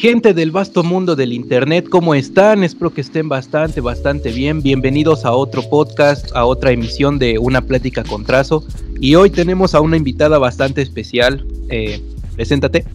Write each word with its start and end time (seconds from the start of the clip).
Gente 0.00 0.32
del 0.32 0.50
vasto 0.50 0.82
mundo 0.82 1.14
del 1.14 1.30
internet, 1.30 1.86
¿cómo 1.90 2.14
están? 2.14 2.64
Espero 2.64 2.88
que 2.88 3.02
estén 3.02 3.28
bastante, 3.28 3.82
bastante 3.82 4.32
bien. 4.32 4.62
Bienvenidos 4.62 5.26
a 5.26 5.32
otro 5.32 5.60
podcast, 5.68 6.34
a 6.34 6.46
otra 6.46 6.70
emisión 6.70 7.18
de 7.18 7.38
Una 7.38 7.60
Plática 7.60 8.02
con 8.02 8.24
Trazo. 8.24 8.64
Y 8.98 9.14
hoy 9.16 9.28
tenemos 9.28 9.74
a 9.74 9.82
una 9.82 9.98
invitada 9.98 10.38
bastante 10.38 10.80
especial. 10.80 11.46
Eh, 11.68 12.00
preséntate. 12.34 12.86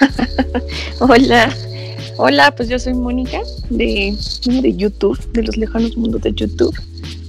Hola, 0.98 1.54
hola, 2.16 2.52
pues 2.56 2.68
yo 2.68 2.80
soy 2.80 2.94
Mónica 2.94 3.40
de, 3.70 4.16
de 4.44 4.74
YouTube, 4.74 5.16
de 5.34 5.44
los 5.44 5.56
lejanos 5.56 5.96
mundos 5.96 6.22
de 6.22 6.32
YouTube. 6.32 6.74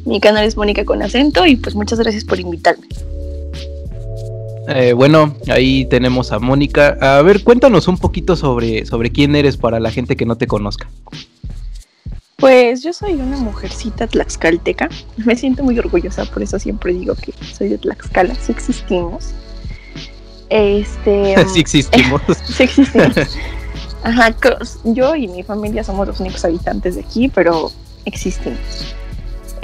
Mi 0.06 0.20
canal 0.20 0.46
es 0.46 0.58
Mónica 0.58 0.84
con 0.84 1.04
acento 1.04 1.46
y 1.46 1.58
pues 1.58 1.76
muchas 1.76 2.00
gracias 2.00 2.24
por 2.24 2.40
invitarme. 2.40 2.88
Eh, 4.68 4.94
bueno, 4.94 5.36
ahí 5.48 5.86
tenemos 5.86 6.32
a 6.32 6.40
Mónica. 6.40 6.98
A 7.02 7.22
ver, 7.22 7.44
cuéntanos 7.44 7.88
un 7.88 7.98
poquito 7.98 8.36
sobre, 8.36 8.86
sobre 8.86 9.12
quién 9.12 9.36
eres 9.36 9.58
para 9.58 9.80
la 9.80 9.92
gente 9.92 10.16
que 10.16 10.26
no 10.26 10.38
te 10.38 10.48
conozca. 10.48 10.90
Pues 12.38 12.84
yo 12.84 12.92
soy 12.92 13.14
una 13.14 13.38
mujercita 13.38 14.08
tlaxcalteca. 14.08 14.90
Me 15.18 15.36
siento 15.36 15.64
muy 15.64 15.80
orgullosa, 15.80 16.26
por 16.26 16.44
eso 16.44 16.60
siempre 16.60 16.94
digo 16.94 17.16
que 17.16 17.34
soy 17.54 17.70
de 17.70 17.78
Tlaxcala. 17.78 18.36
Sí 18.36 18.52
existimos. 18.52 19.30
Este. 20.50 21.36
sí 21.54 21.60
existimos. 21.60 22.22
sí 22.46 22.64
existimos. 22.64 23.16
Ajá, 24.04 24.36
yo 24.84 25.16
y 25.16 25.28
mi 25.28 25.44
familia 25.44 25.84
somos 25.84 26.08
los 26.08 26.20
únicos 26.20 26.44
habitantes 26.46 26.96
de 26.96 27.02
aquí, 27.02 27.30
pero 27.30 27.72
existimos. 28.04 28.60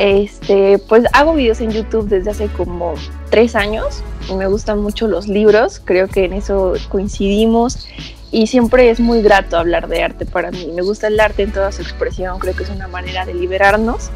Este, 0.03 0.79
pues 0.89 1.05
hago 1.13 1.35
videos 1.35 1.61
en 1.61 1.69
YouTube 1.69 2.09
desde 2.09 2.31
hace 2.31 2.47
como 2.47 2.95
tres 3.29 3.55
años 3.55 4.03
me 4.35 4.47
gustan 4.47 4.81
mucho 4.81 5.07
los 5.07 5.27
libros, 5.27 5.79
creo 5.83 6.07
que 6.07 6.25
en 6.25 6.33
eso 6.33 6.73
coincidimos 6.89 7.87
y 8.31 8.47
siempre 8.47 8.89
es 8.89 8.99
muy 8.99 9.21
grato 9.21 9.57
hablar 9.57 9.87
de 9.87 10.01
arte 10.01 10.25
para 10.25 10.49
mí. 10.49 10.71
Me 10.73 10.81
gusta 10.81 11.05
el 11.05 11.19
arte 11.19 11.43
en 11.43 11.51
toda 11.51 11.71
su 11.71 11.83
expresión, 11.83 12.39
creo 12.39 12.55
que 12.55 12.63
es 12.63 12.71
una 12.71 12.87
manera 12.87 13.27
de 13.27 13.35
liberarnos 13.35 14.09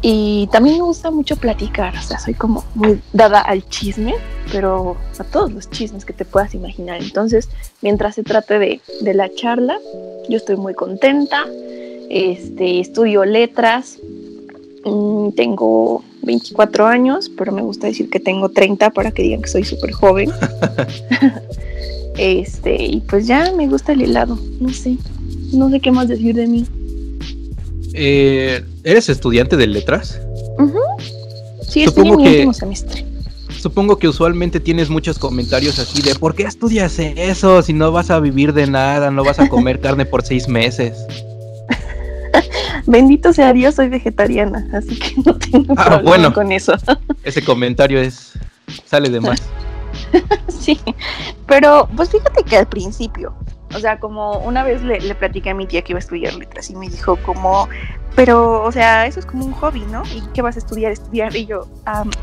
y 0.00 0.48
también 0.52 0.76
me 0.76 0.82
gusta 0.82 1.10
mucho 1.10 1.34
platicar, 1.34 1.92
o 1.96 2.02
sea, 2.02 2.20
soy 2.20 2.34
como 2.34 2.64
muy 2.76 3.02
dada 3.12 3.40
al 3.40 3.68
chisme, 3.68 4.14
pero 4.52 4.96
a 5.18 5.24
todos 5.24 5.52
los 5.52 5.68
chismes 5.70 6.04
que 6.04 6.12
te 6.12 6.24
puedas 6.24 6.54
imaginar. 6.54 7.02
Entonces, 7.02 7.48
mientras 7.82 8.14
se 8.14 8.22
trate 8.22 8.60
de, 8.60 8.80
de 9.00 9.14
la 9.14 9.28
charla, 9.34 9.76
yo 10.28 10.36
estoy 10.36 10.56
muy 10.56 10.74
contenta. 10.74 11.46
Este, 12.12 12.80
estudio 12.80 13.24
letras, 13.24 13.98
tengo 15.36 16.02
24 16.22 16.86
años, 16.86 17.30
pero 17.36 17.52
me 17.52 17.62
gusta 17.62 17.86
decir 17.86 18.08
que 18.10 18.20
tengo 18.20 18.48
30 18.48 18.90
para 18.90 19.10
que 19.10 19.22
digan 19.22 19.42
que 19.42 19.48
soy 19.48 19.64
súper 19.64 19.92
joven. 19.92 20.30
este, 22.18 22.82
y 22.82 23.00
pues 23.00 23.26
ya 23.26 23.52
me 23.52 23.66
gusta 23.68 23.92
el 23.92 24.02
helado, 24.02 24.38
no 24.60 24.70
sé, 24.70 24.96
no 25.52 25.70
sé 25.70 25.80
qué 25.80 25.90
más 25.90 26.08
decir 26.08 26.34
de 26.34 26.46
mí. 26.46 26.66
Eh, 27.92 28.64
¿Eres 28.84 29.08
estudiante 29.08 29.56
de 29.56 29.66
letras? 29.66 30.20
Sí, 31.68 31.82
estoy 31.82 32.08
en 32.08 32.16
mi 32.16 32.26
último 32.26 32.52
semestre. 32.52 33.04
Supongo 33.60 33.98
que 33.98 34.08
usualmente 34.08 34.58
tienes 34.58 34.88
muchos 34.88 35.18
comentarios 35.18 35.78
así 35.78 36.00
de 36.00 36.14
¿por 36.14 36.34
qué 36.34 36.44
estudias 36.44 36.98
eso 36.98 37.60
si 37.60 37.74
no 37.74 37.92
vas 37.92 38.10
a 38.10 38.18
vivir 38.18 38.54
de 38.54 38.66
nada, 38.66 39.10
no 39.10 39.22
vas 39.22 39.38
a 39.38 39.48
comer 39.48 39.80
carne 39.82 40.06
por 40.06 40.24
seis 40.24 40.48
meses? 40.48 41.04
Bendito 42.86 43.32
sea 43.32 43.52
Dios, 43.52 43.74
soy 43.74 43.88
vegetariana, 43.88 44.66
así 44.72 44.98
que 44.98 45.14
no 45.24 45.36
tengo 45.36 45.74
ah, 45.76 46.00
problema 46.02 46.32
con 46.32 46.52
eso. 46.52 46.74
Ese 47.24 47.42
comentario 47.42 48.00
es 48.00 48.32
sale 48.84 49.08
de 49.08 49.20
más. 49.20 49.42
sí, 50.48 50.80
pero 51.46 51.88
pues 51.96 52.10
fíjate 52.10 52.44
que 52.44 52.56
al 52.56 52.66
principio, 52.66 53.34
o 53.74 53.78
sea, 53.78 53.98
como 53.98 54.38
una 54.38 54.62
vez 54.62 54.82
le, 54.82 55.00
le 55.00 55.14
platiqué 55.14 55.50
a 55.50 55.54
mi 55.54 55.66
tía 55.66 55.82
que 55.82 55.92
iba 55.92 55.98
a 55.98 56.00
estudiar 56.00 56.34
letras 56.34 56.70
y 56.70 56.76
me 56.76 56.88
dijo 56.88 57.16
como, 57.16 57.68
pero, 58.16 58.62
o 58.62 58.72
sea, 58.72 59.06
eso 59.06 59.20
es 59.20 59.26
como 59.26 59.44
un 59.44 59.52
hobby, 59.52 59.80
¿no? 59.90 60.02
¿Y 60.14 60.20
qué 60.34 60.42
vas 60.42 60.56
a 60.56 60.58
estudiar? 60.58 60.92
Estudiar. 60.92 61.34
Y 61.34 61.46
yo, 61.46 61.66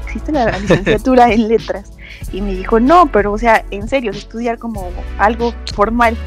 existe 0.05 0.31
la 0.31 0.51
licenciatura 0.59 1.31
en 1.31 1.47
letras. 1.47 1.93
Y 2.31 2.41
me 2.41 2.53
dijo, 2.53 2.79
no, 2.79 3.11
pero, 3.11 3.31
o 3.31 3.37
sea, 3.37 3.65
en 3.71 3.87
serio, 3.87 4.11
estudiar 4.11 4.57
como 4.57 4.89
algo 5.17 5.53
formal 5.73 6.17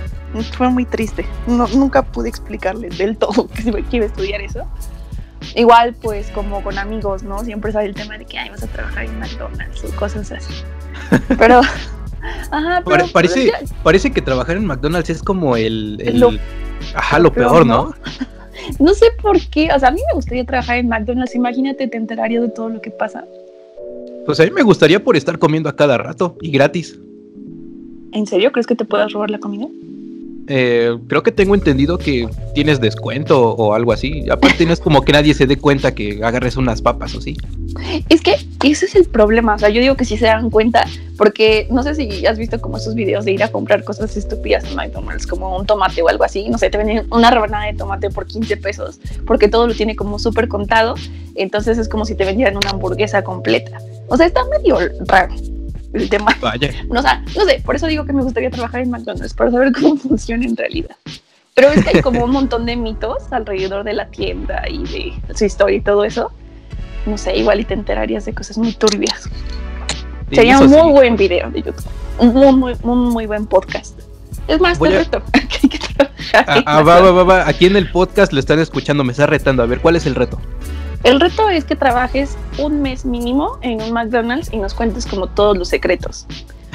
fue 0.52 0.70
muy 0.70 0.84
triste. 0.84 1.26
No, 1.46 1.66
nunca 1.68 2.02
pude 2.02 2.28
explicarle 2.28 2.88
del 2.90 3.16
todo 3.16 3.48
que 3.54 3.72
me 3.72 3.82
quiero 3.82 4.06
estudiar 4.06 4.40
eso. 4.40 4.66
Igual, 5.54 5.94
pues, 5.94 6.30
como 6.30 6.62
con 6.62 6.78
amigos, 6.78 7.22
¿no? 7.22 7.42
Siempre 7.44 7.72
sale 7.72 7.86
el 7.86 7.94
tema 7.94 8.18
de 8.18 8.24
que 8.24 8.38
ay, 8.38 8.50
vas 8.50 8.62
a 8.62 8.66
trabajar 8.66 9.04
en 9.04 9.18
McDonald's 9.18 9.82
o 9.84 9.96
cosas 9.96 10.30
así. 10.32 10.52
Pero. 11.38 11.60
Ajá, 12.50 12.82
pero, 12.84 13.06
parece, 13.08 13.50
parece 13.82 14.10
que 14.10 14.20
trabajar 14.20 14.58
en 14.58 14.66
McDonald's 14.66 15.08
es 15.08 15.22
como 15.22 15.56
el. 15.56 15.96
el 16.04 16.38
ajá, 16.94 17.18
lo, 17.18 17.32
peor, 17.32 17.64
¿no? 17.64 17.94
¿no? 18.78 18.92
sé 18.92 19.06
por 19.22 19.40
qué. 19.40 19.70
O 19.74 19.78
sea, 19.78 19.88
a 19.88 19.90
mí 19.90 20.02
me 20.06 20.14
gustaría 20.16 20.44
trabajar 20.44 20.76
en 20.76 20.88
McDonald's. 20.88 21.34
Imagínate, 21.34 21.88
te 21.88 21.96
enteraría 21.96 22.42
de 22.42 22.50
todo 22.50 22.68
lo 22.68 22.82
que 22.82 22.90
pasa. 22.90 23.24
Pues 24.26 24.38
a 24.38 24.44
mí 24.44 24.50
me 24.50 24.62
gustaría 24.62 25.02
por 25.02 25.16
estar 25.16 25.38
comiendo 25.38 25.70
a 25.70 25.76
cada 25.76 25.96
rato 25.96 26.36
y 26.42 26.50
gratis. 26.50 27.00
¿En 28.12 28.26
serio 28.26 28.52
crees 28.52 28.66
que 28.66 28.76
te 28.76 28.84
puedas 28.84 29.12
robar 29.12 29.30
la 29.30 29.38
comida? 29.38 29.66
Eh, 30.46 30.98
creo 31.06 31.22
que 31.22 31.32
tengo 31.32 31.54
entendido 31.54 31.98
que 31.98 32.28
tienes 32.54 32.80
descuento 32.80 33.52
o 33.54 33.74
algo 33.74 33.92
así. 33.92 34.28
Aparte 34.30 34.66
no 34.66 34.72
es 34.72 34.80
como 34.80 35.02
que 35.02 35.12
nadie 35.12 35.34
se 35.34 35.46
dé 35.46 35.56
cuenta 35.56 35.94
que 35.94 36.20
agarres 36.24 36.56
unas 36.56 36.82
papas 36.82 37.14
o 37.14 37.20
sí. 37.20 37.36
Es 38.08 38.20
que 38.20 38.36
ese 38.64 38.86
es 38.86 38.94
el 38.94 39.04
problema. 39.04 39.54
O 39.54 39.58
sea, 39.58 39.68
yo 39.68 39.80
digo 39.80 39.96
que 39.96 40.04
sí 40.04 40.16
se 40.16 40.26
dan 40.26 40.50
cuenta 40.50 40.86
porque 41.16 41.68
no 41.70 41.82
sé 41.82 41.94
si 41.94 42.26
has 42.26 42.38
visto 42.38 42.60
como 42.60 42.78
esos 42.78 42.94
videos 42.94 43.24
de 43.24 43.32
ir 43.32 43.42
a 43.42 43.48
comprar 43.48 43.84
cosas 43.84 44.16
estúpidas 44.16 44.64
en 44.64 44.74
McDonald's, 44.74 45.26
como 45.26 45.56
un 45.56 45.66
tomate 45.66 46.02
o 46.02 46.08
algo 46.08 46.24
así. 46.24 46.48
No 46.48 46.58
sé, 46.58 46.70
te 46.70 46.78
venden 46.78 47.06
una 47.10 47.30
rebanada 47.30 47.66
de 47.66 47.74
tomate 47.74 48.10
por 48.10 48.26
15 48.26 48.56
pesos 48.56 49.00
porque 49.26 49.48
todo 49.48 49.66
lo 49.66 49.74
tiene 49.74 49.94
como 49.96 50.18
súper 50.18 50.48
contado. 50.48 50.94
Entonces 51.36 51.78
es 51.78 51.88
como 51.88 52.04
si 52.04 52.14
te 52.14 52.24
vendieran 52.24 52.56
una 52.56 52.70
hamburguesa 52.70 53.22
completa. 53.22 53.78
O 54.08 54.16
sea, 54.16 54.26
está 54.26 54.44
medio 54.46 54.78
raro 55.06 55.34
el 55.92 56.08
tema. 56.08 56.36
Vaya. 56.40 56.70
No, 56.88 57.00
o 57.00 57.02
sea, 57.02 57.22
no 57.36 57.44
sé, 57.44 57.62
por 57.64 57.76
eso 57.76 57.86
digo 57.86 58.04
que 58.04 58.12
me 58.12 58.22
gustaría 58.22 58.50
trabajar 58.50 58.80
en 58.80 58.90
McDonald's, 58.90 59.34
para 59.34 59.50
saber 59.50 59.72
cómo 59.72 59.96
funciona 59.96 60.44
en 60.44 60.56
realidad. 60.56 60.96
Pero 61.54 61.68
es 61.70 61.84
que 61.84 61.96
hay 61.96 62.02
como 62.02 62.24
un 62.24 62.30
montón 62.30 62.64
de 62.64 62.76
mitos 62.76 63.32
alrededor 63.32 63.84
de 63.84 63.92
la 63.92 64.06
tienda 64.06 64.62
y 64.68 64.84
de 64.84 65.34
su 65.34 65.44
historia 65.44 65.76
y 65.76 65.80
todo 65.80 66.04
eso. 66.04 66.30
No 67.06 67.18
sé, 67.18 67.36
igual 67.36 67.60
y 67.60 67.64
te 67.64 67.74
enterarías 67.74 68.24
de 68.24 68.34
cosas 68.34 68.56
muy 68.56 68.72
turbias. 68.72 69.28
Sería 70.30 70.60
un 70.60 70.70
muy 70.70 70.92
buen 70.92 71.16
video 71.16 71.50
de 71.50 71.62
YouTube. 71.62 71.84
Un 72.18 72.34
muy, 72.34 72.52
muy, 72.54 72.74
muy, 72.82 73.12
muy 73.12 73.26
buen 73.26 73.46
podcast. 73.46 73.98
Es 74.46 74.60
más, 74.60 74.78
te 74.78 74.90
reto. 74.90 75.22
ah, 76.34 76.62
ah 76.66 76.82
va, 76.82 77.00
va, 77.00 77.24
va, 77.24 77.48
Aquí 77.48 77.66
en 77.66 77.76
el 77.76 77.90
podcast 77.90 78.32
lo 78.32 78.40
están 78.40 78.58
escuchando, 78.58 79.02
me 79.02 79.12
está 79.12 79.26
retando. 79.26 79.62
A 79.62 79.66
ver, 79.66 79.80
¿cuál 79.80 79.96
es 79.96 80.06
el 80.06 80.14
reto? 80.14 80.40
El 81.02 81.18
reto 81.18 81.48
es 81.48 81.64
que 81.64 81.76
trabajes 81.76 82.36
un 82.58 82.82
mes 82.82 83.04
mínimo 83.04 83.58
en 83.62 83.80
un 83.80 83.92
McDonald's 83.92 84.52
y 84.52 84.58
nos 84.58 84.74
cuentes 84.74 85.06
como 85.06 85.28
todos 85.28 85.56
los 85.56 85.68
secretos. 85.68 86.26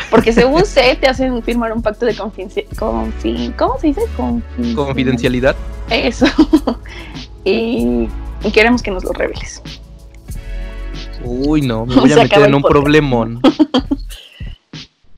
Porque 0.09 0.34
según 0.34 0.66
sé, 0.66 0.97
te 1.00 1.08
hacen 1.08 1.44
firmar 1.44 1.72
un 1.74 1.81
pacto 1.81 2.06
de 2.06 2.16
confidencialidad. 2.16 2.75
¿Cómo 2.78 3.80
se 3.80 3.88
dice? 3.88 4.02
Confidencialidad. 4.75 5.56
Eso. 5.90 6.25
y, 7.44 8.08
queremos 8.53 8.81
que 8.81 8.91
nos 8.91 9.03
lo 9.03 9.13
reveles. 9.13 9.62
Uy, 11.24 11.62
no, 11.62 11.86
me 11.86 11.96
voy 12.02 12.12
a 12.12 12.18
meter 12.18 12.44
en 12.44 12.56
un 12.56 12.63
problemón. 12.63 13.42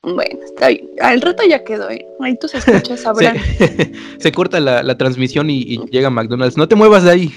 Bueno, 0.02 0.38
está 0.44 0.68
bien. 0.68 0.88
Ah, 1.00 1.12
el 1.12 1.20
reto 1.20 1.42
ya 1.48 1.64
quedó, 1.64 1.90
¿eh? 1.90 2.06
Ahí 2.20 2.38
tus 2.38 2.54
escuchas 2.54 3.00
sabrán. 3.00 3.36
Se, 4.18 4.32
corta 4.32 4.60
la, 4.60 4.96
transmisión 4.96 5.50
y, 5.50 5.60
y, 5.60 5.80
llega 5.90 6.10
McDonald's. 6.10 6.56
No 6.56 6.68
te 6.68 6.76
muevas 6.76 7.04
de 7.04 7.10
ahí. 7.10 7.34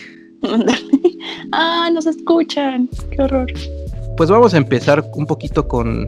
Ah, 1.52 1.90
nos 1.94 2.06
escuchan. 2.06 2.90
Qué 3.10 3.22
horror. 3.22 3.52
Pues 4.18 4.30
vamos 4.30 4.54
a 4.54 4.58
empezar 4.58 5.04
un 5.16 5.26
poquito 5.26 5.68
con 5.68 6.08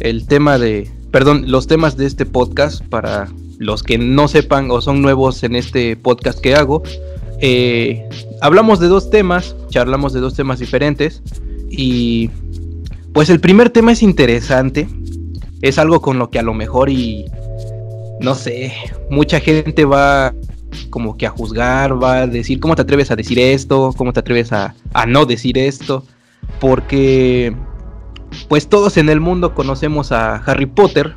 el 0.00 0.26
tema 0.26 0.58
de, 0.58 0.90
perdón, 1.10 1.44
los 1.46 1.66
temas 1.66 1.96
de 1.96 2.06
este 2.06 2.26
podcast 2.26 2.84
para 2.86 3.28
los 3.58 3.82
que 3.82 3.98
no 3.98 4.26
sepan 4.28 4.70
o 4.70 4.80
son 4.80 5.02
nuevos 5.02 5.42
en 5.42 5.54
este 5.54 5.96
podcast 5.96 6.40
que 6.40 6.54
hago. 6.54 6.82
Eh, 7.40 8.08
hablamos 8.40 8.80
de 8.80 8.88
dos 8.88 9.10
temas, 9.10 9.54
charlamos 9.68 10.12
de 10.12 10.20
dos 10.20 10.34
temas 10.34 10.58
diferentes 10.58 11.22
y 11.70 12.30
pues 13.12 13.30
el 13.30 13.40
primer 13.40 13.70
tema 13.70 13.92
es 13.92 14.02
interesante, 14.02 14.88
es 15.62 15.78
algo 15.78 16.00
con 16.00 16.18
lo 16.18 16.30
que 16.30 16.38
a 16.38 16.42
lo 16.42 16.54
mejor 16.54 16.90
y 16.90 17.26
no 18.20 18.34
sé, 18.34 18.72
mucha 19.10 19.40
gente 19.40 19.84
va 19.84 20.34
como 20.90 21.16
que 21.16 21.26
a 21.26 21.30
juzgar, 21.30 22.02
va 22.02 22.18
a 22.18 22.26
decir, 22.26 22.60
¿cómo 22.60 22.76
te 22.76 22.82
atreves 22.82 23.10
a 23.10 23.16
decir 23.16 23.38
esto? 23.38 23.94
¿Cómo 23.96 24.12
te 24.12 24.20
atreves 24.20 24.52
a, 24.52 24.74
no 25.06 25.24
decir 25.26 25.58
esto? 25.58 26.04
Porque, 26.58 27.54
pues 28.48 28.68
todos 28.68 28.96
en 28.96 29.08
el 29.08 29.20
mundo 29.20 29.54
conocemos 29.54 30.12
a 30.12 30.36
Harry 30.36 30.66
Potter. 30.66 31.14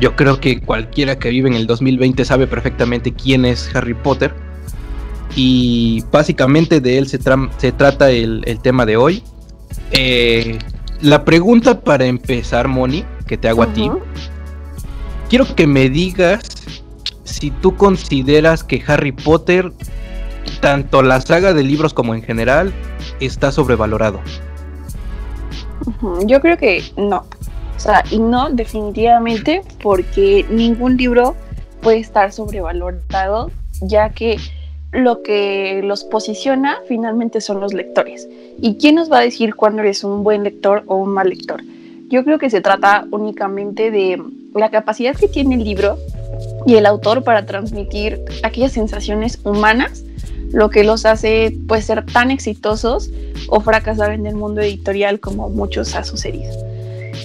Yo 0.00 0.16
creo 0.16 0.40
que 0.40 0.60
cualquiera 0.60 1.18
que 1.18 1.30
vive 1.30 1.48
en 1.48 1.54
el 1.54 1.66
2020 1.66 2.24
sabe 2.24 2.46
perfectamente 2.46 3.12
quién 3.12 3.44
es 3.44 3.74
Harry 3.74 3.94
Potter. 3.94 4.34
Y 5.36 6.02
básicamente 6.10 6.80
de 6.80 6.98
él 6.98 7.08
se, 7.08 7.18
se 7.58 7.72
trata 7.72 8.10
el, 8.10 8.58
tema 8.62 8.86
de 8.86 8.96
hoy. 8.96 9.22
Eh, 9.90 10.58
la 11.00 11.24
pregunta 11.24 11.80
para 11.80 12.06
empezar, 12.06 12.68
Moni, 12.68 13.04
que 13.26 13.36
te 13.36 13.48
hago 13.48 13.62
a 13.62 13.72
ti. 13.72 13.90
Quiero 15.28 15.54
que 15.54 15.66
me 15.66 15.88
digas 15.88 16.40
si 17.34 17.50
tú 17.50 17.76
consideras 17.76 18.62
que 18.62 18.82
Harry 18.86 19.10
Potter, 19.10 19.72
tanto 20.60 21.02
la 21.02 21.20
saga 21.20 21.52
de 21.52 21.64
libros 21.64 21.92
como 21.92 22.14
en 22.14 22.22
general, 22.22 22.72
está 23.18 23.50
sobrevalorado. 23.50 24.20
Yo 26.26 26.40
creo 26.40 26.56
que 26.56 26.84
no. 26.96 27.26
O 27.76 27.80
sea, 27.80 28.04
y 28.10 28.18
no 28.18 28.50
definitivamente 28.50 29.62
porque 29.82 30.46
ningún 30.48 30.96
libro 30.96 31.34
puede 31.82 31.98
estar 31.98 32.32
sobrevalorado, 32.32 33.50
ya 33.82 34.10
que 34.10 34.38
lo 34.92 35.22
que 35.22 35.82
los 35.82 36.04
posiciona 36.04 36.78
finalmente 36.86 37.40
son 37.40 37.58
los 37.58 37.74
lectores. 37.74 38.28
¿Y 38.60 38.76
quién 38.76 38.94
nos 38.94 39.10
va 39.10 39.18
a 39.18 39.22
decir 39.22 39.56
cuándo 39.56 39.82
eres 39.82 40.04
un 40.04 40.22
buen 40.22 40.44
lector 40.44 40.84
o 40.86 40.94
un 40.94 41.10
mal 41.10 41.30
lector? 41.30 41.62
Yo 42.08 42.24
creo 42.24 42.38
que 42.38 42.48
se 42.48 42.60
trata 42.60 43.06
únicamente 43.10 43.90
de 43.90 44.22
la 44.54 44.70
capacidad 44.70 45.16
que 45.16 45.26
tiene 45.26 45.56
el 45.56 45.64
libro 45.64 45.98
y 46.66 46.76
el 46.76 46.86
autor 46.86 47.24
para 47.24 47.46
transmitir 47.46 48.20
aquellas 48.42 48.72
sensaciones 48.72 49.38
humanas, 49.44 50.04
lo 50.52 50.70
que 50.70 50.84
los 50.84 51.04
hace 51.04 51.56
pues 51.66 51.84
ser 51.84 52.04
tan 52.06 52.30
exitosos 52.30 53.10
o 53.48 53.60
fracasar 53.60 54.12
en 54.12 54.26
el 54.26 54.36
mundo 54.36 54.60
editorial 54.60 55.20
como 55.20 55.48
muchos 55.50 55.94
ha 55.94 56.04
sucedido. 56.04 56.52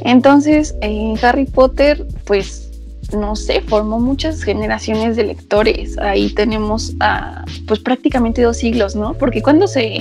Entonces, 0.04 0.76
en 0.82 1.18
Harry 1.24 1.46
Potter, 1.46 2.06
pues 2.26 2.70
no 3.14 3.36
sé, 3.36 3.62
formó 3.62 4.00
muchas 4.00 4.44
generaciones 4.44 5.16
de 5.16 5.24
lectores. 5.24 5.98
Ahí 5.98 6.30
tenemos 6.34 6.94
a, 7.00 7.44
pues 7.68 7.80
prácticamente 7.80 8.42
dos 8.42 8.58
siglos, 8.58 8.96
¿no? 8.96 9.14
Porque 9.14 9.42
cuando 9.42 9.68
se, 9.68 10.00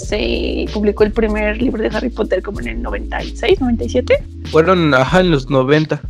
se 0.00 0.66
publicó 0.72 1.04
el 1.04 1.12
primer 1.12 1.60
libro 1.60 1.82
de 1.82 1.88
Harry 1.96 2.10
Potter, 2.10 2.42
como 2.42 2.60
en 2.60 2.68
el 2.68 2.82
96, 2.82 3.60
97. 3.60 4.22
Fueron, 4.50 4.94
ajá, 4.94 5.20
en 5.20 5.30
los 5.30 5.50
90. 5.50 6.00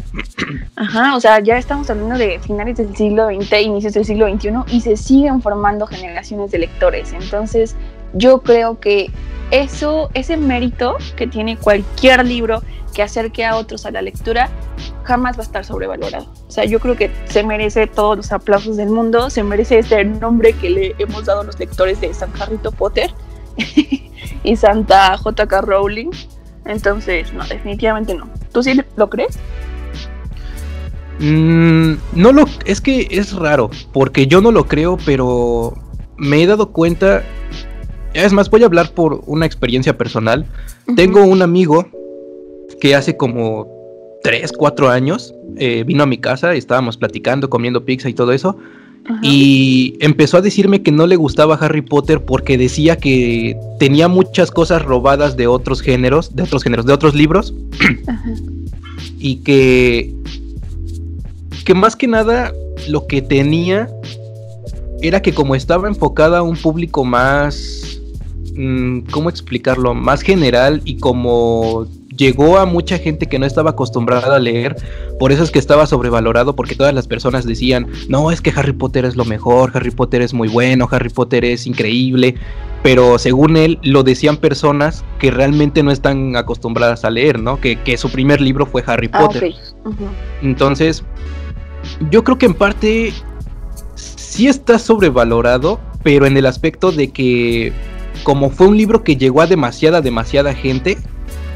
Ajá, 0.77 1.17
o 1.17 1.21
sea, 1.21 1.41
ya 1.41 1.59
estamos 1.59 1.91
hablando 1.91 2.17
de 2.17 2.39
finales 2.39 2.79
del 2.79 2.95
siglo 2.97 3.29
XX, 3.29 3.53
inicios 3.63 3.95
del 3.95 4.05
siglo 4.05 4.29
XXI, 4.33 4.51
y 4.69 4.81
se 4.81 4.97
siguen 4.97 5.43
formando 5.43 5.87
generaciones 5.87 6.51
de 6.51 6.59
lectores. 6.59 7.13
Entonces, 7.13 7.77
yo 8.15 8.41
creo 8.41 8.81
que 8.81 9.11
eso, 9.51 10.11
ese 10.15 10.37
mérito 10.37 10.97
que 11.17 11.27
tiene 11.27 11.57
cualquier 11.57 12.25
libro 12.25 12.63
que 12.95 13.03
acerque 13.03 13.45
a 13.45 13.57
otros 13.57 13.87
a 13.87 13.91
la 13.91 14.03
lectura, 14.03 14.49
jamás 15.05 15.37
va 15.37 15.41
a 15.41 15.45
estar 15.45 15.65
sobrevalorado. 15.65 16.27
O 16.49 16.51
sea, 16.51 16.65
yo 16.65 16.81
creo 16.81 16.97
que 16.97 17.11
se 17.27 17.43
merece 17.45 17.87
todos 17.87 18.17
los 18.17 18.33
aplausos 18.33 18.77
del 18.77 18.89
mundo, 18.89 19.31
se 19.31 19.43
merece 19.43 19.79
este 19.79 20.05
nombre 20.05 20.53
que 20.55 20.71
le 20.71 20.95
hemos 20.99 21.27
dado 21.27 21.43
a 21.43 21.45
los 21.45 21.59
lectores 21.59 22.01
de 22.01 22.13
San 22.15 22.31
Harry 22.41 22.59
Potter 22.59 23.11
y 24.45 24.57
Santa 24.57 25.17
J.K. 25.17 25.61
Rowling. 25.63 26.11
Entonces, 26.65 27.33
no, 27.33 27.45
definitivamente 27.47 28.15
no. 28.15 28.29
¿Tú 28.53 28.63
sí 28.63 28.79
lo 28.97 29.11
crees? 29.11 29.39
Mm, 31.21 31.95
no 32.15 32.33
lo, 32.33 32.47
es 32.65 32.81
que 32.81 33.09
es 33.11 33.35
raro, 33.35 33.71
porque 33.93 34.27
yo 34.27 34.41
no 34.41 34.53
lo 34.53 34.65
creo, 34.65 34.97
pero 35.05 35.75
me 36.17 36.43
he 36.43 36.47
dado 36.47 36.73
cuenta, 36.73 37.23
es 38.15 38.33
más, 38.33 38.49
voy 38.51 38.63
a 38.63 38.67
hablar 38.67 38.93
por 38.93 39.23
una 39.27 39.47
experiencia 39.47 39.97
personal. 39.99 40.47
Tengo 40.97 41.23
un 41.25 41.43
amigo 41.43 41.87
que 42.81 42.95
hace 42.95 43.17
como 43.17 43.69
3, 44.23 44.53
4 44.53 44.89
años 44.89 45.35
eh, 45.57 45.85
vino 45.85 46.03
a 46.03 46.07
mi 46.07 46.19
casa, 46.19 46.55
estábamos 46.55 46.97
platicando, 46.97 47.51
comiendo 47.51 47.85
pizza 47.85 48.09
y 48.09 48.15
todo 48.15 48.33
eso. 48.33 48.57
Y 49.23 49.97
empezó 50.01 50.37
a 50.37 50.41
decirme 50.41 50.83
que 50.83 50.93
no 50.93 51.07
le 51.07 51.17
gustaba 51.17 51.57
Harry 51.57 51.83
Potter 51.83 52.25
porque 52.25 52.57
decía 52.57 52.97
que 52.97 53.59
tenía 53.79 54.09
muchas 54.09 54.51
cosas 54.51 54.83
robadas 54.83 55.37
de 55.37 55.47
otros 55.47 55.83
géneros, 55.83 56.35
de 56.37 56.45
otros 56.45 56.63
géneros, 56.63 56.87
de 56.87 56.93
otros 56.93 57.15
libros. 57.15 57.55
Y 59.23 59.37
que, 59.37 60.15
que 61.67 61.75
más 61.75 61.95
que 61.95 62.07
nada 62.07 62.55
lo 62.89 63.07
que 63.07 63.21
tenía 63.21 63.89
era 65.03 65.21
que 65.21 65.33
como 65.33 65.55
estaba 65.55 65.89
enfocada 65.89 66.39
a 66.39 66.43
un 66.43 66.57
público 66.57 67.05
más, 67.05 68.01
mm, 68.55 69.01
¿cómo 69.11 69.29
explicarlo? 69.29 69.95
Más 69.95 70.23
general 70.23 70.81
y 70.85 70.97
como 70.97 71.87
llegó 72.21 72.59
a 72.59 72.67
mucha 72.67 72.99
gente 72.99 73.27
que 73.27 73.39
no 73.39 73.47
estaba 73.47 73.71
acostumbrada 73.71 74.37
a 74.37 74.39
leer, 74.39 74.77
por 75.19 75.33
eso 75.33 75.43
es 75.43 75.51
que 75.51 75.59
estaba 75.59 75.87
sobrevalorado, 75.87 76.55
porque 76.55 76.75
todas 76.75 76.93
las 76.93 77.09
personas 77.09 77.47
decían, 77.47 77.87
no, 78.11 78.31
es 78.31 78.43
que 78.43 78.53
Harry 78.55 78.75
Potter 78.75 79.07
es 79.07 79.17
lo 79.17 79.25
mejor, 79.25 79.73
Harry 79.75 79.91
Potter 79.91 80.21
es 80.21 80.35
muy 80.35 80.49
bueno, 80.49 80.87
Harry 80.91 81.09
Potter 81.09 81.47
es 81.47 81.67
increíble, 81.67 82.35
pero 82.83 83.19
según 83.19 83.57
él 83.57 83.79
lo 83.83 84.03
decían 84.03 84.37
personas 84.37 85.03
que 85.19 85.31
realmente 85.31 85.83
no 85.83 85.91
están 85.91 86.37
acostumbradas 86.37 87.07
a 87.07 87.11
leer, 87.11 87.41
¿no? 87.41 87.59
Que, 87.59 87.79
su 87.97 88.11
primer 88.11 88.43
libro 88.43 88.67
fue 88.67 88.85
Harry 88.87 89.09
ah, 89.13 89.19
Potter. 89.21 89.55
Entonces, 90.43 91.03
yo 92.11 92.23
creo 92.23 92.37
que 92.37 92.47
en 92.47 92.55
parte 92.55 93.15
sí 93.95 94.47
está 94.47 94.79
sobrevalorado, 94.79 95.81
pero 96.03 96.27
en 96.27 96.37
el 96.37 96.45
aspecto 96.45 96.93
de 96.93 97.11
que 97.11 97.73
como 98.25 98.51
fue 98.51 98.67
un 98.67 98.77
libro 98.77 99.03
que 99.03 99.17
llegó 99.17 99.41
a 99.41 99.47
demasiada, 99.47 100.03
demasiada 100.03 100.53
gente, 100.55 100.99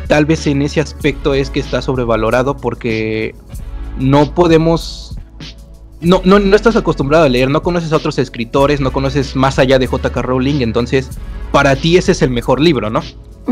tal 0.06 0.27
vez 0.27 0.47
en 0.47 0.62
ese 0.62 0.81
aspecto 0.81 1.35
es 1.35 1.51
que 1.51 1.61
está 1.61 1.83
sobrevalorado 1.83 2.56
porque 2.56 3.35
no 3.99 4.35
podemos... 4.35 5.17
No, 6.01 6.21
no, 6.25 6.39
no 6.39 6.55
estás 6.55 6.77
acostumbrado 6.77 7.25
a 7.25 7.29
leer, 7.29 7.49
no 7.49 7.62
conoces 7.62 7.93
a 7.93 7.97
otros 7.97 8.19
escritores, 8.19 8.81
no 8.81 8.93
conoces 8.93 9.37
más 9.37 9.59
allá 9.59 9.79
de 9.79 9.87
JK 9.87 10.17
Rowling, 10.17 10.61
entonces 10.61 11.09
para 11.51 11.77
ti 11.77 11.97
ese 11.97 12.12
es 12.12 12.21
el 12.21 12.31
mejor 12.31 12.61
libro, 12.61 12.91
¿no? 12.91 13.01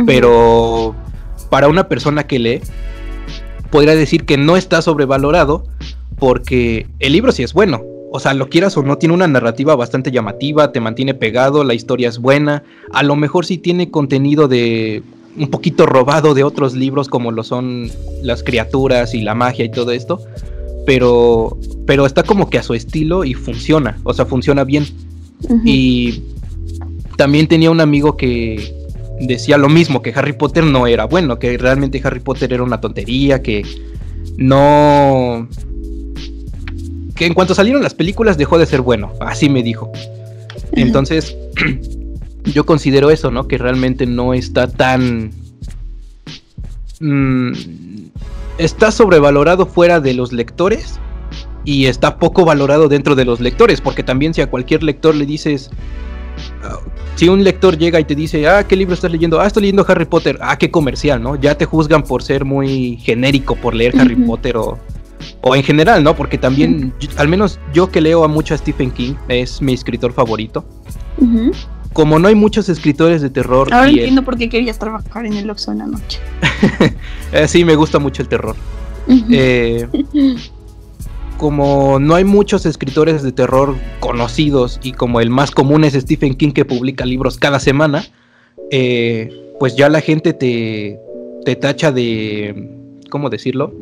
Pero 0.07 0.95
para 1.49 1.69
una 1.69 1.89
persona 1.89 2.27
que 2.27 2.39
lee, 2.39 2.61
podría 3.71 3.95
decir 3.95 4.27
que 4.27 4.37
no 4.37 4.57
está 4.57 4.83
sobrevalorado 4.83 5.65
porque 6.19 6.87
el 6.99 7.13
libro 7.13 7.33
sí 7.33 7.43
es 7.43 7.53
bueno. 7.53 7.83
O 8.11 8.21
sea, 8.21 8.35
lo 8.35 8.51
quieras 8.51 8.77
o 8.77 8.83
no, 8.83 8.99
tiene 8.99 9.15
una 9.15 9.27
narrativa 9.27 9.75
bastante 9.75 10.11
llamativa, 10.11 10.71
te 10.71 10.81
mantiene 10.81 11.15
pegado, 11.15 11.65
la 11.65 11.73
historia 11.73 12.11
es 12.11 12.19
buena. 12.19 12.63
A 12.93 13.03
lo 13.03 13.17
mejor 13.17 13.47
sí 13.47 13.57
tiene 13.57 13.91
contenido 13.91 14.49
de 14.49 15.03
un 15.37 15.49
poquito 15.49 15.87
robado 15.87 16.35
de 16.35 16.45
otros 16.45 16.75
libros 16.75 17.09
como 17.09 17.31
lo 17.31 17.43
son 17.43 17.91
las 18.23 18.43
criaturas 18.43 19.15
y 19.15 19.23
la 19.23 19.35
magia 19.35 19.65
y 19.65 19.71
todo 19.71 19.93
esto, 19.93 20.21
pero, 20.87 21.57
pero 21.87 22.07
está 22.07 22.23
como 22.23 22.51
que 22.51 22.59
a 22.59 22.63
su 22.63 22.75
estilo 22.75 23.25
y 23.25 23.35
funciona, 23.35 23.99
o 24.05 24.13
sea, 24.13 24.27
funciona 24.27 24.65
bien. 24.65 24.87
Y 25.65 26.23
también 27.17 27.49
tenía 27.49 27.71
un 27.71 27.81
amigo 27.81 28.17
que 28.17 28.75
decía 29.21 29.59
lo 29.59 29.69
mismo, 29.69 30.03
que 30.03 30.13
Harry 30.15 30.33
Potter 30.33 30.65
no 30.65 30.87
era 30.87 31.05
bueno, 31.05 31.39
que 31.39 31.57
realmente 31.59 32.01
Harry 32.05 32.21
Potter 32.21 32.53
era 32.53 32.63
una 32.63 32.81
tontería, 32.81 33.43
que 33.43 33.65
no... 34.37 35.49
que 37.15 37.27
en 37.27 37.35
cuanto 37.35 37.55
salieron 37.55 37.83
las 37.83 37.95
películas 37.95 38.39
dejó 38.39 38.59
de 38.59 38.67
ser 38.67 38.83
bueno, 38.83 39.13
así 39.21 39.49
me 39.49 39.63
dijo. 39.63 39.91
Entonces... 40.73 41.37
yo 42.45 42.67
considero 42.67 43.11
eso, 43.11 43.31
¿no? 43.31 43.47
Que 43.47 43.59
realmente 43.59 44.07
no 44.07 44.35
está 44.35 44.67
tan... 44.67 45.31
Mm, 47.01 47.53
está 48.59 48.91
sobrevalorado 48.93 49.67
fuera 49.67 50.01
de 50.01 50.15
los 50.15 50.33
lectores 50.33 51.01
y 51.65 51.87
está 51.87 52.19
poco 52.19 52.45
valorado 52.45 52.89
dentro 52.89 53.15
de 53.15 53.25
los 53.25 53.41
lectores, 53.41 53.81
porque 53.81 54.03
también 54.03 54.35
si 54.35 54.41
a 54.41 54.51
cualquier 54.51 54.83
lector 54.83 55.15
le 55.15 55.27
dices, 55.27 55.71
ah, 56.65 56.79
si 57.17 57.29
un 57.29 57.45
lector 57.45 57.79
llega 57.79 58.01
y 58.01 58.05
te 58.05 58.15
dice, 58.15 58.47
ah, 58.49 58.67
¿qué 58.67 58.77
libro 58.77 58.95
estás 58.95 59.11
leyendo? 59.11 59.41
Ah, 59.41 59.47
estoy 59.47 59.63
leyendo 59.63 59.85
Harry 59.89 60.05
Potter, 60.05 60.39
ah, 60.41 60.59
qué 60.59 60.71
comercial, 60.71 61.23
¿no? 61.23 61.37
Ya 61.37 61.57
te 61.57 61.65
juzgan 61.65 62.03
por 62.03 62.23
ser 62.23 62.45
muy 62.45 62.99
genérico, 62.99 63.57
por 63.57 63.75
leer 63.75 63.99
Harry 63.99 64.17
Potter 64.17 64.57
o, 64.57 64.79
o 65.41 65.57
en 65.57 65.63
general, 65.63 66.03
¿no? 66.03 66.15
Porque 66.17 66.39
también, 66.39 66.93
al 67.17 67.29
menos 67.29 67.59
yo 67.73 67.91
que 67.91 68.01
leo 68.01 68.25
a 68.25 68.29
mucho 68.29 68.55
a 68.55 68.59
Stephen 68.59 68.91
King, 68.91 69.15
es 69.29 69.63
mi 69.63 69.73
escritor 69.73 70.13
favorito 70.13 70.65
como 71.93 72.19
no 72.19 72.29
hay 72.29 72.35
muchos 72.35 72.69
escritores 72.69 73.23
de 73.23 73.31
terror. 73.31 73.73
Ahora 73.73 73.89
entiendo 73.89 74.23
por 74.23 74.37
qué 74.37 74.49
querías 74.49 74.79
trabajar 74.79 75.27
en 75.27 75.35
el 75.35 75.51
Oxxo 75.51 75.73
en 75.73 75.79
la 75.79 75.87
noche. 75.87 76.19
Eh, 77.33 77.49
sí, 77.49 77.65
me 77.65 77.75
gusta 77.77 77.99
mucho 77.99 78.21
el 78.21 78.29
terror. 78.29 78.55
Eh, 79.31 79.89
como 81.39 81.99
no 81.99 82.15
hay 82.15 82.25
muchos 82.25 82.67
escritores 82.67 83.23
de 83.23 83.33
terror 83.33 83.75
conocidos 84.01 84.79
y 84.83 84.93
como 84.93 85.19
el 85.19 85.31
más 85.31 85.51
común 85.51 85.85
es 85.85 85.95
Stephen 85.95 86.35
King 86.35 86.53
que 86.53 86.67
publica 86.67 87.07
libros 87.07 87.39
cada 87.39 87.59
semana, 87.59 88.05
eh, 88.71 89.55
pues 89.59 89.77
ya 89.77 89.89
la 89.89 90.03
gente 90.03 90.35
te, 90.35 91.01
te 91.45 91.57
tacha 91.57 91.91
de, 91.91 92.71
¿cómo 93.11 93.31
decirlo? 93.31 93.75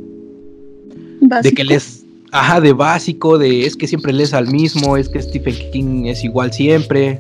De 1.43 1.53
que 1.53 1.65
les, 1.65 2.00
ajá, 2.33 2.61
de 2.61 2.73
básico, 2.73 3.39
de 3.39 3.67
es 3.67 3.77
que 3.77 3.87
siempre 3.87 4.13
lees 4.13 4.35
al 4.35 4.49
mismo, 4.49 4.97
es 4.97 5.09
que 5.09 5.21
Stephen 5.21 5.55
King 5.73 6.05
es 6.07 6.25
igual 6.25 6.53
siempre 6.53 7.19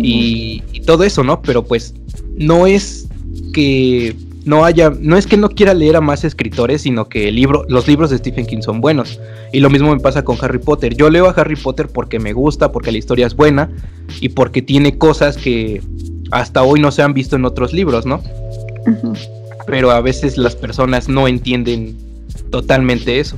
y, 0.00 0.62
todo 0.86 1.04
eso, 1.04 1.22
¿no? 1.22 1.42
Pero 1.42 1.64
pues 1.64 1.94
no 2.36 2.66
es 2.66 3.08
que 3.52 4.16
no 4.44 4.64
haya, 4.64 4.90
no 4.98 5.18
es 5.18 5.26
que 5.26 5.36
no 5.36 5.50
quiera 5.50 5.74
leer 5.74 5.96
a 5.96 6.00
más 6.00 6.24
escritores, 6.24 6.82
sino 6.82 7.08
que 7.10 7.28
el 7.28 7.34
libro, 7.34 7.66
los 7.68 7.86
libros 7.86 8.08
de 8.08 8.16
Stephen 8.16 8.46
King 8.46 8.62
son 8.62 8.80
buenos. 8.80 9.20
Y 9.52 9.60
lo 9.60 9.68
mismo 9.68 9.94
me 9.94 10.00
pasa 10.00 10.24
con 10.24 10.38
Harry 10.40 10.58
Potter. 10.58 10.96
Yo 10.96 11.10
leo 11.10 11.26
a 11.26 11.32
Harry 11.32 11.56
Potter 11.56 11.88
porque 11.88 12.18
me 12.18 12.32
gusta, 12.32 12.72
porque 12.72 12.90
la 12.90 12.98
historia 12.98 13.26
es 13.26 13.36
buena 13.36 13.70
y 14.20 14.30
porque 14.30 14.62
tiene 14.62 14.96
cosas 14.96 15.36
que 15.36 15.82
hasta 16.30 16.62
hoy 16.62 16.80
no 16.80 16.90
se 16.90 17.02
han 17.02 17.12
visto 17.12 17.36
en 17.36 17.44
otros 17.44 17.74
libros, 17.74 18.06
¿no? 18.06 18.22
Pero 19.66 19.90
a 19.90 20.00
veces 20.00 20.38
las 20.38 20.56
personas 20.56 21.08
no 21.08 21.28
entienden 21.28 21.98
totalmente 22.50 23.20
eso. 23.20 23.36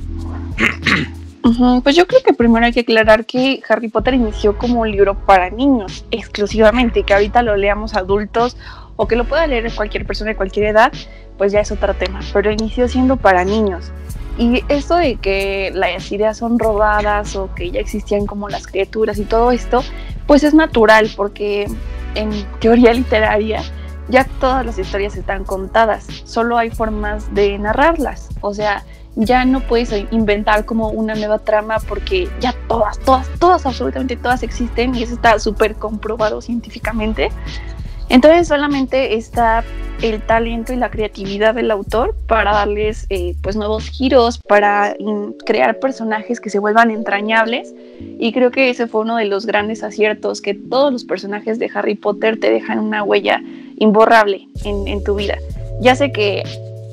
Pues 1.83 1.95
yo 1.95 2.07
creo 2.07 2.21
que 2.23 2.33
primero 2.33 2.65
hay 2.65 2.71
que 2.71 2.81
aclarar 2.81 3.25
que 3.25 3.61
Harry 3.67 3.87
Potter 3.87 4.13
inició 4.13 4.57
como 4.57 4.81
un 4.81 4.91
libro 4.91 5.15
para 5.25 5.49
niños 5.49 6.05
exclusivamente, 6.11 7.03
que 7.03 7.13
ahorita 7.13 7.41
lo 7.41 7.57
leamos 7.57 7.95
adultos 7.95 8.57
o 8.95 9.07
que 9.07 9.15
lo 9.15 9.25
pueda 9.25 9.47
leer 9.47 9.71
cualquier 9.73 10.05
persona 10.05 10.31
de 10.31 10.37
cualquier 10.37 10.67
edad, 10.67 10.93
pues 11.37 11.51
ya 11.51 11.59
es 11.59 11.71
otro 11.71 11.93
tema, 11.95 12.19
pero 12.33 12.51
inició 12.51 12.87
siendo 12.87 13.17
para 13.17 13.43
niños. 13.43 13.91
Y 14.37 14.63
esto 14.69 14.95
de 14.95 15.15
que 15.15 15.71
las 15.73 16.11
ideas 16.11 16.37
son 16.37 16.59
robadas 16.59 17.35
o 17.35 17.53
que 17.53 17.71
ya 17.71 17.79
existían 17.79 18.25
como 18.25 18.47
las 18.47 18.67
criaturas 18.67 19.17
y 19.17 19.25
todo 19.25 19.51
esto, 19.51 19.83
pues 20.27 20.43
es 20.43 20.53
natural 20.53 21.09
porque 21.15 21.67
en 22.15 22.29
teoría 22.59 22.93
literaria 22.93 23.63
ya 24.07 24.25
todas 24.39 24.65
las 24.65 24.77
historias 24.77 25.15
están 25.15 25.43
contadas, 25.43 26.07
solo 26.25 26.57
hay 26.57 26.69
formas 26.69 27.33
de 27.33 27.57
narrarlas. 27.57 28.29
O 28.41 28.53
sea, 28.53 28.83
ya 29.15 29.45
no 29.45 29.59
puedes 29.61 29.93
inventar 30.11 30.65
como 30.65 30.89
una 30.89 31.15
nueva 31.15 31.39
trama 31.39 31.77
porque 31.87 32.29
ya 32.39 32.55
todas, 32.67 32.99
todas, 32.99 33.27
todas, 33.39 33.65
absolutamente 33.65 34.15
todas 34.15 34.43
existen 34.43 34.95
y 34.95 35.03
eso 35.03 35.15
está 35.15 35.37
súper 35.39 35.75
comprobado 35.75 36.41
científicamente. 36.41 37.29
Entonces 38.09 38.47
solamente 38.49 39.15
está 39.15 39.63
el 40.01 40.21
talento 40.21 40.73
y 40.73 40.75
la 40.75 40.89
creatividad 40.89 41.55
del 41.55 41.71
autor 41.71 42.15
para 42.27 42.51
darles 42.51 43.05
eh, 43.09 43.35
pues 43.41 43.55
nuevos 43.55 43.87
giros, 43.89 44.39
para 44.39 44.95
crear 45.45 45.79
personajes 45.79 46.41
que 46.41 46.49
se 46.49 46.59
vuelvan 46.59 46.91
entrañables 46.91 47.73
y 48.19 48.33
creo 48.33 48.51
que 48.51 48.69
ese 48.69 48.87
fue 48.87 49.01
uno 49.01 49.15
de 49.15 49.25
los 49.25 49.45
grandes 49.45 49.83
aciertos, 49.83 50.41
que 50.41 50.53
todos 50.53 50.91
los 50.91 51.03
personajes 51.03 51.59
de 51.59 51.69
Harry 51.73 51.95
Potter 51.95 52.39
te 52.39 52.51
dejan 52.51 52.79
una 52.79 53.03
huella 53.03 53.41
imborrable 53.77 54.47
en, 54.65 55.03
tu 55.03 55.15
vida. 55.15 55.37
Ya 55.79 55.95
sé 55.95 56.11
que 56.11 56.43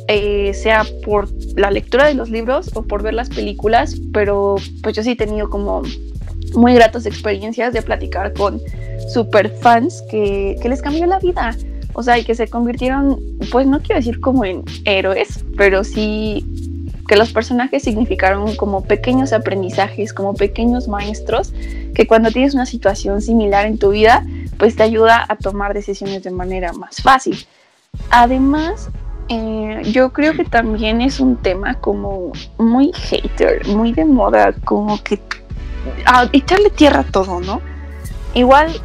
eh, 0.09 0.53
sea 0.55 0.85
por 1.05 1.29
la 1.57 1.71
lectura 1.71 2.07
de 2.07 2.15
los 2.15 2.31
libros 2.31 2.71
o 2.75 2.83
por 2.83 3.03
ver 3.03 3.15
las 3.15 3.29
películas, 3.29 3.97
pero 4.13 4.57
pues 4.83 4.97
yo 4.97 5.03
sí 5.03 5.11
he 5.11 5.17
tenido 5.17 5.49
como 5.51 5.83
muy 6.55 6.75
gratas 6.75 7.07
experiencias 7.07 7.73
de 7.73 7.83
platicar 7.83 8.33
con 8.33 8.61
super 9.13 9.51
fans 9.51 10.03
que, 10.11 10.57
que 10.61 10.69
les 10.69 10.83
cambió 10.83 11.07
la 11.07 11.19
vida. 11.19 11.57
O 11.95 12.03
sea, 12.03 12.19
y 12.19 12.25
que 12.25 12.35
se 12.35 12.49
convirtieron, 12.49 13.21
pues 13.51 13.67
no 13.67 13.81
quiero 13.81 13.97
decir 13.97 14.21
como 14.21 14.45
en 14.45 14.63
héroes, 14.85 15.45
pero 15.57 15.83
sí 15.85 16.47
que 17.09 17.17
los 17.17 17.33
personajes 17.33 17.83
significaron 17.83 18.55
como 18.55 18.85
pequeños 18.85 19.33
aprendizajes, 19.33 20.13
como 20.13 20.35
pequeños 20.35 20.89
maestros, 20.89 21.53
que 21.95 22.07
cuando 22.07 22.31
tienes 22.31 22.55
una 22.55 22.67
situación 22.67 23.21
similar 23.23 23.67
en 23.67 23.79
tu 23.79 23.91
vida, 23.91 24.25
pues 24.59 24.77
te 24.77 24.83
ayuda 24.83 25.25
a 25.29 25.37
tomar 25.37 25.75
decisiones 25.75 26.23
de 26.23 26.31
manera 26.31 26.73
más 26.75 27.03
fácil. 27.03 27.47
Además, 28.11 28.91
eh, 29.29 29.83
yo 29.93 30.11
creo 30.13 30.33
que 30.33 30.45
también 30.45 31.01
es 31.01 31.21
un 31.21 31.37
tema 31.37 31.75
como 31.75 32.33
muy 32.57 32.93
hater, 32.93 33.67
muy 33.69 33.93
de 33.93 34.05
moda, 34.05 34.55
como 34.65 35.03
que 35.03 35.21
a 36.07 36.29
echarle 36.33 36.71
tierra 36.71 37.01
a 37.01 37.05
todo, 37.05 37.41
¿no? 37.41 37.61
Igual 38.35 38.81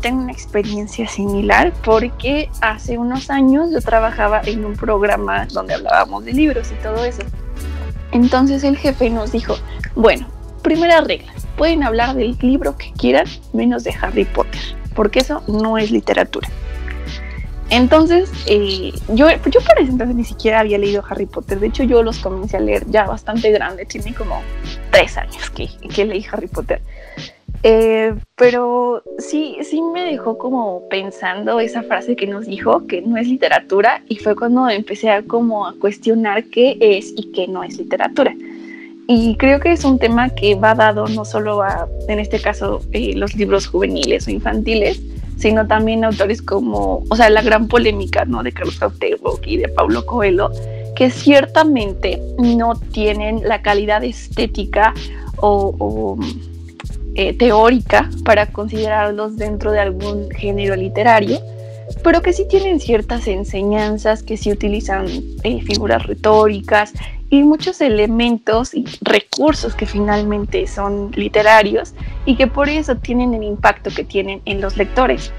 tengo 0.00 0.22
una 0.22 0.32
experiencia 0.32 1.08
similar 1.08 1.72
porque 1.84 2.50
hace 2.60 2.98
unos 2.98 3.30
años 3.30 3.70
yo 3.72 3.80
trabajaba 3.80 4.42
en 4.44 4.64
un 4.64 4.74
programa 4.74 5.46
donde 5.46 5.74
hablábamos 5.74 6.24
de 6.24 6.32
libros 6.32 6.70
y 6.72 6.82
todo 6.82 7.04
eso. 7.04 7.22
Entonces 8.12 8.64
el 8.64 8.76
jefe 8.76 9.10
nos 9.10 9.32
dijo, 9.32 9.54
bueno, 9.94 10.26
primera 10.62 11.00
regla, 11.00 11.32
pueden 11.56 11.82
hablar 11.82 12.16
del 12.16 12.36
libro 12.40 12.76
que 12.76 12.92
quieran 12.92 13.26
menos 13.52 13.84
de 13.84 13.94
Harry 14.00 14.24
Potter, 14.24 14.60
porque 14.94 15.20
eso 15.20 15.42
no 15.46 15.78
es 15.78 15.90
literatura. 15.90 16.48
Entonces, 17.70 18.30
eh, 18.46 18.92
yo, 19.08 19.28
yo 19.28 19.60
para 19.60 19.82
ese 19.82 19.92
entonces 19.92 20.16
ni 20.16 20.24
siquiera 20.24 20.60
había 20.60 20.78
leído 20.78 21.04
Harry 21.08 21.26
Potter. 21.26 21.60
De 21.60 21.66
hecho, 21.66 21.82
yo 21.82 22.02
los 22.02 22.18
comencé 22.18 22.56
a 22.56 22.60
leer 22.60 22.84
ya 22.88 23.04
bastante 23.04 23.50
grande. 23.50 23.84
Tiene 23.84 24.14
como 24.14 24.40
tres 24.90 25.16
años 25.18 25.50
que, 25.50 25.68
que 25.94 26.04
leí 26.04 26.24
Harry 26.32 26.48
Potter. 26.48 26.80
Eh, 27.62 28.14
pero 28.36 29.02
sí, 29.18 29.56
sí 29.62 29.82
me 29.82 30.04
dejó 30.04 30.38
como 30.38 30.88
pensando 30.88 31.58
esa 31.60 31.82
frase 31.82 32.14
que 32.14 32.26
nos 32.26 32.46
dijo, 32.46 32.86
que 32.86 33.02
no 33.02 33.16
es 33.16 33.26
literatura, 33.26 34.02
y 34.08 34.16
fue 34.16 34.36
cuando 34.36 34.68
empecé 34.68 35.10
a 35.10 35.22
como 35.22 35.66
a 35.66 35.74
cuestionar 35.74 36.44
qué 36.44 36.78
es 36.80 37.12
y 37.16 37.32
qué 37.32 37.48
no 37.48 37.64
es 37.64 37.76
literatura. 37.76 38.34
Y 39.08 39.36
creo 39.36 39.58
que 39.58 39.72
es 39.72 39.84
un 39.84 39.98
tema 39.98 40.28
que 40.30 40.54
va 40.54 40.74
dado 40.74 41.08
no 41.08 41.24
solo 41.24 41.62
a, 41.62 41.88
en 42.08 42.18
este 42.18 42.40
caso, 42.40 42.82
eh, 42.92 43.14
los 43.14 43.34
libros 43.34 43.66
juveniles 43.66 44.28
o 44.28 44.30
infantiles, 44.30 45.00
sino 45.38 45.66
también 45.66 46.04
autores 46.04 46.42
como, 46.42 47.04
o 47.08 47.16
sea, 47.16 47.30
la 47.30 47.42
gran 47.42 47.68
polémica, 47.68 48.24
¿no? 48.24 48.42
De 48.42 48.52
Carlos 48.52 48.78
y 49.46 49.56
de 49.56 49.68
Pablo 49.68 50.04
Coelho, 50.04 50.50
que 50.96 51.10
ciertamente 51.10 52.20
no 52.38 52.74
tienen 52.74 53.48
la 53.48 53.62
calidad 53.62 54.02
estética 54.02 54.94
o, 55.36 56.18
eh, 57.14 57.34
teórica 57.34 58.10
para 58.24 58.46
considerarlos 58.46 59.36
dentro 59.36 59.70
de 59.70 59.80
algún 59.80 60.28
género 60.30 60.74
literario, 60.74 61.40
pero 62.02 62.20
que 62.20 62.32
sí 62.32 62.44
tienen 62.48 62.80
ciertas 62.80 63.28
enseñanzas, 63.28 64.22
que 64.22 64.36
sí 64.36 64.50
utilizan 64.50 65.06
eh, 65.44 65.62
figuras 65.62 66.04
retóricas 66.04 66.92
y 67.30 67.42
muchos 67.42 67.80
elementos 67.80 68.74
y 68.74 68.86
recursos 69.02 69.74
que 69.74 69.86
finalmente 69.86 70.66
son 70.66 71.10
literarios 71.14 71.94
y 72.24 72.36
que 72.36 72.46
por 72.46 72.68
eso 72.68 72.96
tienen 72.96 73.34
el 73.34 73.42
impacto 73.42 73.90
que 73.90 74.04
tienen 74.04 74.40
en 74.46 74.60
los 74.60 74.76
lectores. 74.76 75.32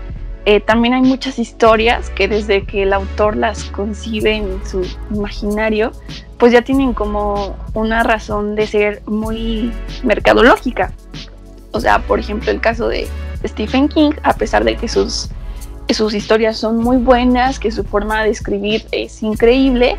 Eh, 0.46 0.62
también 0.62 0.94
hay 0.94 1.02
muchas 1.02 1.38
historias 1.38 2.10
que 2.12 2.28
desde 2.28 2.64
que 2.64 2.84
el 2.84 2.94
autor 2.94 3.36
las 3.36 3.66
concibe 3.66 4.36
en 4.36 4.66
su 4.66 4.86
imaginario, 5.12 5.92
pues 6.38 6.54
ya 6.54 6.62
tienen 6.62 6.94
como 6.94 7.56
una 7.74 8.04
razón 8.04 8.56
de 8.56 8.66
ser 8.66 9.02
muy 9.06 9.72
mercadológica. 10.04 10.94
O 11.72 11.80
sea, 11.80 12.00
por 12.00 12.20
ejemplo, 12.20 12.52
el 12.52 12.62
caso 12.62 12.88
de 12.88 13.08
Stephen 13.46 13.90
King, 13.90 14.12
a 14.24 14.34
pesar 14.34 14.64
de 14.64 14.76
que 14.76 14.88
sus, 14.88 15.30
sus 15.90 16.14
historias 16.14 16.58
son 16.58 16.78
muy 16.78 16.98
buenas, 16.98 17.60
que 17.60 17.72
su 17.72 17.84
forma 17.84 18.24
de 18.24 18.30
escribir 18.30 18.86
es 18.92 19.22
increíble, 19.22 19.98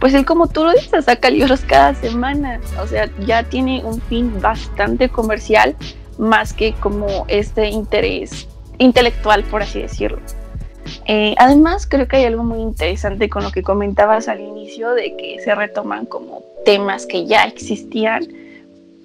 pues 0.00 0.14
él 0.14 0.24
como 0.24 0.48
tú 0.48 0.64
lo 0.64 0.72
dices, 0.72 1.04
saca 1.04 1.30
libros 1.30 1.60
cada 1.60 1.94
semana, 1.94 2.58
o 2.82 2.86
sea, 2.86 3.08
ya 3.26 3.42
tiene 3.42 3.84
un 3.84 4.00
fin 4.00 4.40
bastante 4.40 5.08
comercial 5.08 5.76
más 6.18 6.52
que 6.52 6.72
como 6.74 7.26
este 7.28 7.68
interés 7.68 8.48
intelectual, 8.78 9.44
por 9.44 9.62
así 9.62 9.80
decirlo. 9.82 10.18
Eh, 11.06 11.34
además, 11.38 11.86
creo 11.86 12.08
que 12.08 12.16
hay 12.16 12.24
algo 12.24 12.42
muy 12.42 12.60
interesante 12.60 13.28
con 13.28 13.44
lo 13.44 13.52
que 13.52 13.62
comentabas 13.62 14.28
al 14.28 14.40
inicio 14.40 14.90
de 14.90 15.16
que 15.16 15.38
se 15.44 15.54
retoman 15.54 16.06
como 16.06 16.42
temas 16.64 17.06
que 17.06 17.26
ya 17.26 17.44
existían, 17.44 18.26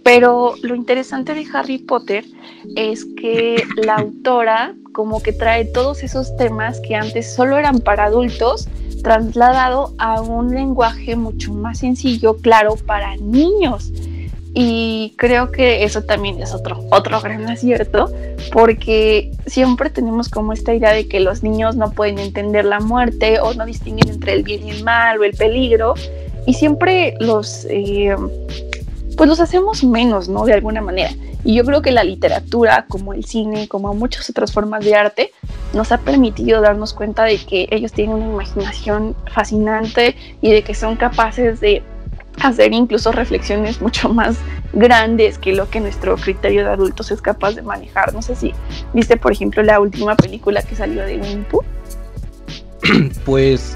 pero 0.04 0.56
lo 0.62 0.76
interesante 0.76 1.34
de 1.34 1.46
Harry 1.54 1.80
Potter 1.80 2.26
es 2.76 3.06
que 3.18 3.64
la 3.76 3.96
autora 3.96 4.76
como 4.96 5.22
que 5.22 5.34
trae 5.34 5.66
todos 5.66 6.04
esos 6.04 6.36
temas 6.38 6.80
que 6.80 6.96
antes 6.96 7.36
solo 7.36 7.58
eran 7.58 7.80
para 7.80 8.06
adultos, 8.06 8.70
trasladado 9.04 9.94
a 9.98 10.22
un 10.22 10.56
lenguaje 10.56 11.18
mucho 11.18 11.54
más 11.54 11.80
sencillo, 11.80 12.38
claro, 12.38 12.78
para 12.78 13.18
niños. 13.18 13.92
Y 14.54 15.14
creo 15.18 15.52
que 15.52 15.84
eso 15.84 16.04
también 16.04 16.42
es 16.42 16.54
otro, 16.54 16.82
otro 16.92 17.20
gran 17.20 17.46
acierto, 17.50 18.10
porque 18.54 19.34
siempre 19.46 19.90
tenemos 19.90 20.30
como 20.30 20.54
esta 20.54 20.74
idea 20.74 20.94
de 20.94 21.10
que 21.10 21.20
los 21.20 21.44
niños 21.44 21.76
no 21.76 21.92
pueden 21.92 22.18
entender 22.18 22.64
la 22.64 22.80
muerte 22.80 23.42
o 23.42 23.54
no 23.54 23.66
distinguen 23.66 24.10
entre 24.10 24.32
el 24.32 24.44
bien 24.44 24.66
y 24.66 24.72
el 24.72 24.84
mal 24.86 25.20
o 25.20 25.26
el 25.26 25.34
peligro, 25.34 25.96
y 26.46 26.54
siempre 26.54 27.16
los, 27.20 27.68
eh, 27.70 28.16
pues 29.16 29.30
los 29.30 29.40
hacemos 29.40 29.84
menos, 29.84 30.30
¿no? 30.30 30.46
De 30.46 30.54
alguna 30.54 30.82
manera. 30.82 31.12
Y 31.44 31.56
yo 31.56 31.64
creo 31.64 31.82
que 31.82 31.92
la 31.92 32.04
literatura, 32.04 32.86
como 32.88 33.14
el 33.14 33.26
cine, 33.26 33.68
como 33.68 33.94
muchas 33.94 34.30
otras 34.30 34.52
formas 34.52 34.84
de 34.84 34.96
arte, 34.96 35.32
nos 35.74 35.92
ha 35.92 36.00
permitido 36.00 36.62
darnos 36.62 36.94
cuenta 36.94 37.24
de 37.24 37.38
que 37.38 37.68
ellos 37.72 37.92
tienen 37.92 38.16
una 38.16 38.26
imaginación 38.26 39.16
fascinante 39.32 40.16
y 40.42 40.52
de 40.52 40.64
que 40.64 40.74
son 40.74 40.96
capaces 40.96 41.60
de 41.60 41.84
hacer 42.42 42.74
incluso 42.74 43.12
reflexiones 43.12 43.82
mucho 43.82 44.10
más 44.10 44.38
grandes 44.74 45.38
que 45.38 45.54
lo 45.54 45.70
que 45.70 45.80
nuestro 45.80 46.18
criterio 46.18 46.66
de 46.66 46.72
adultos 46.72 47.12
es 47.12 47.22
capaz 47.22 47.54
de 47.54 47.62
manejar. 47.62 48.14
No 48.14 48.22
sé 48.22 48.36
si 48.36 48.54
viste, 48.94 49.18
por 49.18 49.32
ejemplo, 49.32 49.64
la 49.64 49.80
última 49.80 50.16
película 50.16 50.62
que 50.62 50.76
salió 50.76 51.04
de 51.04 51.18
Winnie 51.18 51.46
Pooh. 51.50 51.64
Pues 53.26 53.76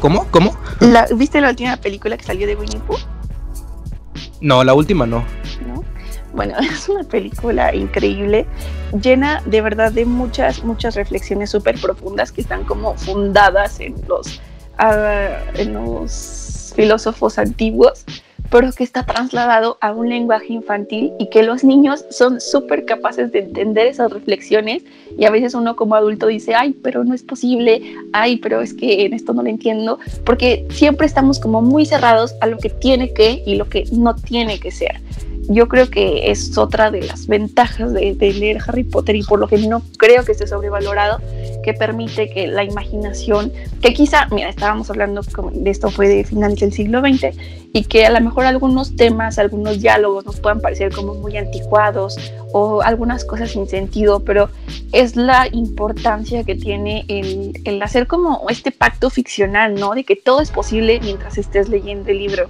¿Cómo? 0.00 0.26
¿Cómo? 0.30 0.56
¿Viste 1.16 1.40
la 1.40 1.50
última 1.50 1.76
película 1.76 2.16
que 2.16 2.24
salió 2.24 2.46
de 2.46 2.54
Winnie 2.54 2.78
Pooh? 2.86 2.98
No, 4.40 4.64
la 4.64 4.74
última 4.74 5.06
no. 5.06 5.24
Bueno, 6.34 6.54
es 6.60 6.88
una 6.88 7.04
película 7.04 7.74
increíble, 7.74 8.46
llena 9.00 9.42
de 9.46 9.60
verdad 9.62 9.92
de 9.92 10.04
muchas, 10.04 10.62
muchas 10.64 10.94
reflexiones 10.94 11.50
súper 11.50 11.80
profundas 11.80 12.30
que 12.30 12.42
están 12.42 12.64
como 12.64 12.94
fundadas 12.94 13.80
en 13.80 13.94
los, 14.06 14.40
ah, 14.78 15.38
en 15.54 15.72
los 15.72 16.72
filósofos 16.76 17.38
antiguos, 17.38 18.04
pero 18.50 18.70
que 18.72 18.84
está 18.84 19.04
trasladado 19.04 19.78
a 19.80 19.92
un 19.92 20.08
lenguaje 20.08 20.52
infantil 20.52 21.12
y 21.18 21.28
que 21.30 21.42
los 21.42 21.64
niños 21.64 22.04
son 22.10 22.40
súper 22.40 22.84
capaces 22.84 23.32
de 23.32 23.40
entender 23.40 23.86
esas 23.86 24.12
reflexiones. 24.12 24.82
Y 25.18 25.24
a 25.24 25.30
veces 25.30 25.54
uno 25.54 25.76
como 25.76 25.94
adulto 25.94 26.26
dice, 26.26 26.54
ay, 26.54 26.74
pero 26.82 27.04
no 27.04 27.14
es 27.14 27.22
posible, 27.22 27.82
ay, 28.12 28.36
pero 28.36 28.60
es 28.60 28.74
que 28.74 29.06
en 29.06 29.14
esto 29.14 29.32
no 29.32 29.42
lo 29.42 29.48
entiendo, 29.48 29.98
porque 30.24 30.66
siempre 30.70 31.06
estamos 31.06 31.38
como 31.38 31.62
muy 31.62 31.86
cerrados 31.86 32.34
a 32.40 32.46
lo 32.46 32.58
que 32.58 32.70
tiene 32.70 33.12
que 33.12 33.42
y 33.46 33.56
lo 33.56 33.68
que 33.68 33.84
no 33.92 34.14
tiene 34.14 34.58
que 34.58 34.70
ser 34.70 35.00
yo 35.48 35.68
creo 35.68 35.90
que 35.90 36.30
es 36.30 36.56
otra 36.58 36.90
de 36.90 37.02
las 37.02 37.26
ventajas 37.26 37.92
de, 37.92 38.14
leer 38.14 38.58
Harry 38.66 38.84
Potter 38.84 39.16
y 39.16 39.22
por 39.22 39.38
lo 39.38 39.48
que 39.48 39.58
no 39.58 39.82
creo 39.98 40.24
que 40.24 40.32
esté 40.32 40.46
sobrevalorado, 40.46 41.20
que 41.62 41.72
permite 41.74 42.30
que 42.30 42.46
la 42.46 42.64
imaginación, 42.64 43.52
que 43.80 43.94
quizá, 43.94 44.28
mira, 44.30 44.48
estábamos 44.48 44.90
hablando 44.90 45.22
de 45.52 45.70
esto 45.70 45.90
fue 45.90 46.08
de 46.08 46.24
finales 46.24 46.60
del 46.60 46.72
siglo 46.72 47.00
XX 47.00 47.36
y 47.72 47.84
que 47.84 48.06
a 48.06 48.10
lo 48.10 48.20
mejor 48.20 48.46
algunos 48.46 48.96
temas, 48.96 49.38
algunos 49.38 49.80
diálogos 49.80 50.24
nos 50.26 50.40
puedan 50.40 50.60
parecer 50.60 50.92
como 50.92 51.14
muy 51.14 51.36
anticuados 51.36 52.18
o 52.52 52.82
algunas 52.82 53.24
cosas 53.24 53.50
sin 53.50 53.68
sentido, 53.68 54.20
pero 54.20 54.48
es 54.92 55.16
la 55.16 55.48
importancia 55.52 56.44
que 56.44 56.54
tiene 56.54 57.04
el, 57.08 57.52
el 57.64 57.82
hacer 57.82 58.06
como 58.06 58.46
este 58.48 58.72
pacto 58.72 59.10
ficcional, 59.10 59.74
¿no? 59.74 59.94
De 59.94 60.04
que 60.04 60.16
todo 60.16 60.40
es 60.40 60.50
posible 60.50 61.00
mientras 61.00 61.38
estés 61.38 61.68
leyendo 61.68 62.10
el 62.10 62.18
libro 62.18 62.48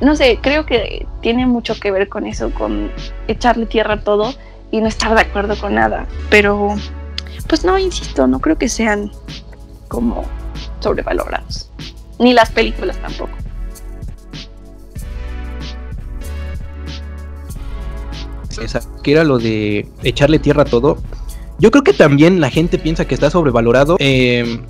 no 0.00 0.14
sé, 0.14 0.38
creo 0.42 0.66
que 0.66 1.06
tiene 1.22 1.46
mucho 1.46 1.78
que 1.80 1.90
ver 1.90 2.08
con 2.08 2.26
eso, 2.26 2.50
con 2.50 2.90
echarle 3.28 3.66
tierra 3.66 3.94
a 3.94 4.00
todo 4.00 4.34
y 4.70 4.80
no 4.80 4.88
estar 4.88 5.14
de 5.14 5.22
acuerdo 5.22 5.56
con 5.56 5.74
nada. 5.74 6.06
Pero, 6.28 6.74
pues 7.48 7.64
no, 7.64 7.78
insisto, 7.78 8.26
no 8.26 8.40
creo 8.40 8.58
que 8.58 8.68
sean 8.68 9.10
como 9.88 10.24
sobrevalorados. 10.80 11.70
Ni 12.18 12.32
las 12.32 12.50
películas 12.50 12.96
tampoco. 12.98 13.32
Que 19.02 19.12
era 19.12 19.22
lo 19.22 19.38
de 19.38 19.88
echarle 20.02 20.38
tierra 20.38 20.62
a 20.62 20.64
todo. 20.64 20.98
Yo 21.58 21.70
creo 21.70 21.84
que 21.84 21.92
también 21.92 22.40
la 22.40 22.50
gente 22.50 22.78
piensa 22.78 23.06
que 23.06 23.14
está 23.14 23.30
sobrevalorado. 23.30 23.96
Eh, 23.98 24.60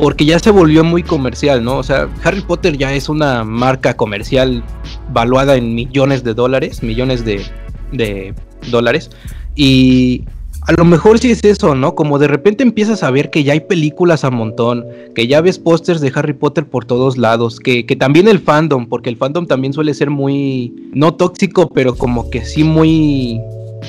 porque 0.00 0.24
ya 0.24 0.40
se 0.40 0.50
volvió 0.50 0.82
muy 0.82 1.04
comercial, 1.04 1.62
¿no? 1.62 1.78
O 1.78 1.82
sea, 1.84 2.08
Harry 2.24 2.40
Potter 2.40 2.76
ya 2.76 2.92
es 2.92 3.08
una 3.08 3.44
marca 3.44 3.96
comercial 3.96 4.64
valuada 5.12 5.54
en 5.54 5.72
millones 5.74 6.24
de 6.24 6.34
dólares, 6.34 6.82
millones 6.82 7.24
de, 7.24 8.34
dólares. 8.72 9.10
Y 9.54 10.24
a 10.62 10.72
lo 10.72 10.84
mejor 10.84 11.20
sí 11.20 11.30
es 11.30 11.44
eso, 11.44 11.76
¿no? 11.76 11.94
Como 11.94 12.18
de 12.18 12.26
repente 12.26 12.64
empiezas 12.64 13.04
a 13.04 13.10
ver 13.12 13.30
que 13.30 13.44
ya 13.44 13.52
hay 13.52 13.60
películas 13.60 14.24
a 14.24 14.30
montón, 14.30 14.84
que 15.14 15.28
ya 15.28 15.40
ves 15.40 15.60
pósters 15.60 16.00
de 16.00 16.10
Harry 16.12 16.32
Potter 16.32 16.66
por 16.66 16.84
todos 16.84 17.16
lados, 17.16 17.60
que, 17.60 17.86
que, 17.86 17.94
también 17.94 18.26
el 18.26 18.40
fandom, 18.40 18.88
porque 18.88 19.10
el 19.10 19.16
fandom 19.16 19.46
también 19.46 19.72
suele 19.72 19.94
ser 19.94 20.10
muy, 20.10 20.74
no 20.92 21.14
tóxico, 21.14 21.70
pero 21.72 21.94
como 21.94 22.30
que 22.30 22.44
sí 22.44 22.64
muy, 22.64 23.40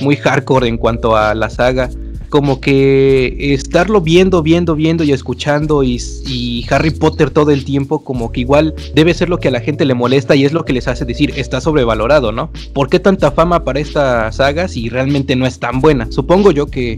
muy 0.02 0.18
hardcore 0.18 0.68
en 0.68 0.78
cuanto 0.78 1.16
a 1.16 1.34
la 1.34 1.50
saga 1.50 1.90
como 2.36 2.60
que 2.60 3.54
estarlo 3.54 4.02
viendo, 4.02 4.44
viendo, 4.44 4.76
viendo 4.76 5.06
y 5.06 5.14
escuchando 5.14 5.84
y, 5.86 6.66
Harry 6.70 6.92
Potter 6.92 7.30
todo 7.30 7.52
el 7.52 7.64
tiempo, 7.64 8.04
como 8.04 8.34
que 8.34 8.42
igual 8.42 8.76
debe 8.94 9.14
ser 9.14 9.30
lo 9.30 9.40
que 9.40 9.48
a 9.48 9.52
la 9.52 9.62
gente 9.62 9.86
le 9.86 9.94
molesta 9.94 10.36
y 10.36 10.44
es 10.44 10.52
lo 10.52 10.66
que 10.66 10.74
les 10.74 10.90
hace 10.90 11.06
decir, 11.06 11.32
está 11.38 11.62
sobrevalorado, 11.62 12.34
¿no? 12.34 12.50
¿Por 12.74 12.90
qué 12.90 13.00
tanta 13.00 13.32
fama 13.32 13.64
para 13.64 13.80
esta 13.80 14.34
saga 14.34 14.68
si 14.68 14.90
realmente 14.90 15.38
no 15.38 15.46
es 15.46 15.60
tan 15.60 15.80
buena? 15.80 16.12
Supongo 16.12 16.52
yo 16.52 16.66
que 16.66 16.98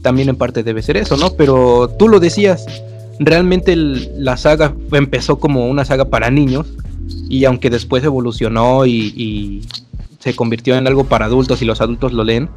también 0.00 0.30
en 0.30 0.36
parte 0.36 0.62
debe 0.62 0.80
ser 0.80 0.96
eso, 0.96 1.18
¿no? 1.18 1.34
Pero 1.34 1.90
tú 1.98 2.08
lo 2.08 2.18
decías, 2.18 2.64
realmente 3.18 3.76
la 3.76 4.38
saga 4.38 4.74
empezó 4.92 5.38
como 5.38 5.68
una 5.68 5.84
saga 5.84 6.06
para 6.06 6.30
niños 6.30 6.66
y 7.28 7.44
aunque 7.44 7.68
después 7.68 8.02
evolucionó 8.04 8.86
y, 8.86 9.12
y 9.14 9.60
se 10.18 10.34
convirtió 10.34 10.76
en 10.76 10.86
algo 10.86 11.04
para 11.04 11.26
adultos 11.26 11.60
y 11.60 11.66
los 11.66 11.82
adultos 11.82 12.14
lo 12.14 12.24
leen, 12.24 12.48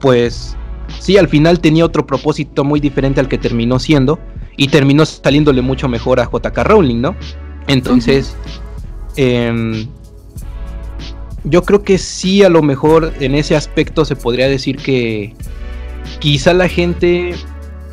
pues 0.00 0.54
sí, 0.98 1.16
al 1.16 1.28
final 1.28 1.60
tenía 1.60 1.84
otro 1.84 2.06
propósito 2.06 2.64
muy 2.64 2.80
diferente 2.80 3.20
al 3.20 3.28
que 3.28 3.38
terminó 3.38 3.78
siendo 3.78 4.18
y 4.56 4.68
terminó 4.68 5.04
saliéndole 5.06 5.62
mucho 5.62 5.88
mejor 5.88 6.20
a 6.20 6.30
JK 6.30 6.58
Rowling, 6.64 7.00
¿no? 7.00 7.16
Entonces, 7.68 8.36
em, 9.16 9.86
yo 11.44 11.62
creo 11.62 11.82
que 11.82 11.98
sí, 11.98 12.42
a 12.42 12.48
lo 12.48 12.62
mejor 12.62 13.12
en 13.20 13.34
ese 13.34 13.56
aspecto 13.56 14.04
se 14.04 14.16
podría 14.16 14.48
decir 14.48 14.76
que 14.76 15.34
quizá 16.18 16.52
la 16.52 16.68
gente 16.68 17.34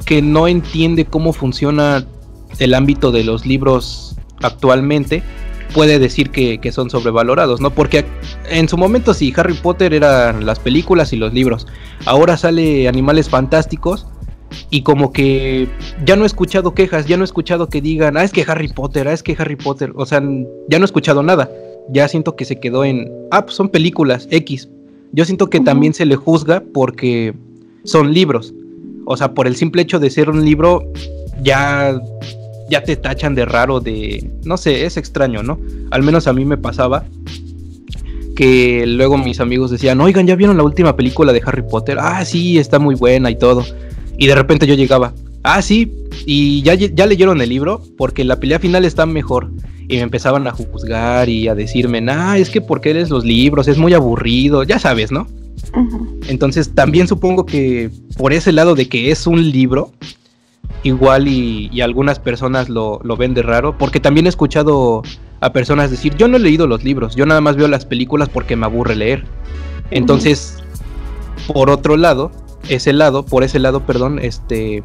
que 0.06 0.22
no 0.22 0.48
entiende 0.48 1.06
cómo 1.06 1.34
funciona 1.34 2.06
el 2.60 2.74
ámbito 2.74 3.12
de 3.12 3.24
los 3.24 3.46
libros 3.46 4.16
actualmente, 4.42 5.24
puede 5.74 6.00
decir 6.00 6.30
que, 6.30 6.60
son 6.72 6.90
sobrevalorados, 6.90 7.62
¿no? 7.62 7.72
Porque 7.72 8.06
en 8.50 8.68
su 8.68 8.78
momento 8.78 9.14
sí, 9.14 9.34
Harry 9.36 9.54
Potter 9.54 9.94
eran 9.94 10.46
las 10.46 10.60
películas 10.60 11.14
y 11.14 11.18
los 11.18 11.34
libros. 11.34 11.68
Ahora 12.06 12.38
sale 12.38 12.88
Animales 12.88 13.30
Fantásticos 13.30 14.08
y 14.70 14.82
como 14.82 15.12
que 15.12 15.68
ya 16.06 16.16
no 16.16 16.24
he 16.24 16.28
escuchado 16.28 16.74
quejas, 16.74 17.06
ya 17.06 17.18
no 17.18 17.24
he 17.24 17.26
escuchado 17.26 17.70
que 17.70 17.82
digan, 17.82 18.18
ah, 18.18 18.24
es 18.24 18.32
que 18.32 18.46
Harry 18.48 18.68
Potter, 18.68 19.08
ah, 19.08 19.14
es 19.14 19.24
que 19.24 19.36
Harry 19.38 19.56
Potter, 19.56 19.94
o 19.96 20.06
sea, 20.06 20.22
ya 20.68 20.80
no 20.80 20.84
he 20.84 20.86
escuchado 20.86 21.24
nada. 21.24 21.50
Ya 21.92 22.08
siento 22.08 22.36
que 22.36 22.46
se 22.46 22.60
quedó 22.60 22.86
en, 22.86 23.12
ah, 23.32 23.46
pues 23.46 23.56
son 23.56 23.70
películas 23.70 24.28
X. 24.30 24.70
Yo 25.12 25.26
siento 25.26 25.50
que 25.50 25.60
también 25.60 25.94
se 25.94 26.06
le 26.06 26.16
juzga 26.16 26.64
porque 26.74 27.34
son 27.84 28.14
libros. 28.14 28.54
O 29.06 29.18
sea, 29.18 29.34
por 29.34 29.48
el 29.48 29.56
simple 29.56 29.82
hecho 29.82 30.00
de 30.00 30.12
ser 30.12 30.30
un 30.30 30.46
libro, 30.46 30.84
ya 31.42 32.00
ya 32.70 32.84
te 32.84 32.96
tachan 32.96 33.36
de 33.36 33.46
raro, 33.46 33.80
de... 33.80 34.30
No 34.44 34.58
sé, 34.58 34.86
es 34.86 34.98
extraño, 34.98 35.44
¿no? 35.44 35.60
Al 35.92 36.04
menos 36.04 36.28
a 36.28 36.34
mí 36.34 36.46
me 36.46 36.58
pasaba 36.58 37.06
que 38.36 38.86
luego 38.88 39.18
mis 39.18 39.42
amigos 39.42 39.70
decían, 39.70 40.00
oigan, 40.00 40.26
¿ya 40.26 40.36
vieron 40.36 40.56
la 40.56 40.64
última 40.64 40.96
película 40.96 41.34
de 41.34 41.42
Harry 41.46 41.62
Potter? 41.62 41.98
Ah, 42.00 42.24
sí, 42.24 42.58
está 42.58 42.80
muy 42.80 42.96
buena 42.96 43.30
y 43.30 43.38
todo. 43.38 43.66
Y 44.18 44.28
de 44.28 44.36
repente 44.36 44.66
yo 44.66 44.76
llegaba, 44.76 45.14
ah, 45.44 45.62
sí, 45.62 45.92
y 46.26 46.62
ya, 46.62 46.76
ya 46.76 47.06
leyeron 47.06 47.42
el 47.42 47.50
libro 47.50 47.82
porque 47.98 48.24
la 48.24 48.40
pelea 48.40 48.60
final 48.60 48.86
está 48.86 49.06
mejor. 49.06 49.52
Y 49.90 49.96
me 49.96 50.04
empezaban 50.04 50.48
a 50.48 50.52
juzgar 50.52 51.28
y 51.28 51.48
a 51.48 51.56
decirme, 51.56 52.02
ah, 52.10 52.38
es 52.38 52.50
que 52.50 52.62
porque 52.62 52.92
eres 52.92 53.10
los 53.10 53.26
libros, 53.26 53.68
es 53.68 53.78
muy 53.78 53.94
aburrido, 53.94 54.64
ya 54.64 54.80
sabes, 54.80 55.12
¿no? 55.12 55.28
Entonces 56.28 56.74
también 56.74 57.08
supongo 57.08 57.46
que 57.46 57.90
por 58.18 58.34
ese 58.34 58.52
lado 58.52 58.76
de 58.76 58.88
que 58.88 59.12
es 59.12 59.28
un 59.28 59.52
libro, 59.52 59.92
igual 60.84 61.28
y, 61.28 61.82
algunas 61.82 62.20
personas 62.20 62.70
lo, 62.70 63.00
ven 63.18 63.34
de 63.34 63.42
raro, 63.42 63.78
porque 63.78 64.00
también 64.00 64.26
he 64.26 64.30
escuchado 64.30 65.04
a 65.42 65.54
personas 65.54 65.92
decir, 65.92 66.16
yo 66.16 66.28
no 66.28 66.38
he 66.38 66.40
leído 66.40 66.68
los 66.68 66.84
libros, 66.84 67.16
yo 67.16 67.26
nada 67.26 67.42
más 67.42 67.56
veo 67.56 67.68
las 67.68 67.86
películas 67.86 68.30
porque 68.30 68.56
me 68.56 68.66
aburre 68.66 68.96
leer. 68.96 69.26
Entonces, 69.92 70.58
por 71.48 71.70
otro 71.70 71.98
lado, 71.98 72.32
ese 72.68 72.94
lado, 72.94 73.26
por 73.26 73.44
ese 73.44 73.60
lado, 73.60 73.86
perdón, 73.86 74.20
este, 74.20 74.84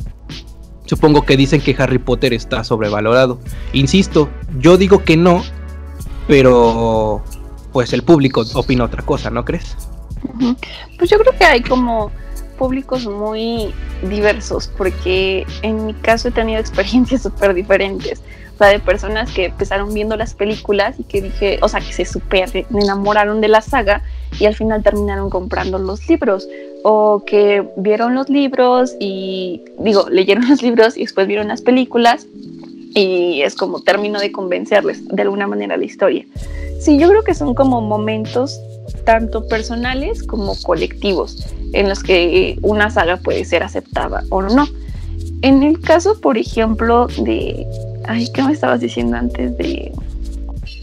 supongo 0.87 1.23
que 1.23 1.37
dicen 1.37 1.61
que 1.61 1.75
Harry 1.79 1.99
Potter 1.99 2.33
está 2.33 2.65
sobrevalorado. 2.65 3.39
Insisto, 3.73 4.29
yo 4.59 4.77
digo 4.77 5.05
que 5.05 5.17
no, 5.17 5.43
pero 6.27 7.23
pues 7.73 7.93
el 7.93 8.03
público 8.03 8.45
opina 8.55 8.85
otra 8.85 9.03
cosa, 9.03 9.31
¿no 9.31 9.45
crees? 9.45 9.77
Pues 10.99 11.11
yo 11.11 11.19
creo 11.19 11.37
que 11.37 11.45
hay 11.45 11.61
como 11.61 12.11
públicos 12.55 13.07
muy 13.07 13.75
diversos, 14.09 14.69
porque 14.77 15.47
en 15.63 15.87
mi 15.87 15.95
caso 15.95 16.29
he 16.29 16.31
tenido 16.31 16.61
experiencias 16.61 17.23
súper 17.23 17.55
diferentes. 17.55 18.23
O 18.55 18.57
sea, 18.57 18.69
de 18.69 18.79
personas 18.79 19.33
que 19.33 19.47
empezaron 19.47 19.93
viendo 19.93 20.17
las 20.17 20.33
películas 20.35 20.95
y 21.01 21.03
que 21.03 21.21
dije, 21.21 21.59
o 21.61 21.69
sea, 21.69 21.81
que 21.81 21.93
se 21.93 22.05
super 22.05 22.49
enamoraron 22.71 23.41
de 23.41 23.49
la 23.49 23.61
saga 23.61 24.03
y 24.39 24.47
al 24.47 24.55
final 24.55 24.83
terminaron 24.83 25.29
comprando 25.29 25.79
los 25.79 26.09
libros. 26.09 26.49
O 26.85 27.25
que 27.27 27.67
vieron 27.77 28.15
los 28.15 28.29
libros 28.29 28.95
y, 29.01 29.63
digo, 29.79 30.09
leyeron 30.09 30.49
los 30.49 30.63
libros 30.63 30.97
y 30.97 31.01
después 31.01 31.27
vieron 31.27 31.49
las 31.49 31.63
películas 31.63 32.27
y 32.95 33.43
es 33.43 33.55
como 33.57 33.81
término 33.81 34.21
de 34.21 34.33
convencerles 34.33 35.07
de 35.09 35.23
alguna 35.23 35.47
manera 35.47 35.77
la 35.77 35.85
historia. 35.85 36.25
Sí, 36.81 36.99
yo 36.99 37.09
creo 37.09 37.25
que 37.25 37.35
son 37.35 37.55
como 37.55 37.81
momentos 37.81 38.61
tanto 39.05 39.47
personales 39.49 40.23
como 40.23 40.55
colectivos 40.63 41.47
en 41.73 41.89
los 41.89 42.03
que 42.03 42.59
una 42.63 42.91
saga 42.91 43.17
puede 43.17 43.45
ser 43.45 43.63
aceptada 43.63 44.25
o 44.31 44.43
no. 44.43 44.67
En 45.43 45.63
el 45.63 45.81
caso, 45.81 46.21
por 46.21 46.39
ejemplo, 46.39 47.09
de... 47.19 47.67
Ay, 48.07 48.29
¿qué 48.33 48.43
me 48.43 48.53
estabas 48.53 48.81
diciendo 48.81 49.17
antes 49.17 49.57
de... 49.59 49.93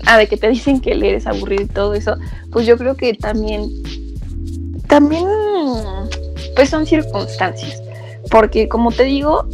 Ah, 0.05 0.17
de 0.17 0.27
que 0.27 0.37
te 0.37 0.49
dicen 0.49 0.81
que 0.81 0.95
leer 0.95 1.15
es 1.15 1.27
aburrido 1.27 1.63
y 1.63 1.67
todo 1.67 1.93
eso, 1.93 2.15
pues 2.51 2.65
yo 2.65 2.77
creo 2.77 2.95
que 2.95 3.13
también... 3.13 3.69
También, 4.87 5.25
pues 6.55 6.69
son 6.69 6.85
circunstancias. 6.85 7.81
Porque 8.29 8.67
como 8.67 8.91
te 8.91 9.03
digo, 9.03 9.47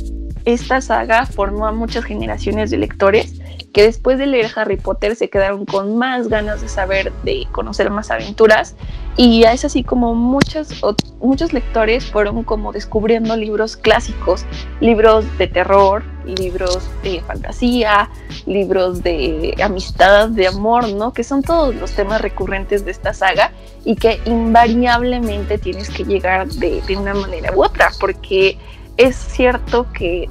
esta 0.48 0.80
saga 0.80 1.26
formó 1.26 1.68
a 1.68 1.74
muchas 1.74 2.06
generaciones 2.06 2.72
de 2.72 2.78
lectores 2.78 3.34
que 3.74 3.84
después 3.84 4.18
de 4.18 4.28
leer 4.28 4.50
Harry 4.56 4.78
Potter 4.78 5.18
se 5.18 5.30
quedaron 5.30 5.66
con 5.66 5.98
más 5.98 6.30
ganas 6.30 6.62
de 6.62 6.70
saber, 6.70 7.12
de 7.24 7.46
conocer 7.52 7.92
más 7.92 8.12
aventuras 8.12 8.76
y 9.18 9.44
es 9.44 9.66
así 9.66 9.84
como 9.84 10.16
muchos, 10.16 10.70
muchos 11.20 11.52
lectores 11.52 12.06
fueron 12.06 12.44
como 12.44 12.72
descubriendo 12.72 13.36
libros 13.36 13.76
clásicos, 13.76 14.46
libros 14.80 15.26
de 15.38 15.48
terror, 15.48 16.04
libros 16.26 16.90
de 17.04 17.22
fantasía, 17.22 18.10
libros 18.46 19.04
de 19.04 19.54
amistad, 19.62 20.30
de 20.30 20.48
amor, 20.48 20.88
¿no? 20.94 21.12
Que 21.12 21.26
son 21.26 21.42
todos 21.42 21.76
los 21.76 21.92
temas 21.92 22.22
recurrentes 22.22 22.86
de 22.86 22.92
esta 22.92 23.14
saga 23.14 23.52
y 23.84 23.96
que 23.96 24.22
invariablemente 24.26 25.58
tienes 25.58 25.90
que 25.90 26.06
llegar 26.06 26.48
de, 26.48 26.82
de 26.82 26.96
una 26.96 27.14
manera 27.14 27.52
u 27.54 27.64
otra, 27.64 27.92
porque 28.00 28.58
es 28.98 29.16
cierto 29.16 29.88
que 29.94 30.28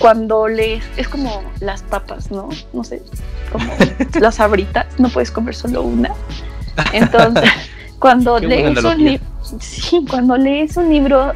cuando 0.00 0.48
lees, 0.48 0.84
es 0.96 1.08
como 1.08 1.42
las 1.60 1.82
papas, 1.82 2.30
¿no? 2.30 2.48
No 2.72 2.84
sé, 2.84 3.02
como 3.50 3.64
las 4.20 4.40
abritas, 4.40 4.86
no 4.98 5.08
puedes 5.08 5.30
comer 5.30 5.54
solo 5.54 5.82
una. 5.82 6.12
Entonces, 6.92 7.50
cuando 7.98 8.38
lees 8.38 8.82
un 8.82 9.04
libro, 9.04 9.24
sí, 9.60 10.04
cuando 10.08 10.36
lees 10.36 10.76
un 10.76 10.88
libro, 10.88 11.32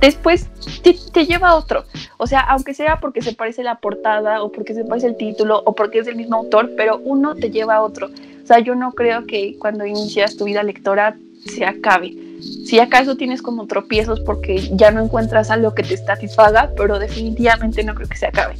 después 0.00 0.48
te, 0.82 1.26
lleva 1.26 1.48
a 1.48 1.56
otro. 1.56 1.84
O 2.16 2.26
sea, 2.26 2.40
aunque 2.40 2.74
sea 2.74 3.00
porque 3.00 3.20
se 3.20 3.34
parece 3.34 3.62
la 3.62 3.80
portada 3.80 4.42
o 4.42 4.52
porque 4.52 4.74
se 4.74 4.84
parece 4.84 5.08
el 5.08 5.16
título 5.16 5.62
o 5.66 5.74
porque 5.74 5.98
es 5.98 6.06
del 6.06 6.16
mismo 6.16 6.36
autor, 6.36 6.70
pero 6.76 6.98
uno 6.98 7.34
te 7.34 7.50
lleva 7.50 7.76
a 7.76 7.82
otro. 7.82 8.06
O 8.06 8.46
sea, 8.46 8.60
yo 8.60 8.74
no 8.74 8.92
creo 8.92 9.26
que 9.26 9.56
cuando 9.58 9.84
inicias 9.84 10.36
tu 10.36 10.44
vida 10.44 10.62
lectora 10.62 11.16
se 11.44 11.66
acabe 11.66 12.27
si 12.40 12.78
acaso 12.78 13.16
tienes 13.16 13.42
como 13.42 13.66
tropiezos 13.66 14.20
porque 14.20 14.70
ya 14.74 14.90
no 14.90 15.02
encuentras 15.02 15.50
algo 15.50 15.74
que 15.74 15.82
te 15.82 15.96
satisfaga, 15.96 16.70
pero 16.76 16.98
definitivamente 16.98 17.82
no 17.84 17.94
creo 17.94 18.08
que 18.08 18.16
se 18.16 18.26
acabe. 18.26 18.54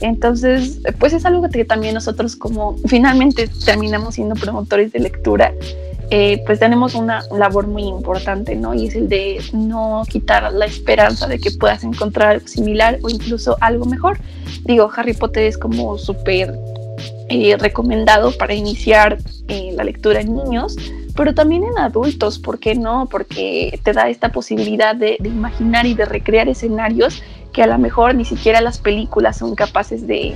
Entonces, 0.00 0.80
pues 0.98 1.12
es 1.12 1.24
algo 1.24 1.48
que 1.48 1.64
también 1.64 1.94
nosotros 1.94 2.34
como 2.34 2.76
finalmente 2.86 3.48
terminamos 3.64 4.16
siendo 4.16 4.34
promotores 4.34 4.92
de 4.92 5.00
lectura, 5.00 5.52
eh, 6.10 6.42
pues 6.44 6.58
tenemos 6.58 6.94
una 6.94 7.22
labor 7.30 7.66
muy 7.68 7.84
importante, 7.84 8.54
¿no? 8.54 8.74
Y 8.74 8.88
es 8.88 8.94
el 8.96 9.08
de 9.08 9.40
no 9.54 10.02
quitar 10.06 10.52
la 10.52 10.66
esperanza 10.66 11.26
de 11.26 11.38
que 11.38 11.50
puedas 11.52 11.84
encontrar 11.84 12.28
algo 12.32 12.48
similar 12.48 12.98
o 13.02 13.08
incluso 13.08 13.56
algo 13.60 13.86
mejor. 13.86 14.18
Digo, 14.64 14.90
Harry 14.94 15.14
Potter 15.14 15.44
es 15.44 15.56
como 15.56 15.96
súper 15.96 16.54
eh, 17.30 17.56
recomendado 17.56 18.30
para 18.32 18.52
iniciar 18.52 19.16
eh, 19.48 19.72
la 19.74 19.84
lectura 19.84 20.20
en 20.20 20.34
niños, 20.34 20.76
pero 21.16 21.34
también 21.34 21.64
en 21.64 21.78
adultos, 21.78 22.38
¿por 22.38 22.58
qué 22.58 22.74
no? 22.74 23.06
Porque 23.10 23.78
te 23.82 23.92
da 23.92 24.08
esta 24.08 24.30
posibilidad 24.30 24.94
de, 24.94 25.18
imaginar 25.22 25.86
y 25.86 25.94
de 25.94 26.04
recrear 26.04 26.48
escenarios 26.48 27.22
que 27.52 27.62
a 27.62 27.66
lo 27.66 27.78
mejor 27.78 28.14
ni 28.14 28.24
siquiera 28.24 28.60
las 28.60 28.78
películas 28.78 29.38
son 29.38 29.54
capaces 29.54 30.06
de, 30.06 30.34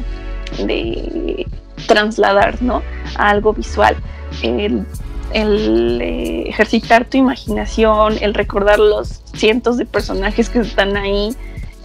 trasladar, 1.86 2.62
¿no? 2.62 2.82
A 3.16 3.30
algo 3.30 3.52
visual. 3.52 3.96
El, 4.42 4.86
eh, 5.32 6.44
ejercitar 6.46 7.04
tu 7.04 7.18
imaginación, 7.18 8.16
el 8.20 8.34
recordar 8.34 8.78
los 8.78 9.22
cientos 9.34 9.76
de 9.76 9.84
personajes 9.84 10.48
que 10.48 10.60
están 10.60 10.96
ahí, 10.96 11.34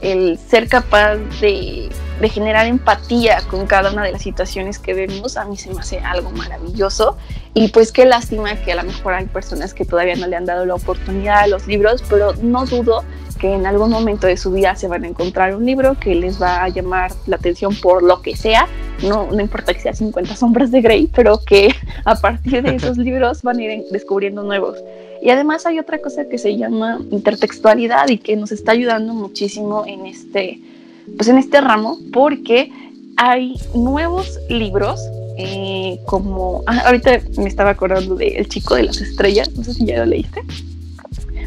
el 0.02 0.38
ser 0.38 0.68
capaz 0.68 1.16
de, 1.40 1.90
de, 2.22 2.30
generar 2.30 2.68
empatía 2.68 3.42
con 3.50 3.66
cada 3.68 3.92
una 3.92 4.04
de 4.04 4.12
las 4.12 4.22
situaciones 4.22 4.80
que 4.80 4.94
vemos, 4.94 5.38
a 5.38 5.46
mí 5.46 5.58
se 5.58 5.74
me 5.74 5.80
hace 5.80 6.00
algo 6.00 6.32
maravilloso. 6.32 7.18
Y 7.54 7.70
pues 7.70 7.92
qué 7.92 8.06
lástima 8.06 8.56
que 8.56 8.72
a 8.72 8.76
lo 8.76 8.84
mejor 8.84 9.14
hay 9.14 9.26
personas 9.26 9.74
que 9.74 9.86
todavía 9.86 10.16
no 10.16 10.28
le 10.28 10.36
han 10.36 10.46
dado 10.46 10.66
la 10.66 10.76
oportunidad 10.76 11.40
a 11.40 11.48
los 11.48 11.68
libros, 11.68 12.04
pero 12.10 12.34
no 12.42 12.66
dudo 12.66 13.04
que 13.42 13.56
en 13.56 13.66
algún 13.66 13.90
momento 13.90 14.28
de 14.28 14.38
su 14.38 14.52
vida 14.52 14.76
se 14.76 14.88
van 14.88 15.04
a 15.04 15.08
encontrar 15.08 15.56
un 15.56 15.66
libro 15.66 16.00
que 16.00 16.14
les 16.14 16.40
va 16.40 16.64
a 16.64 16.70
llamar 16.70 17.12
la 17.26 17.38
atención 17.38 17.76
por 17.76 18.04
lo 18.04 18.22
que 18.22 18.38
sea, 18.38 18.68
no, 19.02 19.32
no 19.32 19.42
importa 19.42 19.74
que 19.74 19.80
sea 19.80 19.94
50 19.94 20.36
sombras 20.36 20.70
de 20.70 20.82
Grey, 20.82 21.10
pero 21.14 21.40
que 21.44 21.74
a 22.06 22.16
partir 22.16 22.62
de 22.62 22.76
esos 22.76 22.98
libros 23.00 23.42
van 23.42 23.58
a 23.58 23.64
ir 23.64 23.84
descubriendo 23.90 24.44
nuevos. 24.44 24.78
Y 25.24 25.32
además 25.32 25.66
hay 25.66 25.80
otra 25.80 26.00
cosa 26.00 26.30
que 26.30 26.38
se 26.38 26.56
llama 26.56 27.00
intertextualidad 27.10 28.10
y 28.10 28.20
que 28.20 28.36
nos 28.36 28.52
está 28.52 28.74
ayudando 28.74 29.14
muchísimo 29.14 29.86
en 29.88 30.06
este, 30.06 30.60
pues 31.18 31.28
en 31.28 31.38
este 31.38 31.62
ramo, 31.62 31.98
porque 32.12 32.72
hay 33.18 33.56
nuevos 33.74 34.40
libros 34.50 35.00
eh, 35.38 36.00
como 36.06 36.64
ah, 36.68 36.84
ahorita 36.86 37.20
me 37.38 37.48
estaba 37.48 37.72
acordando 37.72 38.16
de 38.16 38.28
El 38.30 38.48
chico 38.48 38.76
de 38.76 38.84
las 38.84 39.02
estrellas, 39.02 39.52
no 39.56 39.64
sé 39.64 39.74
si 39.74 39.86
ya 39.86 39.98
lo 39.98 40.06
leíste. 40.06 40.42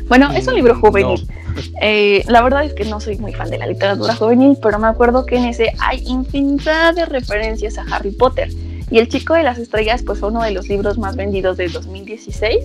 Bueno, 0.08 0.30
es 0.32 0.46
un 0.46 0.54
libro 0.54 0.74
mm, 0.74 0.80
juvenil. 0.80 1.28
Eh, 1.80 2.24
la 2.26 2.42
verdad 2.42 2.64
es 2.64 2.72
que 2.74 2.84
no 2.84 2.98
soy 2.98 3.16
muy 3.16 3.32
fan 3.32 3.48
de 3.48 3.58
la 3.58 3.68
literatura 3.68 4.16
juvenil, 4.16 4.58
pero 4.60 4.80
me 4.80 4.88
acuerdo 4.88 5.24
que 5.24 5.36
en 5.36 5.44
ese 5.44 5.72
hay 5.78 6.02
infinidad 6.04 6.96
de 6.96 7.06
referencias 7.06 7.78
a 7.78 7.82
Harry 7.82 8.10
Potter. 8.10 8.48
Y 8.90 8.98
El 8.98 9.08
chico 9.08 9.34
de 9.34 9.44
las 9.44 9.58
estrellas 9.58 10.02
pues 10.02 10.18
fue 10.18 10.30
uno 10.30 10.42
de 10.42 10.50
los 10.50 10.68
libros 10.68 10.98
más 10.98 11.14
vendidos 11.14 11.56
de 11.56 11.68
2016 11.68 12.58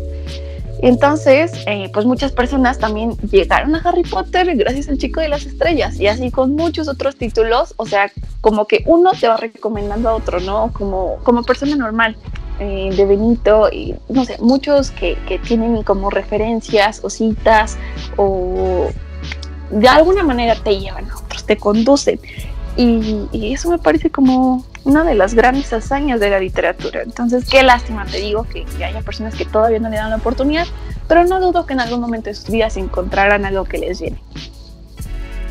entonces, 0.81 1.51
eh, 1.65 1.89
pues 1.93 2.05
muchas 2.05 2.31
personas 2.31 2.79
también 2.79 3.17
llegaron 3.29 3.75
a 3.75 3.79
Harry 3.79 4.03
Potter 4.03 4.55
gracias 4.55 4.87
al 4.89 4.97
Chico 4.97 5.19
de 5.19 5.29
las 5.29 5.45
Estrellas 5.45 5.99
y 5.99 6.07
así 6.07 6.31
con 6.31 6.55
muchos 6.55 6.87
otros 6.87 7.15
títulos, 7.15 7.73
o 7.77 7.85
sea, 7.85 8.11
como 8.41 8.65
que 8.65 8.83
uno 8.85 9.11
te 9.19 9.27
va 9.27 9.37
recomendando 9.37 10.09
a 10.09 10.15
otro, 10.15 10.39
¿no? 10.39 10.71
Como, 10.73 11.17
como 11.23 11.43
persona 11.43 11.75
normal 11.75 12.15
eh, 12.59 12.91
de 12.95 13.05
Benito 13.05 13.69
y 13.71 13.95
no 14.09 14.25
sé, 14.25 14.37
muchos 14.39 14.91
que, 14.91 15.17
que 15.27 15.39
tienen 15.39 15.83
como 15.83 16.09
referencias 16.09 17.01
o 17.03 17.09
citas 17.09 17.77
o 18.17 18.89
de 19.71 19.87
alguna 19.87 20.23
manera 20.23 20.55
te 20.55 20.79
llevan 20.79 21.09
a 21.09 21.17
otros, 21.17 21.45
te 21.45 21.57
conducen. 21.57 22.19
Y, 22.77 23.53
eso 23.53 23.69
me 23.69 23.77
parece 23.77 24.09
como 24.09 24.65
una 24.83 25.03
de 25.03 25.15
las 25.15 25.33
grandes 25.33 25.71
hazañas 25.73 26.19
de 26.19 26.29
la 26.29 26.39
literatura. 26.39 27.01
Entonces, 27.03 27.45
qué 27.49 27.63
lástima, 27.63 28.05
te 28.05 28.19
digo, 28.19 28.45
que, 28.45 28.65
haya 28.83 29.01
personas 29.01 29.35
que 29.35 29.45
todavía 29.45 29.79
no 29.79 29.89
le 29.89 29.97
dan 29.97 30.09
la 30.09 30.17
oportunidad, 30.17 30.67
pero 31.07 31.25
no 31.25 31.39
dudo 31.39 31.65
que 31.65 31.73
en 31.73 31.81
algún 31.81 32.01
momento 32.01 32.29
de 32.29 32.35
sus 32.35 32.49
vidas 32.49 32.77
encontrarán 32.77 33.45
algo 33.45 33.65
que 33.65 33.77
les 33.77 33.99
llene. 33.99 34.21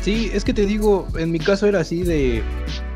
Sí, 0.01 0.31
es 0.33 0.43
que 0.43 0.53
te 0.53 0.65
digo, 0.65 1.07
en 1.17 1.31
mi 1.31 1.39
caso 1.39 1.67
era 1.67 1.79
así 1.79 2.03
de... 2.03 2.43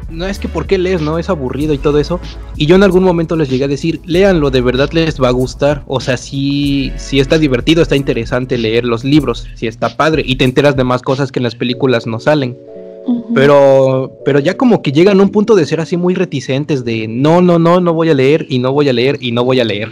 No 0.09 0.25
es 0.27 0.37
que 0.37 0.47
por 0.47 0.67
qué 0.67 0.77
lees, 0.77 1.01
¿no? 1.01 1.17
Es 1.17 1.29
aburrido 1.29 1.73
y 1.73 1.79
todo 1.79 1.97
eso. 1.97 2.19
Y 2.55 2.67
yo 2.67 2.75
en 2.75 2.83
algún 2.83 3.03
momento 3.03 3.35
les 3.35 3.49
llegué 3.49 3.63
a 3.63 3.67
decir, 3.67 3.99
léanlo, 4.05 4.51
de 4.51 4.61
verdad 4.61 4.91
les 4.91 5.19
va 5.19 5.29
a 5.29 5.31
gustar. 5.31 5.83
O 5.87 5.99
sea, 5.99 6.17
si, 6.17 6.91
si 6.97 7.19
está 7.19 7.39
divertido, 7.39 7.81
está 7.81 7.95
interesante 7.95 8.59
leer 8.59 8.85
los 8.85 9.03
libros, 9.03 9.47
si 9.55 9.65
está 9.65 9.97
padre. 9.97 10.21
Y 10.23 10.35
te 10.35 10.45
enteras 10.45 10.75
de 10.75 10.83
más 10.83 11.01
cosas 11.01 11.31
que 11.31 11.39
en 11.39 11.43
las 11.43 11.55
películas 11.55 12.05
no 12.05 12.19
salen. 12.19 12.55
Pero, 13.33 14.13
pero 14.23 14.39
ya 14.39 14.55
como 14.55 14.81
que 14.81 14.91
llegan 14.91 15.19
a 15.19 15.23
un 15.23 15.29
punto 15.29 15.55
de 15.55 15.65
ser 15.65 15.79
así 15.79 15.97
muy 15.97 16.13
reticentes 16.13 16.85
de 16.85 17.07
no, 17.07 17.41
no, 17.41 17.59
no, 17.59 17.79
no 17.79 17.93
voy 17.93 18.09
a 18.09 18.13
leer 18.13 18.45
y 18.49 18.59
no 18.59 18.71
voy 18.71 18.89
a 18.89 18.93
leer 18.93 19.17
y 19.19 19.31
no 19.31 19.43
voy 19.43 19.59
a 19.59 19.65
leer. 19.65 19.89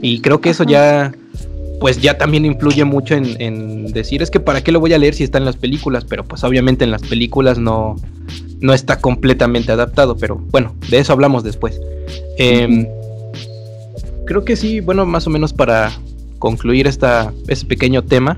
Y 0.00 0.20
creo 0.20 0.40
que 0.40 0.50
eso 0.50 0.64
ya, 0.64 1.12
pues 1.80 2.00
ya 2.00 2.16
también 2.16 2.44
influye 2.44 2.84
mucho 2.84 3.14
en, 3.14 3.86
decir 3.92 4.22
es 4.22 4.30
que 4.30 4.40
para 4.40 4.62
qué 4.62 4.72
lo 4.72 4.80
voy 4.80 4.92
a 4.92 4.98
leer 4.98 5.14
si 5.14 5.24
está 5.24 5.38
en 5.38 5.44
las 5.44 5.56
películas, 5.56 6.04
pero 6.04 6.24
pues 6.24 6.44
obviamente 6.44 6.84
en 6.84 6.90
las 6.90 7.02
películas 7.02 7.58
no, 7.58 7.96
no 8.60 8.72
está 8.72 9.00
completamente 9.00 9.72
adaptado, 9.72 10.16
pero 10.16 10.36
bueno, 10.36 10.74
de 10.90 10.98
eso 10.98 11.12
hablamos 11.12 11.44
después. 11.44 11.80
Em, 12.38 12.86
creo 14.26 14.44
que 14.44 14.56
sí, 14.56 14.80
bueno, 14.80 15.06
más 15.06 15.26
o 15.26 15.30
menos 15.30 15.52
para 15.52 15.92
concluir 16.38 16.86
esta, 16.86 17.32
este 17.48 17.66
pequeño 17.66 18.04
tema, 18.04 18.36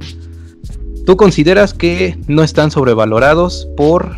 ¿Tú 1.07 1.17
consideras 1.17 1.75
que 1.75 2.19
no 2.27 2.43
están 2.43 2.71
sobrevalorados 2.71 3.69
por... 3.77 4.17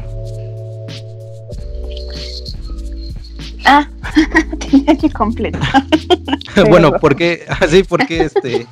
Ah, 3.65 3.89
tenía 4.71 4.97
que 4.97 5.11
completar. 5.11 5.85
bueno, 6.69 6.93
porque 7.01 7.45
así, 7.61 7.85
porque 7.85 8.25
este... 8.25 8.67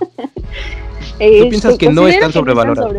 ¿Tú 1.18 1.48
piensas 1.48 1.78
que 1.78 1.90
no 1.90 2.06
están 2.06 2.32
sobrevalorados? 2.32 2.92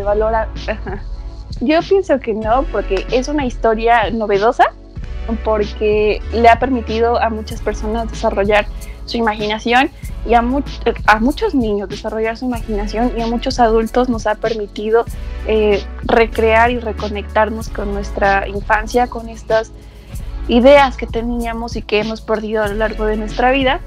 Yo 1.60 1.80
pienso 1.86 2.18
que 2.20 2.32
no, 2.32 2.64
porque 2.72 3.06
es 3.12 3.28
una 3.28 3.44
historia 3.44 4.10
novedosa, 4.10 4.72
porque 5.44 6.22
le 6.32 6.48
ha 6.48 6.58
permitido 6.58 7.20
a 7.20 7.28
muchas 7.28 7.60
personas 7.60 8.10
desarrollar 8.10 8.66
su 9.10 9.16
imaginación 9.16 9.90
y 10.26 10.34
a, 10.34 10.42
muchos 10.42 11.54
niños 11.54 11.88
desarrollar 11.88 12.36
su 12.36 12.44
imaginación 12.44 13.12
y 13.16 13.22
a 13.22 13.26
muchos 13.26 13.58
adultos 13.58 14.08
nos 14.08 14.26
ha 14.26 14.34
permitido 14.34 15.04
eh, 15.46 15.82
recrear 16.04 16.70
y 16.70 16.78
reconectarnos 16.78 17.68
con 17.68 17.92
nuestra 17.92 18.46
infancia, 18.48 19.06
con 19.06 19.28
estas 19.28 19.72
ideas 20.48 20.96
que 20.96 21.06
teníamos 21.06 21.76
y 21.76 21.82
que 21.82 22.00
hemos 22.00 22.20
perdido 22.20 22.62
a 22.62 22.68
lo 22.68 22.74
largo 22.74 23.06
de 23.06 23.16
nuestra 23.16 23.50
vida 23.50 23.80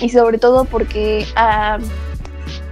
y 0.00 0.10
sobre 0.10 0.38
todo 0.38 0.64
porque, 0.64 1.26
uh, 1.36 1.82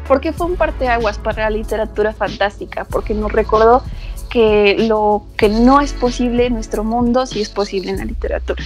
porque 0.07 0.33
fue 0.33 0.47
un 0.47 0.57
parteaguas 0.57 1.19
para 1.19 1.45
la 1.45 1.51
literatura 1.51 2.13
fantástica, 2.13 2.85
porque 2.85 3.15
nos 3.15 3.33
recordó 3.33 3.83
que 4.31 4.77
lo 4.79 5.25
que 5.37 5.49
no 5.49 5.81
es 5.81 5.93
posible 5.93 6.47
en 6.47 6.55
nuestro 6.55 6.85
mundo 6.85 7.27
sí 7.27 7.41
es 7.41 7.49
posible 7.49 7.91
en 7.91 7.99
la 7.99 8.05
literatura. 8.05 8.63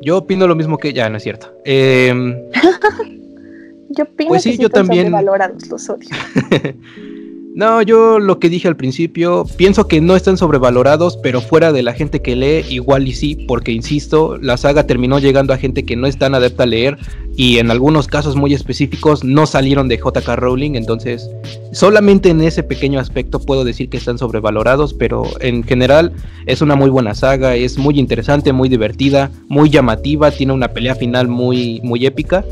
Yo 0.00 0.18
opino 0.18 0.46
lo 0.46 0.54
mismo 0.54 0.78
que 0.78 0.92
ya, 0.92 1.08
no 1.08 1.16
es 1.16 1.22
cierto. 1.22 1.52
Em, 1.64 2.34
yo 3.90 4.04
opino 4.04 4.28
pues 4.28 4.42
sí, 4.42 4.52
que 4.52 4.62
yo 4.62 4.70
también. 4.70 5.12
los 5.12 5.88
odios. 5.88 6.10
No, 7.54 7.82
yo 7.82 8.20
lo 8.20 8.38
que 8.38 8.48
dije 8.48 8.68
al 8.68 8.76
principio, 8.76 9.44
pienso 9.56 9.88
que 9.88 10.00
no 10.00 10.14
están 10.14 10.36
sobrevalorados, 10.36 11.16
pero 11.16 11.40
fuera 11.40 11.72
de 11.72 11.82
la 11.82 11.92
gente 11.92 12.22
que 12.22 12.36
lee, 12.36 12.64
igual 12.68 13.08
y 13.08 13.12
sí, 13.12 13.34
porque 13.48 13.72
insisto, 13.72 14.36
la 14.36 14.56
saga 14.56 14.86
terminó 14.86 15.18
llegando 15.18 15.52
a 15.52 15.58
gente 15.58 15.84
que 15.84 15.96
no 15.96 16.06
es 16.06 16.18
tan 16.18 16.34
adepta 16.34 16.62
a 16.62 16.66
leer 16.66 16.98
y 17.36 17.58
en 17.58 17.70
algunos 17.70 18.06
casos 18.06 18.36
muy 18.36 18.54
específicos 18.54 19.24
no 19.24 19.46
salieron 19.46 19.88
de 19.88 19.96
JK 19.96 20.28
Rowling, 20.36 20.74
entonces 20.74 21.28
solamente 21.72 22.30
en 22.30 22.40
ese 22.42 22.62
pequeño 22.62 23.00
aspecto 23.00 23.40
puedo 23.40 23.64
decir 23.64 23.88
que 23.88 23.96
están 23.96 24.18
sobrevalorados, 24.18 24.94
pero 24.94 25.24
en 25.40 25.64
general 25.64 26.12
es 26.46 26.62
una 26.62 26.76
muy 26.76 26.90
buena 26.90 27.14
saga, 27.14 27.56
es 27.56 27.76
muy 27.76 27.98
interesante, 27.98 28.52
muy 28.52 28.68
divertida, 28.68 29.30
muy 29.48 29.68
llamativa, 29.68 30.30
tiene 30.30 30.52
una 30.52 30.68
pelea 30.68 30.94
final 30.94 31.28
muy, 31.28 31.80
muy 31.82 32.06
épica 32.06 32.44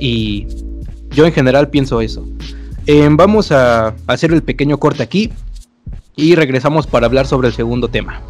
y 0.00 0.46
yo 1.10 1.26
en 1.26 1.32
general 1.32 1.68
pienso 1.68 2.00
eso. 2.00 2.26
Em, 2.86 3.16
vamos 3.16 3.50
a 3.50 3.94
hacer 4.06 4.32
el 4.32 4.42
pequeño 4.42 4.78
corte 4.78 5.02
aquí 5.02 5.32
y 6.16 6.34
regresamos 6.34 6.86
para 6.86 7.06
hablar 7.06 7.26
sobre 7.26 7.48
el 7.48 7.54
segundo 7.54 7.88
tema. 7.88 8.20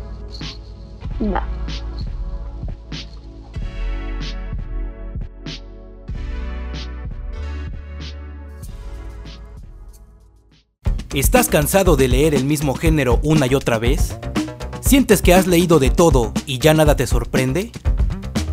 ¿Estás 11.13 11.49
cansado 11.49 11.97
de 11.97 12.09
leer 12.09 12.35
el 12.35 12.45
mismo 12.45 12.75
género 12.75 13.21
una 13.23 13.47
y 13.47 13.55
otra 13.55 13.79
vez? 13.79 14.17
¿Sientes 14.81 15.23
que 15.23 15.35
has 15.35 15.47
leído 15.47 15.79
de 15.79 15.91
todo 15.91 16.33
y 16.47 16.59
ya 16.59 16.75
nada 16.75 16.97
te 16.97 17.07
sorprende? 17.07 17.73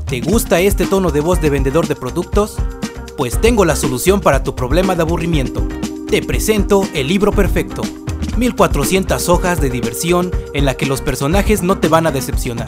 ¿Te 0.06 0.22
gusta 0.22 0.60
este 0.60 0.86
tono 0.86 1.12
de 1.12 1.22
voz 1.22 1.42
de 1.42 1.50
vendedor 1.50 1.88
de 1.88 1.96
productos? 1.96 2.58
Pues 3.18 3.40
tengo 3.40 3.66
la 3.66 3.76
solución 3.76 4.20
para 4.20 4.44
tu 4.44 4.56
problema 4.56 4.96
de 4.96 5.02
aburrimiento. 5.02 5.68
Te 6.12 6.22
presento 6.22 6.86
El 6.94 7.08
libro 7.08 7.32
perfecto. 7.32 7.84
1400 8.36 9.30
hojas 9.30 9.62
de 9.62 9.70
diversión 9.70 10.30
en 10.54 10.66
la 10.66 10.74
que 10.74 10.86
los 10.86 11.00
personajes 11.00 11.64
no 11.64 11.78
te 11.78 11.88
van 11.88 12.06
a 12.06 12.12
decepcionar. 12.12 12.68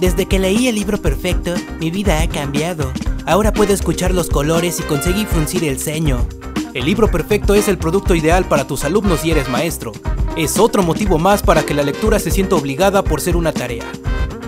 Desde 0.00 0.26
que 0.26 0.38
leí 0.38 0.68
el 0.68 0.74
libro 0.74 1.00
perfecto, 1.00 1.54
mi 1.80 1.90
vida 1.90 2.20
ha 2.20 2.28
cambiado. 2.28 2.92
Ahora 3.24 3.54
puedo 3.54 3.72
escuchar 3.72 4.12
los 4.12 4.28
colores 4.28 4.80
y 4.80 4.82
conseguir 4.82 5.26
fruncir 5.26 5.64
el 5.64 5.78
ceño. 5.78 6.26
El 6.74 6.84
libro 6.84 7.10
perfecto 7.10 7.54
es 7.54 7.68
el 7.68 7.78
producto 7.78 8.14
ideal 8.14 8.44
para 8.44 8.66
tus 8.66 8.84
alumnos 8.84 9.20
si 9.20 9.30
eres 9.30 9.48
maestro. 9.48 9.92
Es 10.36 10.58
otro 10.58 10.82
motivo 10.82 11.18
más 11.18 11.42
para 11.42 11.62
que 11.62 11.72
la 11.72 11.84
lectura 11.84 12.18
se 12.18 12.30
sienta 12.30 12.56
obligada 12.56 13.02
por 13.02 13.22
ser 13.22 13.38
una 13.38 13.54
tarea. 13.54 13.90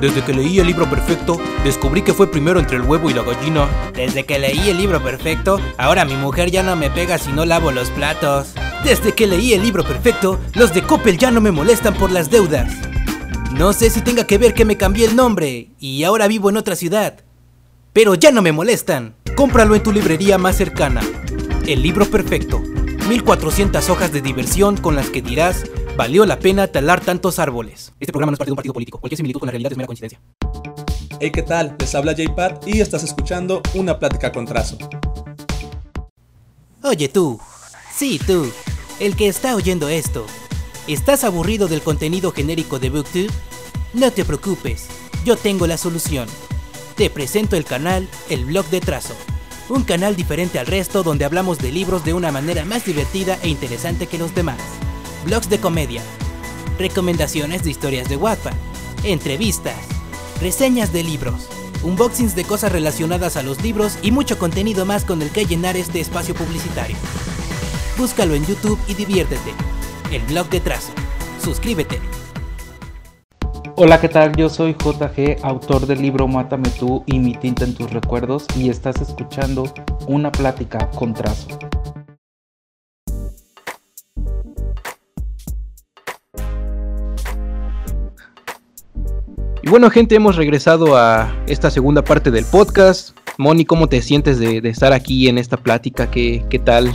Desde 0.00 0.22
que 0.22 0.34
leí 0.34 0.58
el 0.58 0.66
libro 0.66 0.88
perfecto, 0.90 1.40
descubrí 1.64 2.02
que 2.02 2.12
fue 2.12 2.30
primero 2.30 2.60
entre 2.60 2.76
el 2.76 2.82
huevo 2.82 3.08
y 3.08 3.14
la 3.14 3.22
gallina. 3.22 3.66
Desde 3.94 4.24
que 4.24 4.38
leí 4.38 4.68
el 4.68 4.76
libro 4.76 5.02
perfecto, 5.02 5.58
ahora 5.78 6.04
mi 6.04 6.16
mujer 6.16 6.50
ya 6.50 6.62
no 6.62 6.76
me 6.76 6.90
pega 6.90 7.16
si 7.16 7.32
no 7.32 7.46
lavo 7.46 7.70
los 7.70 7.88
platos. 7.90 8.52
Desde 8.84 9.12
que 9.12 9.26
leí 9.26 9.54
el 9.54 9.62
libro 9.62 9.84
perfecto, 9.84 10.38
los 10.54 10.74
de 10.74 10.82
Coppel 10.82 11.16
ya 11.16 11.30
no 11.30 11.40
me 11.40 11.50
molestan 11.50 11.94
por 11.94 12.12
las 12.12 12.30
deudas. 12.30 12.72
No 13.52 13.72
sé 13.72 13.88
si 13.88 14.02
tenga 14.02 14.26
que 14.26 14.36
ver 14.36 14.52
que 14.52 14.66
me 14.66 14.76
cambié 14.76 15.06
el 15.06 15.16
nombre 15.16 15.70
y 15.78 16.04
ahora 16.04 16.28
vivo 16.28 16.50
en 16.50 16.58
otra 16.58 16.76
ciudad. 16.76 17.20
Pero 17.94 18.14
ya 18.14 18.30
no 18.30 18.42
me 18.42 18.52
molestan. 18.52 19.14
Cómpralo 19.34 19.74
en 19.74 19.82
tu 19.82 19.92
librería 19.92 20.36
más 20.36 20.56
cercana. 20.56 21.00
El 21.66 21.82
libro 21.82 22.04
perfecto. 22.04 22.62
1400 23.08 23.88
hojas 23.88 24.12
de 24.12 24.20
diversión 24.20 24.76
con 24.76 24.94
las 24.94 25.08
que 25.08 25.22
dirás 25.22 25.64
valió 25.96 26.26
la 26.26 26.38
pena 26.38 26.66
talar 26.66 27.00
tantos 27.00 27.38
árboles. 27.38 27.92
Este 27.98 28.12
programa 28.12 28.30
no 28.30 28.34
es 28.34 28.38
parte 28.38 28.48
de 28.48 28.52
un 28.52 28.56
partido 28.56 28.74
político. 28.74 28.98
Cualquier 28.98 29.16
similitud 29.16 29.40
con 29.40 29.46
la 29.46 29.52
realidad 29.52 29.72
es 29.72 29.78
mera 29.78 29.86
coincidencia. 29.86 30.20
Hey, 31.18 31.30
¿qué 31.32 31.42
tal? 31.42 31.74
Les 31.78 31.94
habla 31.94 32.12
JPad 32.12 32.66
y 32.66 32.80
estás 32.80 33.02
escuchando 33.02 33.62
una 33.74 33.98
plática 33.98 34.30
con 34.30 34.44
trazo. 34.44 34.76
Oye 36.82 37.08
tú, 37.08 37.40
sí 37.92 38.20
tú, 38.24 38.52
el 39.00 39.16
que 39.16 39.28
está 39.28 39.56
oyendo 39.56 39.88
esto. 39.88 40.26
¿Estás 40.86 41.24
aburrido 41.24 41.66
del 41.66 41.82
contenido 41.82 42.30
genérico 42.30 42.78
de 42.78 42.90
BookTube? 42.90 43.32
No 43.94 44.12
te 44.12 44.24
preocupes, 44.24 44.88
yo 45.24 45.36
tengo 45.36 45.66
la 45.66 45.78
solución. 45.78 46.28
Te 46.96 47.10
presento 47.10 47.56
el 47.56 47.64
canal 47.64 48.08
El 48.28 48.44
Blog 48.44 48.66
de 48.66 48.80
Trazo. 48.80 49.14
Un 49.68 49.82
canal 49.82 50.14
diferente 50.14 50.58
al 50.60 50.66
resto 50.66 51.02
donde 51.02 51.24
hablamos 51.24 51.58
de 51.58 51.72
libros 51.72 52.04
de 52.04 52.14
una 52.14 52.30
manera 52.30 52.64
más 52.64 52.84
divertida 52.84 53.36
e 53.42 53.48
interesante 53.48 54.06
que 54.06 54.18
los 54.18 54.32
demás 54.34 54.60
blogs 55.26 55.50
de 55.50 55.58
comedia, 55.58 56.02
recomendaciones 56.78 57.64
de 57.64 57.70
historias 57.70 58.08
de 58.08 58.16
Wattpad, 58.16 58.52
entrevistas, 59.02 59.74
reseñas 60.40 60.92
de 60.92 61.02
libros, 61.02 61.48
unboxings 61.82 62.36
de 62.36 62.44
cosas 62.44 62.70
relacionadas 62.70 63.36
a 63.36 63.42
los 63.42 63.60
libros 63.60 63.98
y 64.02 64.12
mucho 64.12 64.38
contenido 64.38 64.86
más 64.86 65.04
con 65.04 65.20
el 65.22 65.30
que 65.30 65.44
llenar 65.44 65.76
este 65.76 65.98
espacio 65.98 66.32
publicitario. 66.32 66.96
Búscalo 67.98 68.34
en 68.34 68.46
YouTube 68.46 68.78
y 68.86 68.94
diviértete. 68.94 69.50
El 70.12 70.22
blog 70.22 70.48
de 70.48 70.60
trazo. 70.60 70.92
Suscríbete. 71.42 71.98
Hola, 73.74 74.00
¿qué 74.00 74.08
tal? 74.08 74.34
Yo 74.36 74.48
soy 74.48 74.74
JG, 74.74 75.44
autor 75.44 75.86
del 75.86 76.02
libro 76.02 76.28
Mátame 76.28 76.70
tú 76.78 77.02
y 77.06 77.18
mi 77.18 77.34
tinta 77.34 77.64
en 77.64 77.74
tus 77.74 77.90
recuerdos 77.90 78.46
y 78.54 78.70
estás 78.70 79.00
escuchando 79.00 79.64
una 80.06 80.30
plática 80.30 80.88
con 80.90 81.12
trazo. 81.12 81.48
Y 89.66 89.68
bueno, 89.68 89.90
gente, 89.90 90.14
hemos 90.14 90.36
regresado 90.36 90.96
a 90.96 91.34
esta 91.48 91.72
segunda 91.72 92.04
parte 92.04 92.30
del 92.30 92.44
podcast. 92.44 93.18
Moni, 93.36 93.64
¿cómo 93.64 93.88
te 93.88 94.00
sientes 94.00 94.38
de, 94.38 94.58
estar 94.58 94.92
aquí 94.92 95.28
en 95.28 95.38
esta 95.38 95.56
plática? 95.56 96.08
¿Qué, 96.08 96.44
¿Qué 96.48 96.60
tal? 96.60 96.92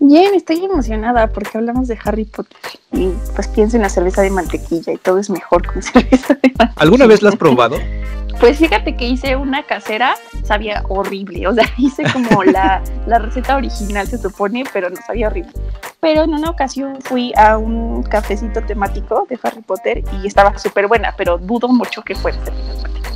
Bien, 0.00 0.32
estoy 0.34 0.64
emocionada 0.64 1.28
porque 1.28 1.58
hablamos 1.58 1.86
de 1.88 1.98
Harry 2.02 2.24
Potter 2.24 2.56
y 2.90 3.10
pues 3.34 3.48
pienso 3.48 3.76
en 3.76 3.82
la 3.82 3.90
cerveza 3.90 4.22
de 4.22 4.30
mantequilla 4.30 4.94
y 4.94 4.96
todo 4.96 5.18
es 5.18 5.28
mejor 5.28 5.66
con 5.66 5.82
cerveza 5.82 6.32
de 6.42 6.54
mantequilla. 6.58 6.72
¿Alguna 6.76 7.06
vez 7.06 7.20
la 7.20 7.28
has 7.28 7.36
probado? 7.36 7.76
Pues 8.40 8.58
fíjate 8.58 8.96
que 8.96 9.06
hice 9.06 9.36
una 9.36 9.62
casera, 9.62 10.16
sabía 10.42 10.82
horrible, 10.88 11.46
o 11.46 11.54
sea, 11.54 11.64
hice 11.78 12.02
como 12.12 12.44
la, 12.44 12.82
la 13.06 13.18
receta 13.18 13.56
original 13.56 14.06
se 14.06 14.18
supone, 14.18 14.64
pero 14.72 14.90
no 14.90 14.96
sabía 14.96 15.28
horrible. 15.28 15.52
Pero 16.00 16.24
en 16.24 16.34
una 16.34 16.50
ocasión 16.50 16.98
fui 17.00 17.32
a 17.36 17.56
un 17.56 18.02
cafecito 18.02 18.62
temático 18.62 19.26
de 19.28 19.38
Harry 19.42 19.62
Potter 19.62 20.04
y 20.20 20.26
estaba 20.26 20.58
súper 20.58 20.86
buena, 20.86 21.14
pero 21.16 21.38
dudo 21.38 21.68
mucho 21.68 22.02
que 22.02 22.14
fuera 22.14 22.38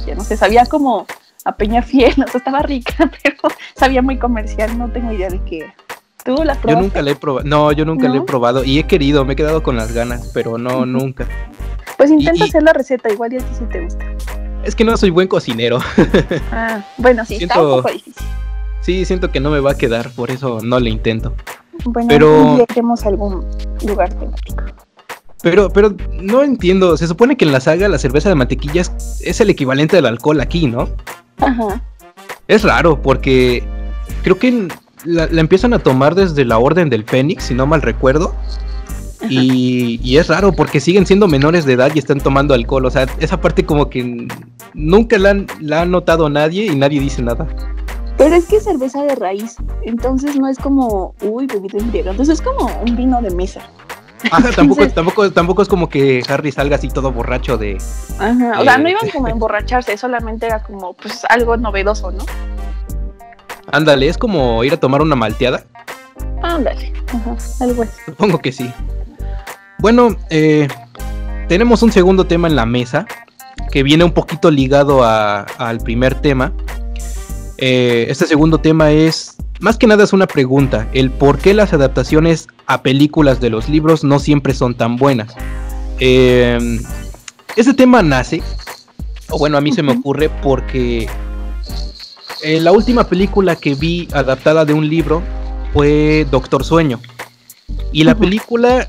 ya 0.09 0.15
no 0.15 0.25
sé, 0.25 0.37
sabía 0.37 0.65
como 0.67 1.07
a 1.45 1.57
Peña 1.57 1.83
Fiel, 1.83 2.13
o 2.27 2.29
sea, 2.29 2.39
estaba 2.39 2.61
rica, 2.63 3.11
pero 3.23 3.37
sabía 3.77 4.03
muy 4.03 4.19
comercial, 4.19 4.77
no 4.77 4.91
tengo 4.91 5.13
idea 5.13 5.29
de 5.29 5.41
qué 5.45 5.73
¿Tú 6.25 6.45
la 6.45 6.55
probaste? 6.55 6.71
Yo 6.73 6.81
nunca 6.81 7.03
la 7.03 7.11
he 7.11 7.17
probado, 7.17 7.47
no, 7.49 7.73
yo 7.73 7.85
nunca 7.85 8.09
la 8.09 8.17
he 8.17 8.21
probado 8.21 8.65
y 8.65 8.79
he 8.79 8.87
querido, 8.87 9.25
me 9.25 9.33
he 9.33 9.37
quedado 9.37 9.63
con 9.63 9.77
las 9.77 9.93
ganas, 9.93 10.31
pero 10.35 10.59
no, 10.59 10.85
nunca. 10.85 11.27
Pues 11.97 12.11
intenta 12.11 12.45
hacer 12.45 12.63
la 12.65 12.73
receta, 12.73 13.11
igual 13.11 13.33
y 13.33 13.37
a 13.37 13.39
ti 13.39 13.55
si 13.59 13.65
te 13.65 13.85
gusta. 13.85 14.05
Es 14.69 14.77
que 14.77 14.85
no 14.85 14.99
soy 14.99 15.09
buen 15.09 15.29
cocinero. 15.29 15.79
Ah, 16.53 16.85
bueno, 16.99 17.25
sí, 17.25 17.37
está 17.37 17.63
un 17.63 17.77
poco 17.77 17.91
difícil. 17.91 18.27
Sí, 18.83 19.07
siento 19.07 19.31
que 19.33 19.41
no 19.41 19.51
me 19.51 19.61
va 19.61 19.71
a 19.71 19.75
quedar, 19.75 20.11
por 20.11 20.31
eso 20.31 20.59
no 20.63 20.79
le 20.79 20.91
intento. 20.91 21.33
Bueno, 21.85 22.09
pero 22.09 22.59
a 22.59 23.09
algún 23.09 23.47
lugar 23.87 24.13
temático. 24.13 24.65
Pero, 25.43 25.71
pero 25.71 25.95
no 26.21 26.43
entiendo, 26.43 26.99
se 26.99 27.07
supone 27.07 27.39
que 27.39 27.47
en 27.47 27.53
la 27.53 27.61
saga 27.61 27.89
la 27.89 27.99
cerveza 27.99 28.29
de 28.29 28.35
mantequilla 28.35 28.83
es, 28.83 29.41
el 29.41 29.49
equivalente 29.49 29.97
del 29.97 30.05
alcohol 30.05 30.39
aquí, 30.41 30.67
¿no? 30.67 30.91
Ajá. 31.41 31.81
Es 32.47 32.63
raro, 32.63 33.01
porque 33.01 33.63
creo 34.23 34.39
que 34.39 34.69
la, 35.07 35.29
la, 35.29 35.41
empiezan 35.41 35.73
a 35.73 35.79
tomar 35.79 36.15
desde 36.15 36.45
la 36.45 36.59
Orden 36.59 36.91
del 36.91 37.05
Fénix, 37.05 37.45
si 37.45 37.55
no 37.55 37.67
mal 37.67 37.81
recuerdo. 37.81 38.35
Y, 39.29 40.17
es 40.17 40.29
raro 40.29 40.53
porque 40.53 40.81
siguen 40.81 41.07
siendo 41.07 41.29
menores 41.29 41.65
de 41.65 41.75
edad 41.75 41.91
y 41.95 41.99
están 41.99 42.21
tomando 42.21 42.55
alcohol. 42.55 42.87
O 42.87 42.91
sea, 42.91 43.07
esa 43.19 43.41
parte 43.41 43.65
como 43.65 43.91
que 43.91 44.29
nunca 44.75 45.19
la, 45.19 45.31
han, 45.31 45.47
la 45.61 45.83
ha 45.83 45.87
notado 45.87 46.29
nadie 46.29 46.67
y 46.67 46.77
nadie 46.77 47.01
dice 47.01 47.23
nada. 47.23 47.47
Pero 48.17 48.35
es 48.35 48.47
que 48.47 48.57
es 48.57 48.65
cerveza 48.65 49.03
de 49.03 49.15
raíz, 49.15 49.57
entonces 49.85 50.35
no 50.37 50.49
es 50.49 50.59
como, 50.59 51.15
uy, 51.23 51.47
bebida 51.47 51.79
griego, 51.87 52.11
entonces 52.11 52.41
es 52.41 52.43
como 52.43 52.67
un 52.83 52.97
vino 52.97 53.23
de 53.23 53.31
mesa. 53.31 53.63
Ajá, 54.33 54.51
tampoco, 54.51 54.89
tampoco, 54.89 55.31
tampoco 55.31 55.63
es 55.63 55.69
como 55.69 55.89
que 55.89 56.23
Harry 56.29 56.51
salga 56.51 56.77
así 56.77 56.89
todo 56.89 57.13
borracho 57.13 57.57
de. 57.57 57.79
Ajá, 58.19 58.61
o 58.61 58.65
sea, 58.65 58.79
no 58.79 58.89
iban 58.89 59.09
como 59.13 59.29
a 59.29 59.31
emborracharse, 59.31 59.97
solamente 59.97 60.47
era 60.47 60.63
como, 60.65 60.95
pues, 60.95 61.25
algo 61.29 61.57
novedoso, 61.57 62.11
¿no? 62.11 62.25
Ándale, 63.71 64.09
es 64.09 64.19
como 64.19 64.65
ir 64.65 64.73
a 64.73 64.79
tomar 64.79 65.01
una 65.01 65.15
malteada. 65.15 65.63
Ándale, 66.43 66.93
ajá, 67.07 67.37
algo 67.61 67.83
así. 67.85 67.93
Supongo 68.07 68.39
que 68.39 68.51
sí. 68.51 68.73
Bueno, 69.81 70.17
eh, 70.31 70.67
tenemos 71.49 71.83
un 71.85 71.93
segundo 71.93 72.27
tema 72.27 72.49
en 72.49 72.57
la 72.57 72.67
mesa 72.67 73.07
que 73.71 73.85
viene 73.85 74.03
un 74.03 74.11
poquito 74.11 74.51
ligado 74.51 75.05
al 75.05 75.79
primer 75.79 76.17
tema. 76.17 76.53
Eh, 77.59 78.07
este 78.09 78.27
segundo 78.27 78.59
tema 78.59 78.91
es, 78.91 79.37
más 79.61 79.79
que 79.79 79.87
nada 79.87 80.03
es 80.03 80.13
una 80.13 80.27
pregunta, 80.27 80.89
el 80.95 81.13
por 81.13 81.39
qué 81.39 81.55
las 81.55 81.73
adaptaciones 81.73 82.49
a 82.67 82.83
películas 82.83 83.41
de 83.41 83.51
los 83.51 83.69
libros 83.69 84.03
no 84.03 84.19
siempre 84.19 84.53
son 84.53 84.75
tan 84.75 84.97
buenas. 84.97 85.35
Eh, 86.01 86.59
este 87.55 87.73
tema 87.73 88.03
nace, 88.03 88.43
o 89.31 89.39
bueno, 89.39 89.59
a 89.59 89.61
mí 89.61 89.73
se 89.73 89.85
me 89.85 89.93
ocurre 89.93 90.29
porque 90.29 91.09
la 92.43 92.73
última 92.73 93.05
película 93.05 93.55
que 93.55 93.77
vi 93.77 94.09
adaptada 94.13 94.65
de 94.65 94.73
un 94.73 94.89
libro 94.89 95.23
fue 95.73 96.27
Doctor 96.33 96.65
Sueño. 96.65 97.01
Y 97.93 98.05
la 98.05 98.17
película 98.17 98.89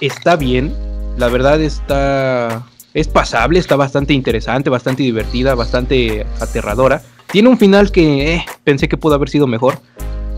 está 0.00 0.36
bien, 0.36 0.74
la 1.16 1.28
verdad 1.28 1.60
está 1.60 2.64
es 2.94 3.08
pasable, 3.08 3.58
está 3.58 3.76
bastante 3.76 4.12
interesante, 4.14 4.70
bastante 4.70 5.02
divertida, 5.02 5.54
bastante 5.54 6.26
aterradora. 6.40 7.02
Tiene 7.30 7.48
un 7.48 7.58
final 7.58 7.92
que 7.92 8.34
eh, 8.34 8.46
pensé 8.64 8.88
que 8.88 8.96
pudo 8.96 9.14
haber 9.14 9.28
sido 9.28 9.46
mejor, 9.46 9.78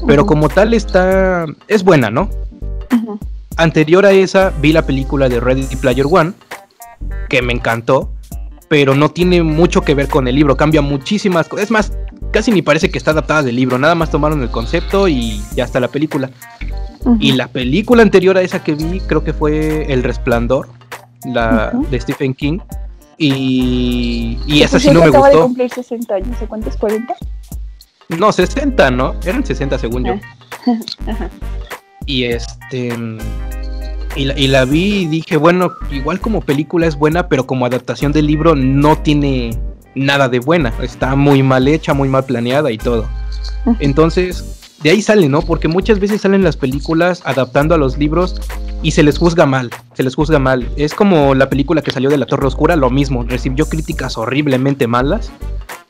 pero 0.06 0.26
como 0.26 0.48
tal 0.48 0.74
está 0.74 1.46
es 1.68 1.84
buena, 1.84 2.10
¿no? 2.10 2.28
Anterior 3.56 4.04
a 4.06 4.12
esa 4.12 4.52
vi 4.60 4.72
la 4.72 4.82
película 4.82 5.28
de 5.28 5.40
Ready 5.40 5.76
Player 5.76 6.06
One, 6.10 6.32
que 7.28 7.42
me 7.42 7.52
encantó, 7.52 8.12
pero 8.68 8.94
no 8.94 9.10
tiene 9.10 9.42
mucho 9.42 9.82
que 9.82 9.94
ver 9.94 10.08
con 10.08 10.26
el 10.28 10.34
libro, 10.34 10.56
cambia 10.56 10.82
muchísimas 10.82 11.48
cosas. 11.48 11.64
Es 11.64 11.70
más, 11.70 11.92
casi 12.30 12.50
ni 12.50 12.62
parece 12.62 12.90
que 12.90 12.98
está 12.98 13.10
adaptada 13.10 13.42
del 13.42 13.56
libro, 13.56 13.78
nada 13.78 13.94
más 13.94 14.10
tomaron 14.10 14.42
el 14.42 14.50
concepto 14.50 15.08
y 15.08 15.40
ya 15.54 15.64
está 15.64 15.80
la 15.80 15.88
película. 15.88 16.30
Y 17.18 17.32
la 17.32 17.48
película 17.48 18.02
anterior 18.02 18.36
a 18.36 18.42
esa 18.42 18.62
que 18.62 18.74
vi 18.74 19.00
creo 19.00 19.24
que 19.24 19.32
fue 19.32 19.90
El 19.90 20.02
Resplandor, 20.02 20.68
la 21.24 21.72
de 21.90 22.00
Stephen 22.00 22.34
King. 22.34 22.58
Y, 23.16 24.38
y 24.46 24.62
esa 24.62 24.78
sí 24.78 24.88
no 24.90 25.00
me 25.00 25.06
acaba 25.06 25.28
gustó. 25.28 25.36
de 25.36 25.42
cumplir 25.44 25.70
60 25.70 26.14
años, 26.14 26.36
¿cuántos? 26.48 26.78
¿40? 26.78 27.14
No, 28.18 28.32
60, 28.32 28.90
¿no? 28.90 29.14
Eran 29.24 29.44
60 29.44 29.78
según 29.78 30.04
yo. 30.04 30.14
Ah. 31.06 31.28
Y 32.06 32.24
este... 32.24 32.96
Y 34.16 34.24
la, 34.24 34.36
y 34.36 34.48
la, 34.48 34.64
vi 34.64 35.02
y 35.02 35.06
dije, 35.06 35.36
bueno, 35.36 35.70
igual 35.92 36.18
como 36.18 36.40
película 36.40 36.86
es 36.86 36.96
buena, 36.96 37.28
pero 37.28 37.46
como 37.46 37.66
adaptación 37.66 38.10
del 38.10 38.26
libro 38.26 38.56
no 38.56 38.96
tiene 38.98 39.56
nada 39.94 40.28
de 40.28 40.40
buena. 40.40 40.72
Está 40.82 41.16
muy 41.16 41.42
mal 41.42 41.68
hecha, 41.68 41.94
muy 41.94 42.08
mal 42.08 42.24
planeada 42.24 42.70
y 42.70 42.78
todo. 42.78 43.08
Entonces, 43.78 44.60
de 44.82 44.90
ahí 44.90 45.02
sale, 45.02 45.28
¿no? 45.28 45.42
Porque 45.42 45.68
muchas 45.68 46.00
veces 46.00 46.22
salen 46.22 46.42
las 46.42 46.56
películas 46.56 47.22
adaptando 47.24 47.74
a 47.74 47.78
los 47.78 47.98
libros 47.98 48.40
y 48.82 48.92
se 48.92 49.02
les 49.02 49.18
juzga 49.18 49.44
mal, 49.44 49.70
se 49.94 50.02
les 50.02 50.14
juzga 50.14 50.38
mal. 50.38 50.68
Es 50.76 50.94
como 50.94 51.34
la 51.34 51.50
película 51.50 51.82
que 51.82 51.90
salió 51.90 52.08
de 52.08 52.16
la 52.16 52.26
Torre 52.26 52.46
Oscura, 52.46 52.76
lo 52.76 52.90
mismo, 52.90 53.24
recibió 53.24 53.66
críticas 53.66 54.16
horriblemente 54.16 54.86
malas 54.86 55.30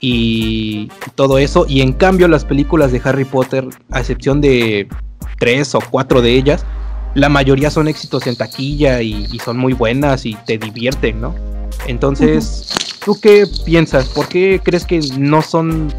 y 0.01 0.91
todo 1.15 1.39
eso. 1.39 1.67
Y 1.69 1.83
en 1.83 1.93
cambio 1.93 2.27
las 2.27 2.45
películas 2.45 2.91
de 2.91 3.01
Harry 3.05 3.25
Potter, 3.25 3.69
a 3.91 4.01
excepción 4.01 4.41
de 4.41 4.89
tres 5.39 5.75
o 5.75 5.81
cuatro 5.91 6.21
de 6.21 6.33
ellas, 6.33 6.67
la 7.15 7.29
mayoría 7.29 7.71
son 7.71 7.89
éxitos 7.89 8.27
en 8.27 8.37
taquilla 8.37 9.03
y, 9.03 9.39
son 9.39 9.57
muy 9.57 9.73
buenas 9.73 10.27
y 10.27 10.35
te 10.47 10.59
divierten, 10.59 11.21
¿no? 11.21 11.35
Entonces, 11.87 12.69
¿tú 13.05 13.19
qué 13.21 13.47
piensas? 13.65 14.09
¿Por 14.09 14.29
qué 14.29 14.61
crees 14.63 14.85
que 14.85 15.01
no 15.19 15.43
son 15.43 15.93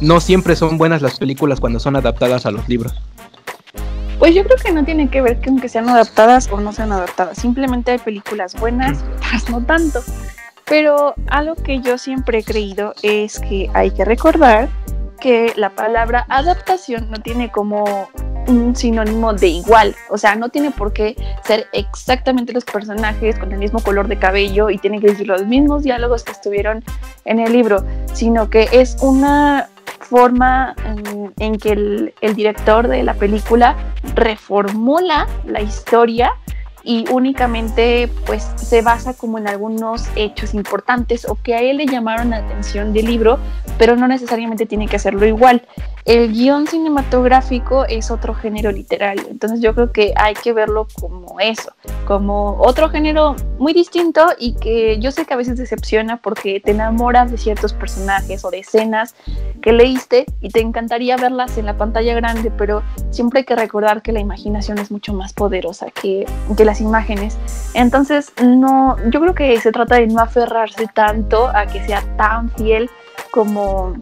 no 0.00 0.20
siempre 0.20 0.56
son 0.56 0.78
buenas 0.78 1.02
las 1.02 1.18
películas 1.18 1.60
cuando 1.60 1.80
son 1.80 1.96
adaptadas 1.96 2.46
a 2.46 2.50
los 2.50 2.68
libros. 2.68 2.94
Pues 4.18 4.34
yo 4.34 4.44
creo 4.44 4.56
que 4.56 4.72
no 4.72 4.84
tiene 4.84 5.08
que 5.08 5.20
ver 5.20 5.40
con 5.42 5.60
que 5.60 5.68
sean 5.68 5.88
adaptadas 5.88 6.48
o 6.50 6.60
no 6.60 6.72
sean 6.72 6.92
adaptadas. 6.92 7.38
Simplemente 7.38 7.92
hay 7.92 7.98
películas 7.98 8.58
buenas 8.58 8.98
y 8.98 9.16
otras 9.16 9.50
no 9.50 9.64
tanto. 9.64 10.02
Pero 10.64 11.14
algo 11.28 11.54
que 11.54 11.80
yo 11.80 11.96
siempre 11.98 12.38
he 12.38 12.44
creído 12.44 12.94
es 13.02 13.38
que 13.38 13.70
hay 13.74 13.90
que 13.90 14.04
recordar 14.04 14.68
que 15.16 15.52
la 15.56 15.70
palabra 15.70 16.26
adaptación 16.28 17.10
no 17.10 17.18
tiene 17.18 17.50
como 17.50 18.08
un 18.46 18.76
sinónimo 18.76 19.32
de 19.32 19.48
igual, 19.48 19.94
o 20.08 20.18
sea, 20.18 20.36
no 20.36 20.48
tiene 20.48 20.70
por 20.70 20.92
qué 20.92 21.16
ser 21.44 21.66
exactamente 21.72 22.52
los 22.52 22.64
personajes 22.64 23.38
con 23.38 23.50
el 23.52 23.58
mismo 23.58 23.80
color 23.80 24.08
de 24.08 24.18
cabello 24.18 24.70
y 24.70 24.78
tienen 24.78 25.00
que 25.00 25.08
decir 25.08 25.26
los 25.26 25.44
mismos 25.46 25.82
diálogos 25.82 26.22
que 26.22 26.32
estuvieron 26.32 26.84
en 27.24 27.40
el 27.40 27.52
libro, 27.52 27.84
sino 28.12 28.48
que 28.48 28.68
es 28.72 28.96
una 29.00 29.68
forma 30.00 30.76
en, 31.38 31.58
que 31.58 31.72
el, 31.72 32.14
el, 32.20 32.34
director 32.36 32.86
de 32.86 33.02
la 33.02 33.14
película 33.14 33.76
reformula 34.14 35.26
la 35.46 35.60
historia 35.60 36.32
y 36.86 37.04
únicamente 37.10 38.08
pues 38.26 38.48
se 38.54 38.80
basa 38.80 39.12
como 39.12 39.38
en 39.38 39.48
algunos 39.48 40.04
hechos 40.14 40.54
importantes 40.54 41.26
o 41.28 41.34
que 41.34 41.54
a 41.56 41.60
él 41.60 41.78
le 41.78 41.86
llamaron 41.86 42.30
la 42.30 42.38
atención 42.38 42.92
del 42.92 43.06
libro, 43.06 43.40
pero 43.76 43.96
no 43.96 44.06
necesariamente 44.06 44.66
tiene 44.66 44.86
que 44.86 44.96
hacerlo 44.96 45.26
igual. 45.26 45.66
El 46.06 46.32
guion 46.32 46.68
cinematográfico 46.68 47.84
es 47.84 48.12
otro 48.12 48.32
género 48.32 48.70
literario, 48.70 49.24
entonces 49.28 49.60
yo 49.60 49.74
creo 49.74 49.90
que 49.90 50.14
hay 50.14 50.34
que 50.34 50.52
verlo 50.52 50.86
como 51.00 51.40
eso, 51.40 51.72
como 52.06 52.56
otro 52.60 52.88
género 52.90 53.34
muy 53.58 53.72
distinto 53.72 54.24
y 54.38 54.54
que 54.54 55.00
yo 55.00 55.10
sé 55.10 55.24
que 55.24 55.34
a 55.34 55.36
veces 55.36 55.58
decepciona 55.58 56.18
porque 56.18 56.60
te 56.60 56.70
enamoras 56.70 57.32
de 57.32 57.38
ciertos 57.38 57.72
personajes 57.72 58.44
o 58.44 58.50
de 58.50 58.60
escenas 58.60 59.16
que 59.60 59.72
leíste 59.72 60.26
y 60.40 60.50
te 60.50 60.60
encantaría 60.60 61.16
verlas 61.16 61.58
en 61.58 61.66
la 61.66 61.76
pantalla 61.76 62.14
grande, 62.14 62.52
pero 62.56 62.84
siempre 63.10 63.40
hay 63.40 63.44
que 63.44 63.56
recordar 63.56 64.00
que 64.00 64.12
la 64.12 64.20
imaginación 64.20 64.78
es 64.78 64.92
mucho 64.92 65.12
más 65.12 65.32
poderosa 65.32 65.90
que, 65.90 66.24
que 66.56 66.64
las 66.64 66.80
imágenes. 66.80 67.36
Entonces, 67.74 68.32
no, 68.40 68.96
yo 69.10 69.20
creo 69.20 69.34
que 69.34 69.60
se 69.60 69.72
trata 69.72 69.96
de 69.96 70.06
no 70.06 70.20
aferrarse 70.20 70.86
tanto 70.86 71.48
a 71.48 71.66
que 71.66 71.84
sea 71.84 72.02
tan 72.16 72.48
fiel 72.50 72.88
como 73.32 73.94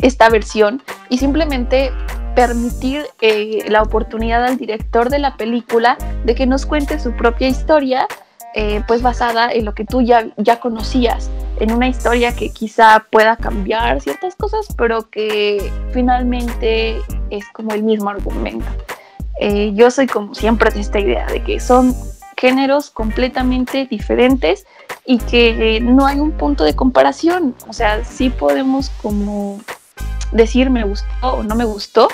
esta 0.00 0.28
versión 0.28 0.82
y 1.08 1.18
simplemente 1.18 1.92
permitir 2.34 3.02
eh, 3.20 3.64
la 3.68 3.82
oportunidad 3.82 4.44
al 4.44 4.58
director 4.58 5.10
de 5.10 5.18
la 5.18 5.36
película 5.36 5.98
de 6.24 6.34
que 6.36 6.46
nos 6.46 6.66
cuente 6.66 7.00
su 7.00 7.12
propia 7.12 7.48
historia, 7.48 8.06
eh, 8.54 8.82
pues 8.86 9.02
basada 9.02 9.50
en 9.50 9.64
lo 9.64 9.74
que 9.74 9.84
tú 9.84 10.02
ya, 10.02 10.28
ya 10.36 10.60
conocías, 10.60 11.30
en 11.58 11.72
una 11.72 11.88
historia 11.88 12.34
que 12.36 12.50
quizá 12.50 13.04
pueda 13.10 13.36
cambiar 13.36 14.00
ciertas 14.00 14.36
cosas, 14.36 14.68
pero 14.76 15.10
que 15.10 15.72
finalmente 15.92 16.98
es 17.30 17.44
como 17.52 17.72
el 17.72 17.82
mismo 17.82 18.08
argumento. 18.10 18.66
Eh, 19.40 19.72
yo 19.74 19.90
soy 19.90 20.06
como 20.06 20.34
siempre 20.34 20.70
de 20.70 20.80
esta 20.80 21.00
idea 21.00 21.26
de 21.26 21.42
que 21.42 21.58
son 21.58 21.92
géneros 22.36 22.90
completamente 22.90 23.86
diferentes 23.86 24.64
y 25.04 25.18
que 25.18 25.80
no 25.80 26.06
hay 26.06 26.20
un 26.20 26.30
punto 26.30 26.62
de 26.62 26.76
comparación. 26.76 27.56
O 27.68 27.72
sea, 27.72 28.04
sí 28.04 28.30
podemos 28.30 28.90
como 29.02 29.58
decir 30.32 30.70
me 30.70 30.84
gustó 30.84 31.08
o 31.22 31.42
no 31.42 31.54
me 31.54 31.64
gustó, 31.64 32.08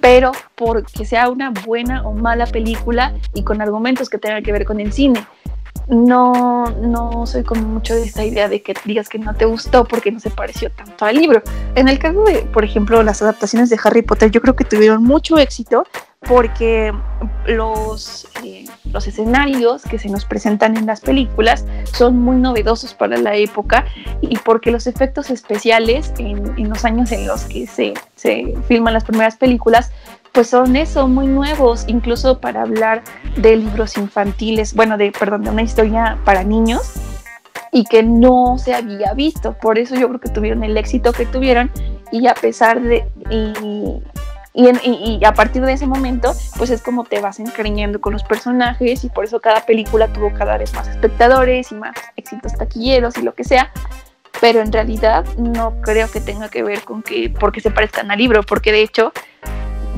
pero 0.00 0.32
porque 0.54 1.04
sea 1.04 1.28
una 1.28 1.50
buena 1.50 2.02
o 2.06 2.12
mala 2.12 2.46
película 2.46 3.14
y 3.34 3.42
con 3.42 3.60
argumentos 3.62 4.08
que 4.08 4.18
tengan 4.18 4.42
que 4.42 4.52
ver 4.52 4.64
con 4.64 4.80
el 4.80 4.92
cine 4.92 5.26
no, 5.88 6.64
no 6.80 7.26
soy 7.26 7.44
como 7.44 7.62
mucho 7.62 7.94
de 7.94 8.04
esta 8.04 8.24
idea 8.24 8.48
de 8.48 8.62
que 8.62 8.74
digas 8.84 9.08
que 9.08 9.18
no 9.18 9.34
te 9.34 9.44
gustó 9.44 9.84
porque 9.84 10.10
no 10.10 10.20
se 10.20 10.30
pareció 10.30 10.70
tanto 10.70 11.04
al 11.04 11.16
libro. 11.16 11.42
En 11.74 11.88
el 11.88 11.98
caso 11.98 12.24
de, 12.24 12.38
por 12.42 12.64
ejemplo, 12.64 13.02
las 13.02 13.20
adaptaciones 13.22 13.70
de 13.70 13.78
Harry 13.82 14.02
Potter, 14.02 14.30
yo 14.30 14.40
creo 14.40 14.56
que 14.56 14.64
tuvieron 14.64 15.02
mucho 15.02 15.38
éxito 15.38 15.86
porque 16.26 16.92
los, 17.46 18.26
eh, 18.42 18.64
los 18.90 19.06
escenarios 19.06 19.82
que 19.82 19.98
se 19.98 20.08
nos 20.08 20.24
presentan 20.24 20.76
en 20.76 20.86
las 20.86 21.00
películas 21.00 21.64
son 21.92 22.18
muy 22.18 22.36
novedosos 22.36 22.94
para 22.94 23.16
la 23.16 23.36
época 23.36 23.84
y 24.20 24.36
porque 24.38 24.70
los 24.70 24.86
efectos 24.86 25.30
especiales 25.30 26.12
en, 26.18 26.58
en 26.58 26.68
los 26.68 26.84
años 26.84 27.12
en 27.12 27.26
los 27.26 27.44
que 27.44 27.66
se, 27.66 27.94
se 28.16 28.54
filman 28.66 28.94
las 28.94 29.04
primeras 29.04 29.36
películas 29.36 29.90
pues 30.34 30.48
son 30.48 30.74
eso, 30.74 31.06
muy 31.06 31.28
nuevos, 31.28 31.84
incluso 31.86 32.40
para 32.40 32.62
hablar 32.62 33.04
de 33.36 33.56
libros 33.56 33.96
infantiles, 33.96 34.74
bueno, 34.74 34.98
de, 34.98 35.12
perdón, 35.12 35.44
de 35.44 35.50
una 35.50 35.62
historia 35.62 36.18
para 36.24 36.42
niños 36.42 36.94
y 37.70 37.84
que 37.84 38.02
no 38.02 38.58
se 38.58 38.74
había 38.74 39.14
visto. 39.14 39.52
Por 39.52 39.78
eso 39.78 39.94
yo 39.94 40.08
creo 40.08 40.20
que 40.20 40.28
tuvieron 40.28 40.64
el 40.64 40.76
éxito 40.76 41.12
que 41.12 41.24
tuvieron 41.24 41.70
y 42.10 42.26
a 42.26 42.34
pesar 42.34 42.82
de... 42.82 43.06
y, 44.54 45.20
a 45.24 45.34
partir 45.34 45.64
de 45.64 45.72
ese 45.72 45.86
momento, 45.86 46.32
pues 46.56 46.70
es 46.70 46.80
como 46.80 47.02
te 47.02 47.20
vas 47.20 47.40
encariñando 47.40 48.00
con 48.00 48.12
los 48.12 48.22
personajes 48.22 49.02
y 49.02 49.08
por 49.08 49.24
eso 49.24 49.40
cada 49.40 49.66
película 49.66 50.12
tuvo 50.12 50.32
cada 50.32 50.56
vez 50.56 50.72
más 50.74 50.86
espectadores 50.86 51.72
y 51.72 51.74
más 51.74 51.96
éxitos 52.16 52.54
taquilleros 52.54 53.18
y 53.18 53.22
lo 53.22 53.34
que 53.34 53.42
sea. 53.42 53.72
Pero 54.40 54.60
en 54.60 54.72
realidad 54.72 55.24
no 55.36 55.80
creo 55.80 56.08
que 56.10 56.20
tenga 56.20 56.48
que 56.48 56.62
ver 56.62 56.82
con 56.84 57.02
que 57.02 57.30
porque 57.30 57.60
se 57.60 57.72
parezcan 57.72 58.10
al 58.12 58.18
libro, 58.18 58.42
porque 58.44 58.70
de 58.70 58.82
hecho 58.82 59.12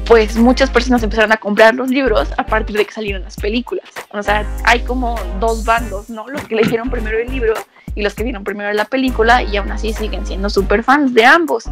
pues 0.06 0.36
muchas 0.36 0.70
personas 0.70 1.02
empezaron 1.02 1.32
a 1.32 1.36
comprar 1.36 1.74
los 1.74 1.90
libros 1.90 2.28
a 2.36 2.46
partir 2.46 2.76
de 2.76 2.84
que 2.84 2.92
salieron 2.92 3.22
las 3.22 3.36
películas. 3.36 3.84
O 4.10 4.22
sea, 4.22 4.46
hay 4.64 4.80
como 4.80 5.16
dos 5.40 5.64
bandos, 5.64 6.08
¿no? 6.10 6.28
Los 6.28 6.44
que 6.44 6.54
leyeron 6.54 6.90
primero 6.90 7.18
el 7.18 7.30
libro 7.30 7.54
y 7.94 8.02
los 8.02 8.14
que 8.14 8.22
vieron 8.22 8.44
primero 8.44 8.72
la 8.72 8.84
película 8.84 9.42
y 9.42 9.56
aún 9.56 9.72
así 9.72 9.92
siguen 9.92 10.24
siendo 10.24 10.48
súper 10.48 10.84
fans 10.84 11.12
de 11.12 11.24
ambos. 11.24 11.64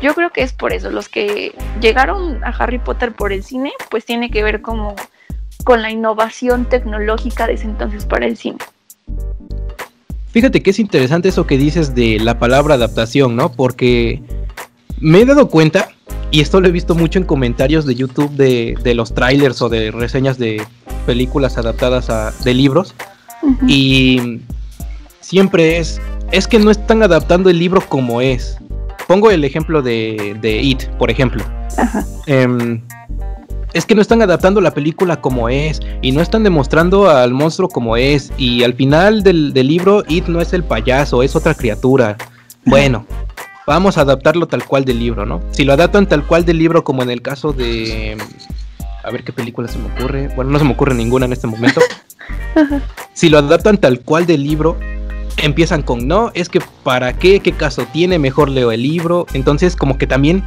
Yo 0.00 0.14
creo 0.14 0.30
que 0.30 0.42
es 0.42 0.52
por 0.52 0.72
eso, 0.72 0.90
los 0.90 1.08
que 1.08 1.54
llegaron 1.80 2.42
a 2.44 2.48
Harry 2.48 2.78
Potter 2.78 3.12
por 3.12 3.32
el 3.32 3.44
cine, 3.44 3.72
pues 3.90 4.04
tiene 4.04 4.30
que 4.30 4.42
ver 4.42 4.60
como 4.60 4.96
con 5.64 5.82
la 5.82 5.90
innovación 5.90 6.64
tecnológica 6.64 7.46
de 7.46 7.54
ese 7.54 7.64
entonces 7.64 8.06
para 8.06 8.26
el 8.26 8.36
cine. 8.36 8.58
Fíjate 10.30 10.62
que 10.62 10.70
es 10.70 10.78
interesante 10.78 11.28
eso 11.28 11.46
que 11.46 11.58
dices 11.58 11.94
de 11.94 12.18
la 12.20 12.38
palabra 12.38 12.74
adaptación, 12.74 13.36
¿no? 13.36 13.52
Porque 13.52 14.22
me 15.00 15.20
he 15.20 15.24
dado 15.24 15.48
cuenta 15.48 15.90
y 16.30 16.40
esto 16.40 16.60
lo 16.60 16.68
he 16.68 16.70
visto 16.70 16.94
mucho 16.94 17.18
en 17.18 17.24
comentarios 17.24 17.86
de 17.86 17.94
YouTube 17.94 18.30
de, 18.32 18.94
los 18.94 19.14
trailers 19.14 19.62
o 19.62 19.68
de 19.68 19.90
reseñas 19.90 20.38
de 20.38 20.62
películas 21.06 21.56
adaptadas 21.56 22.10
a, 22.10 22.32
de 22.44 22.54
libros. 22.54 22.94
Y 23.66 24.40
siempre 25.20 25.78
es, 25.78 26.00
es 26.32 26.46
que 26.46 26.58
no 26.58 26.70
están 26.70 27.02
adaptando 27.02 27.48
el 27.48 27.58
libro 27.58 27.80
como 27.88 28.20
es. 28.20 28.58
Pongo 29.06 29.30
el 29.30 29.42
ejemplo 29.44 29.80
de, 29.80 30.36
de 30.40 30.60
It, 30.62 30.84
por 30.98 31.10
ejemplo. 31.10 31.42
Em, 32.26 32.82
es 33.72 33.86
que 33.86 33.94
no 33.94 34.02
están 34.02 34.20
adaptando 34.20 34.60
la 34.60 34.74
película 34.74 35.20
como 35.20 35.48
es 35.48 35.80
y 36.02 36.12
no 36.12 36.20
están 36.20 36.42
demostrando 36.42 37.08
al 37.08 37.32
monstruo 37.32 37.70
como 37.70 37.96
es 37.96 38.32
y 38.36 38.64
al 38.64 38.74
final 38.74 39.22
del, 39.22 39.54
del 39.54 39.68
libro 39.68 40.04
It 40.08 40.26
no 40.26 40.42
es 40.42 40.52
el 40.52 40.62
payaso, 40.62 41.22
es 41.22 41.34
otra 41.34 41.54
criatura. 41.54 42.18
Bueno, 42.66 43.06
vamos 43.68 43.98
a 43.98 44.00
adaptarlo 44.00 44.48
tal 44.48 44.64
cual 44.64 44.86
del 44.86 44.98
libro, 44.98 45.26
¿no? 45.26 45.42
Si 45.50 45.64
lo 45.64 45.74
adaptan 45.74 46.08
tal 46.08 46.26
cual 46.26 46.46
del 46.46 46.58
libro 46.58 46.84
como 46.84 47.02
en 47.02 47.10
el 47.10 47.20
caso 47.20 47.52
de... 47.52 48.16
A 49.04 49.10
ver 49.10 49.24
qué 49.24 49.32
película 49.32 49.68
se 49.68 49.78
me 49.78 49.92
ocurre. 49.92 50.28
Bueno, 50.34 50.50
no 50.50 50.58
se 50.58 50.64
me 50.64 50.72
ocurre 50.72 50.94
ninguna 50.94 51.26
en 51.26 51.32
este 51.34 51.46
momento. 51.46 51.80
si 53.12 53.28
lo 53.28 53.38
adaptan 53.38 53.76
tal 53.76 54.00
cual 54.00 54.26
del 54.26 54.42
libro, 54.42 54.78
empiezan 55.36 55.82
con 55.82 56.08
no, 56.08 56.30
es 56.34 56.48
que 56.48 56.60
para 56.82 57.12
qué, 57.12 57.40
qué 57.40 57.52
caso 57.52 57.86
tiene, 57.92 58.18
mejor 58.18 58.48
leo 58.48 58.72
el 58.72 58.82
libro. 58.82 59.26
Entonces, 59.34 59.76
como 59.76 59.98
que 59.98 60.06
también 60.06 60.42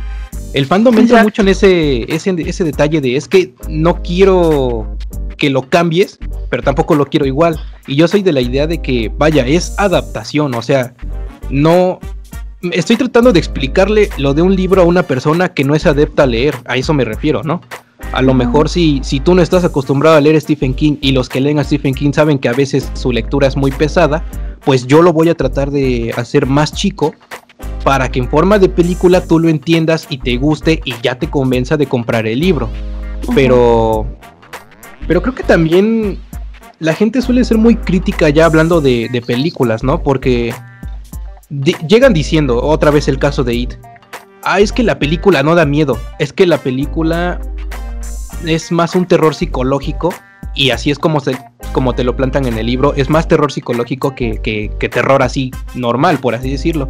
el 0.54 0.66
fandom 0.66 0.98
entra 0.98 1.24
mucho 1.24 1.44
en 1.44 1.50
ese, 1.50 2.14
ese, 2.14 2.36
ese 2.38 2.64
detalle 2.64 3.02
de 3.02 3.16
es 3.16 3.28
que 3.28 3.54
no 3.70 4.02
quiero 4.02 4.98
que 5.38 5.52
lo 5.52 5.70
cambies, 5.70 6.20
pero 6.50 6.64
tampoco 6.64 6.96
lo 6.96 7.06
quiero 7.06 7.26
igual. 7.28 7.60
Y 7.86 7.96
yo 7.96 8.08
soy 8.08 8.24
de 8.24 8.34
la 8.34 8.42
idea 8.42 8.68
de 8.68 8.82
que, 8.82 9.12
vaya, 9.16 9.46
es 9.46 9.76
adaptación, 9.78 10.56
o 10.56 10.62
sea, 10.64 10.96
no... 11.52 12.00
Estoy 12.72 12.96
tratando 12.96 13.34
de 13.34 13.40
explicarle 13.40 14.10
lo 14.18 14.34
de 14.34 14.42
un 14.42 14.56
libro 14.56 14.82
a 14.82 14.86
una 14.86 15.04
persona 15.04 15.50
que 15.50 15.64
no 15.64 15.74
es 15.74 15.86
adepta 15.86 16.24
a 16.24 16.28
leer, 16.28 16.56
a 16.66 16.78
eso 16.78 16.94
me 16.94 17.06
refiero, 17.06 17.42
¿no? 17.44 17.62
A 18.14 18.22
lo 18.22 18.34
mejor 18.34 18.70
si, 18.70 19.00
si 19.04 19.20
tú 19.20 19.34
no 19.34 19.42
estás 19.42 19.64
acostumbrado 19.64 20.18
a 20.18 20.22
leer 20.22 20.40
Stephen 20.40 20.74
King 20.74 20.98
y 21.02 21.12
los 21.12 21.30
que 21.30 21.42
leen 21.42 21.60
a 21.60 21.64
Stephen 21.64 21.94
King 21.94 22.12
saben 22.14 22.40
que 22.40 22.50
a 22.50 22.54
veces 22.54 22.92
su 22.94 23.12
lectura 23.12 23.48
es 23.48 23.56
muy 23.56 23.72
pesada, 23.72 24.24
pues 24.64 24.86
yo 24.86 25.02
lo 25.02 25.14
voy 25.14 25.30
a 25.30 25.36
tratar 25.36 25.72
de 25.72 26.14
hacer 26.16 26.46
más 26.46 26.74
chico 26.74 27.16
para 27.84 28.12
que 28.12 28.20
en 28.20 28.30
forma 28.30 28.60
de 28.60 28.70
película 28.70 29.26
tú 29.26 29.40
lo 29.40 29.50
entiendas 29.50 30.06
y 30.10 30.18
te 30.20 30.38
guste 30.38 30.82
y 30.86 30.94
ya 31.02 31.18
te 31.18 31.30
convenza 31.30 31.78
de 31.78 31.88
comprar 31.88 32.28
el 32.28 32.40
libro. 32.40 32.70
Pero 33.34 34.06
pero 35.08 35.22
creo 35.22 35.36
que 35.36 35.44
también 35.44 36.20
la 36.80 36.94
gente 36.94 37.22
suele 37.22 37.44
ser 37.44 37.58
muy 37.58 37.76
crítica 37.76 38.30
ya 38.30 38.46
hablando 38.46 38.82
de, 38.82 39.24
películas, 39.26 39.84
¿no? 39.84 40.02
Porque 40.04 40.54
llegan 41.88 42.14
diciendo, 42.14 42.62
otra 42.64 42.92
vez 42.92 43.08
el 43.08 43.20
caso 43.20 43.44
de 43.44 43.54
It, 43.54 43.74
ah, 44.44 44.60
es 44.60 44.72
que 44.72 44.84
la 44.84 45.00
película 45.00 45.44
no 45.44 45.56
da 45.56 45.66
miedo, 45.66 45.98
es 46.20 46.34
que 46.34 46.48
la 46.48 46.58
película 46.58 47.40
es 48.46 48.72
más 48.72 48.96
un 48.96 49.06
terror 49.06 49.36
psicológico 49.36 50.14
y 50.56 50.72
así 50.72 50.92
es 50.92 51.00
como, 51.00 51.20
se, 51.20 51.38
como 51.74 51.94
te 51.94 52.04
lo 52.04 52.16
plantan 52.16 52.46
en 52.46 52.58
el 52.58 52.66
libro, 52.66 52.94
es 52.96 53.10
más 53.10 53.28
terror 53.28 53.52
psicológico 53.52 54.16
que, 54.16 54.40
que, 54.42 54.90
terror 54.90 55.22
así 55.24 55.52
normal, 55.76 56.20
por 56.20 56.36
así 56.36 56.50
decirlo. 56.50 56.90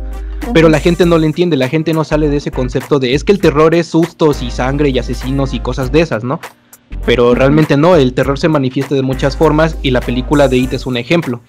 Pero 0.54 0.70
la 0.70 0.80
gente 0.80 1.06
no 1.06 1.18
lo 1.18 1.26
entiende, 1.26 1.58
la 1.58 1.70
gente 1.70 1.94
no 1.94 2.04
sale 2.04 2.30
de 2.30 2.38
ese 2.38 2.52
concepto 2.52 3.00
de 3.00 3.14
es 3.14 3.24
que 3.24 3.32
el 3.32 3.40
terror 3.40 3.76
es 3.76 3.88
sustos 3.88 4.42
y 4.42 4.50
sangre 4.50 4.90
y 4.90 4.98
asesinos 4.98 5.54
y 5.54 5.60
cosas 5.60 5.92
de 5.92 6.02
esas, 6.02 6.24
¿no? 6.24 6.40
Pero 7.06 7.34
realmente 7.34 7.78
no, 7.78 7.96
el 7.96 8.14
terror 8.14 8.38
se 8.38 8.48
manifiesta 8.48 8.96
de 8.96 9.02
muchas 9.02 9.36
formas 9.36 9.78
y 9.82 9.92
la 9.92 10.02
película 10.02 10.48
de 10.48 10.58
It 10.58 10.74
es 10.74 10.86
un 10.86 10.98
ejemplo. 10.98 11.42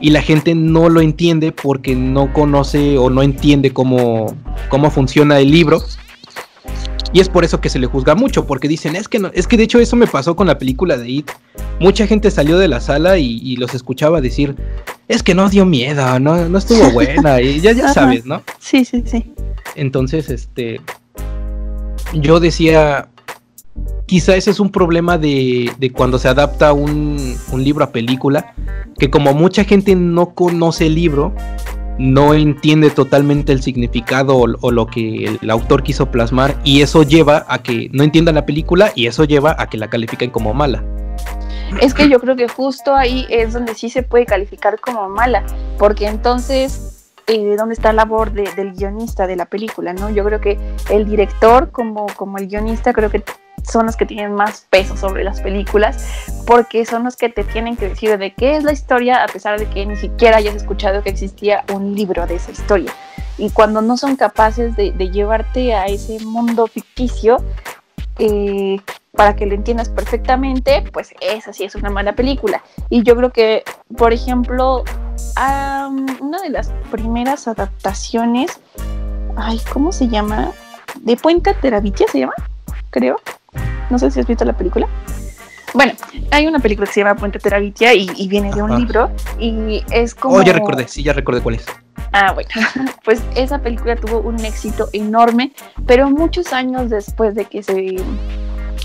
Y 0.00 0.10
la 0.10 0.22
gente 0.22 0.54
no 0.54 0.88
lo 0.88 1.00
entiende 1.00 1.52
porque 1.52 1.94
no 1.94 2.32
conoce 2.32 2.98
o 2.98 3.10
no 3.10 3.22
entiende 3.22 3.72
cómo, 3.72 4.34
cómo 4.68 4.90
funciona 4.90 5.38
el 5.38 5.50
libro. 5.50 5.82
Y 7.12 7.20
es 7.20 7.28
por 7.28 7.44
eso 7.44 7.60
que 7.60 7.70
se 7.70 7.78
le 7.78 7.86
juzga 7.86 8.14
mucho, 8.14 8.46
porque 8.46 8.68
dicen, 8.68 8.96
es 8.96 9.08
que 9.08 9.18
no, 9.18 9.30
es 9.32 9.46
que 9.46 9.56
de 9.56 9.62
hecho 9.62 9.78
eso 9.78 9.96
me 9.96 10.06
pasó 10.06 10.36
con 10.36 10.46
la 10.46 10.58
película 10.58 10.96
de 10.96 11.08
It. 11.08 11.30
Mucha 11.80 12.06
gente 12.06 12.30
salió 12.30 12.58
de 12.58 12.68
la 12.68 12.80
sala 12.80 13.18
y, 13.18 13.56
los 13.56 13.74
escuchaba 13.74 14.20
decir, 14.20 14.56
es 15.08 15.22
que 15.22 15.34
no 15.34 15.48
dio 15.48 15.64
miedo, 15.66 16.18
no, 16.18 16.48
no 16.48 16.58
estuvo 16.58 16.90
buena, 16.92 17.40
y 17.40 17.60
ya, 17.60 17.72
ya 17.72 17.92
sabes, 17.92 18.26
¿no? 18.26 18.42
Sí, 18.58 18.84
sí, 18.84 19.02
sí. 19.06 19.32
Entonces, 19.76 20.30
este, 20.30 20.80
yo 22.14 22.40
decía, 22.40 23.08
quizá 24.06 24.36
ese 24.36 24.50
es 24.50 24.60
un 24.60 24.70
problema 24.70 25.18
de, 25.18 25.92
cuando 25.94 26.18
se 26.18 26.28
adapta 26.28 26.72
un, 26.72 27.36
libro 27.56 27.84
a 27.84 27.90
película, 27.90 28.54
que 28.98 29.10
como 29.10 29.34
mucha 29.34 29.64
gente 29.64 29.94
no 29.94 30.34
conoce 30.34 30.86
el 30.86 30.94
libro, 30.94 31.34
no 31.98 32.34
entiende 32.34 32.90
totalmente 32.90 33.52
el 33.52 33.62
significado 33.62 34.36
o, 34.36 34.70
lo 34.70 34.86
que 34.86 35.38
el 35.40 35.50
autor 35.50 35.82
quiso 35.82 36.10
plasmar 36.10 36.60
y 36.62 36.82
eso 36.82 37.02
lleva 37.02 37.46
a 37.48 37.62
que 37.62 37.88
no 37.92 38.04
entiendan 38.04 38.34
la 38.34 38.44
película 38.44 38.92
y 38.94 39.06
eso 39.06 39.24
lleva 39.24 39.56
a 39.58 39.68
que 39.68 39.78
la 39.78 39.88
califiquen 39.88 40.30
como 40.30 40.52
mala. 40.54 40.84
Es 41.80 41.94
que 41.94 42.08
yo 42.08 42.20
creo 42.20 42.36
que 42.36 42.48
justo 42.48 42.94
ahí 42.94 43.26
es 43.28 43.52
donde 43.52 43.74
sí 43.74 43.90
se 43.90 44.02
puede 44.02 44.24
calificar 44.24 44.78
como 44.78 45.08
mala, 45.08 45.44
porque 45.78 46.06
entonces 46.06 47.12
eh, 47.26 47.56
dónde 47.56 47.74
está 47.74 47.92
la 47.92 48.04
labor 48.04 48.30
del 48.30 48.72
guionista 48.74 49.26
de 49.26 49.34
la 49.34 49.46
película, 49.46 49.92
¿no? 49.92 50.10
Yo 50.10 50.24
creo 50.24 50.40
que 50.40 50.58
el 50.90 51.06
director 51.06 51.72
como, 51.72 52.06
como 52.14 52.38
el 52.38 52.46
guionista 52.46 52.92
creo 52.92 53.10
que 53.10 53.24
son 53.62 53.86
los 53.86 53.96
que 53.96 54.06
tienen 54.06 54.34
más 54.34 54.66
peso 54.70 54.96
sobre 54.96 55.24
las 55.24 55.40
películas, 55.40 56.32
porque 56.46 56.84
son 56.84 57.04
los 57.04 57.16
que 57.16 57.28
te 57.28 57.44
tienen 57.44 57.76
que 57.76 57.88
decir 57.88 58.16
de 58.18 58.32
qué 58.34 58.56
es 58.56 58.64
la 58.64 58.72
historia, 58.72 59.24
a 59.24 59.26
pesar 59.26 59.58
de 59.58 59.66
que 59.68 59.84
ni 59.86 59.96
siquiera 59.96 60.36
hayas 60.36 60.54
escuchado 60.54 61.02
que 61.02 61.10
existía 61.10 61.64
un 61.72 61.94
libro 61.94 62.26
de 62.26 62.36
esa 62.36 62.52
historia. 62.52 62.92
Y 63.38 63.50
cuando 63.50 63.82
no 63.82 63.96
son 63.96 64.16
capaces 64.16 64.76
de, 64.76 64.92
llevarte 65.10 65.74
a 65.74 65.86
ese 65.86 66.24
mundo 66.24 66.66
ficticio, 66.66 67.38
eh, 68.18 68.78
para 69.16 69.34
que 69.34 69.46
lo 69.46 69.54
entiendas 69.54 69.88
perfectamente, 69.88 70.84
pues 70.92 71.14
esa 71.20 71.52
sí 71.52 71.64
es 71.64 71.74
una 71.74 71.90
mala 71.90 72.14
película. 72.14 72.62
Y 72.90 73.02
yo 73.02 73.16
creo 73.16 73.30
que, 73.30 73.64
por 73.96 74.12
ejemplo, 74.12 74.84
una 76.20 76.42
de 76.42 76.50
las 76.50 76.70
primeras 76.90 77.48
adaptaciones, 77.48 78.60
ay, 79.36 79.60
¿cómo 79.72 79.90
se 79.90 80.08
llama? 80.08 80.52
De 81.00 81.16
Puente 81.16 81.54
Terabitia 81.54 82.06
se 82.12 82.20
llama, 82.20 82.34
creo. 82.90 83.16
No 83.90 83.98
sé 83.98 84.10
si 84.10 84.20
has 84.20 84.26
visto 84.26 84.44
la 84.44 84.56
película. 84.56 84.88
Bueno, 85.74 85.92
hay 86.30 86.46
una 86.46 86.58
película 86.58 86.86
que 86.86 86.92
se 86.94 87.00
llama 87.00 87.16
Puente 87.16 87.38
Terabitia 87.38 87.92
y, 87.92 88.28
viene 88.28 88.50
de 88.50 88.62
un 88.62 88.78
libro 88.78 89.10
y 89.38 89.84
es 89.90 90.14
como... 90.14 90.36
Oh, 90.36 90.42
ya 90.42 90.52
recordé, 90.52 90.88
sí, 90.88 91.02
ya 91.02 91.12
recordé 91.12 91.40
cuál 91.42 91.56
es. 91.56 91.66
Ah, 92.12 92.32
bueno, 92.32 92.48
pues 93.04 93.22
esa 93.34 93.58
película 93.58 93.96
tuvo 93.96 94.20
un 94.20 94.42
éxito 94.44 94.88
enorme, 94.92 95.52
pero 95.86 96.08
muchos 96.08 96.52
años 96.52 96.88
después 96.88 97.34
de 97.34 97.44
que 97.44 97.62
se 97.62 97.96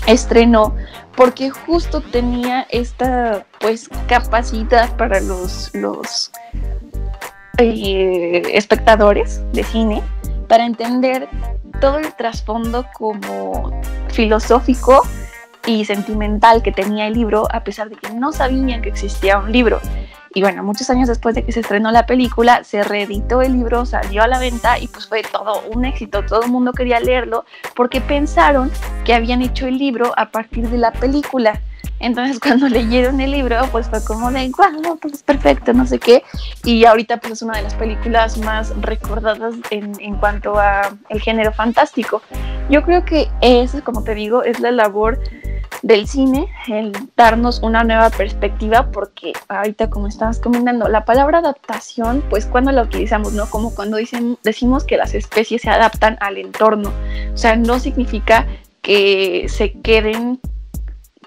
estrenó, 0.06 0.74
porque 1.16 1.50
justo 1.50 2.00
tenía 2.00 2.66
esta 2.70 3.46
pues 3.60 3.88
capacidad 4.06 4.94
para 4.96 5.20
los, 5.20 5.70
los 5.74 6.30
eh, 7.58 8.42
espectadores 8.52 9.40
de 9.52 9.62
cine 9.64 10.02
para 10.52 10.66
entender 10.66 11.30
todo 11.80 11.96
el 11.96 12.12
trasfondo 12.12 12.84
como 12.92 13.70
filosófico 14.10 15.00
y 15.64 15.86
sentimental 15.86 16.62
que 16.62 16.72
tenía 16.72 17.06
el 17.06 17.14
libro, 17.14 17.48
a 17.50 17.64
pesar 17.64 17.88
de 17.88 17.96
que 17.96 18.10
no 18.10 18.32
sabían 18.32 18.82
que 18.82 18.90
existía 18.90 19.38
un 19.38 19.50
libro. 19.50 19.80
Y 20.34 20.42
bueno, 20.42 20.62
muchos 20.62 20.90
años 20.90 21.08
después 21.08 21.34
de 21.34 21.42
que 21.42 21.52
se 21.52 21.60
estrenó 21.60 21.90
la 21.90 22.04
película, 22.04 22.64
se 22.64 22.84
reeditó 22.84 23.40
el 23.40 23.54
libro, 23.54 23.86
salió 23.86 24.22
a 24.22 24.26
la 24.26 24.38
venta 24.38 24.78
y 24.78 24.88
pues 24.88 25.06
fue 25.06 25.22
todo 25.22 25.62
un 25.70 25.86
éxito. 25.86 26.22
Todo 26.22 26.42
el 26.42 26.50
mundo 26.50 26.74
quería 26.74 27.00
leerlo 27.00 27.46
porque 27.74 28.02
pensaron 28.02 28.70
que 29.06 29.14
habían 29.14 29.40
hecho 29.40 29.66
el 29.66 29.78
libro 29.78 30.12
a 30.18 30.32
partir 30.32 30.68
de 30.68 30.76
la 30.76 30.92
película. 30.92 31.62
Entonces 32.02 32.38
cuando 32.42 32.68
leyeron 32.68 33.20
el 33.20 33.30
libro, 33.30 33.66
pues 33.72 33.88
fue 33.88 34.04
como 34.04 34.30
de, 34.30 34.50
wow, 34.50 34.98
pues 34.98 35.14
es 35.14 35.22
perfecto, 35.22 35.72
no 35.72 35.86
sé 35.86 35.98
qué. 35.98 36.22
Y 36.64 36.84
ahorita 36.84 37.16
pues 37.18 37.34
es 37.34 37.42
una 37.42 37.56
de 37.56 37.62
las 37.62 37.74
películas 37.74 38.36
más 38.38 38.74
recordadas 38.80 39.54
en, 39.70 39.92
en 40.00 40.16
cuanto 40.16 40.58
a 40.58 40.94
el 41.08 41.20
género 41.20 41.52
fantástico. 41.52 42.20
Yo 42.68 42.82
creo 42.82 43.04
que 43.04 43.28
eso, 43.40 43.82
como 43.82 44.04
te 44.04 44.14
digo, 44.14 44.42
es 44.42 44.60
la 44.60 44.70
labor 44.70 45.18
del 45.82 46.06
cine, 46.06 46.48
el 46.68 46.92
darnos 47.16 47.60
una 47.60 47.82
nueva 47.82 48.10
perspectiva, 48.10 48.90
porque 48.92 49.32
ahorita 49.48 49.90
como 49.90 50.06
estabas 50.06 50.38
comentando, 50.38 50.88
la 50.88 51.04
palabra 51.04 51.38
adaptación, 51.38 52.22
pues 52.30 52.46
cuando 52.46 52.70
la 52.72 52.82
utilizamos, 52.82 53.32
¿no? 53.32 53.50
Como 53.50 53.74
cuando 53.74 53.96
dicen, 53.96 54.38
decimos 54.44 54.84
que 54.84 54.96
las 54.96 55.14
especies 55.14 55.62
se 55.62 55.70
adaptan 55.70 56.18
al 56.20 56.38
entorno, 56.38 56.92
o 57.32 57.36
sea, 57.36 57.56
no 57.56 57.80
significa 57.80 58.46
que 58.80 59.46
se 59.48 59.72
queden 59.72 60.40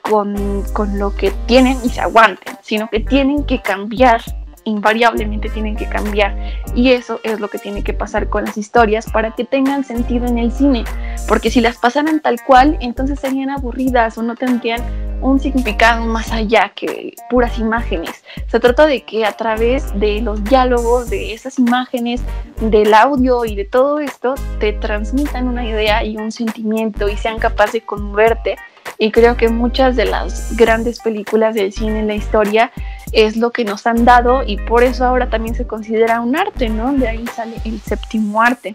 con, 0.10 0.64
con 0.74 0.98
lo 1.00 1.16
que 1.16 1.32
tienen 1.46 1.78
y 1.84 1.90
se 1.90 2.02
aguanten, 2.02 2.58
sino 2.62 2.90
que 2.90 3.00
tienen 3.00 3.44
que 3.44 3.62
cambiar 3.62 4.22
invariablemente 4.68 5.48
tienen 5.50 5.76
que 5.76 5.88
cambiar. 5.88 6.36
Y 6.74 6.90
eso 6.90 7.20
es 7.24 7.40
lo 7.40 7.50
que 7.50 7.60
tiene 7.60 7.84
que 7.84 7.94
pasar 7.94 8.30
con 8.30 8.46
las 8.46 8.58
historias 8.58 9.06
para 9.12 9.36
que 9.36 9.46
tengan 9.46 9.84
sentido 9.84 10.26
en 10.26 10.40
el 10.40 10.52
cine 10.52 10.84
porque 11.28 11.50
si 11.50 11.62
las 11.62 11.78
pasaran 11.78 12.20
tal 12.20 12.42
cual 12.44 12.78
entonces 12.82 13.20
serían 13.20 13.50
aburridas 13.50 14.18
o 14.18 14.24
no 14.24 14.36
tendrían 14.36 14.82
un 15.22 15.40
significado 15.40 16.06
más 16.06 16.32
allá 16.32 16.72
que 16.76 17.16
puras 17.30 17.58
imágenes. 17.58 18.24
Se 18.48 18.60
trata 18.60 18.86
de 18.86 19.04
que 19.04 19.26
a 19.26 19.32
través 19.32 19.98
de 20.00 20.22
los 20.22 20.44
diálogos 20.44 21.10
de 21.10 21.34
esas 21.34 21.58
imágenes 21.58 22.22
del 22.60 22.94
audio 22.94 23.46
y 23.46 23.56
de 23.56 23.66
todo 23.66 24.00
esto 24.00 24.36
te 24.60 24.74
transmitan 24.74 25.48
una 25.48 25.66
idea 25.66 26.04
y 26.04 26.18
un 26.18 26.32
sentimiento 26.32 27.10
y 27.10 27.18
sean 27.18 27.40
capaces 27.40 27.74
de 27.74 27.82
conmoverte 27.82 28.56
y 28.98 29.12
creo 29.12 29.38
que 29.38 29.50
muchas 29.50 29.96
de 29.96 30.06
las 30.06 30.56
grandes 30.56 31.00
películas 31.00 31.56
del 31.56 31.74
cine 31.74 32.00
en 32.00 32.08
la 32.08 32.16
historia 32.16 32.72
es 33.12 33.38
lo 33.38 33.52
que 33.52 33.66
nos 33.66 33.88
han 33.88 34.06
dado 34.06 34.44
y 34.46 34.58
por 34.58 34.84
eso 34.84 35.06
ahora 35.06 35.30
también 35.30 35.56
se 35.56 35.68
considera 35.68 36.22
un 36.22 36.36
arte, 36.36 36.70
¿no? 36.70 36.94
De 36.94 37.08
ahí 37.08 37.26
sale 37.28 37.56
el 37.66 37.80
séptimo 37.82 38.42
arte. 38.42 38.74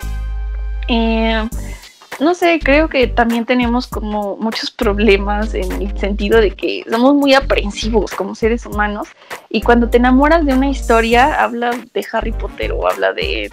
Eh, 0.88 1.48
no 2.20 2.34
sé, 2.34 2.60
creo 2.62 2.88
que 2.88 3.06
también 3.06 3.46
tenemos 3.46 3.86
como 3.86 4.36
muchos 4.36 4.70
problemas 4.70 5.54
en 5.54 5.72
el 5.72 5.98
sentido 5.98 6.38
de 6.38 6.50
que 6.50 6.84
somos 6.88 7.14
muy 7.14 7.32
aprensivos 7.34 8.12
como 8.12 8.34
seres 8.34 8.66
humanos 8.66 9.08
y 9.48 9.62
cuando 9.62 9.88
te 9.88 9.96
enamoras 9.96 10.44
de 10.44 10.52
una 10.52 10.68
historia, 10.68 11.42
habla 11.42 11.70
de 11.70 12.06
Harry 12.12 12.32
Potter 12.32 12.72
o 12.72 12.86
habla 12.86 13.14
de, 13.14 13.50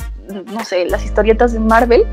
no 0.52 0.66
sé, 0.66 0.86
las 0.86 1.06
historietas 1.06 1.54
de 1.54 1.60
Marvel, 1.60 2.04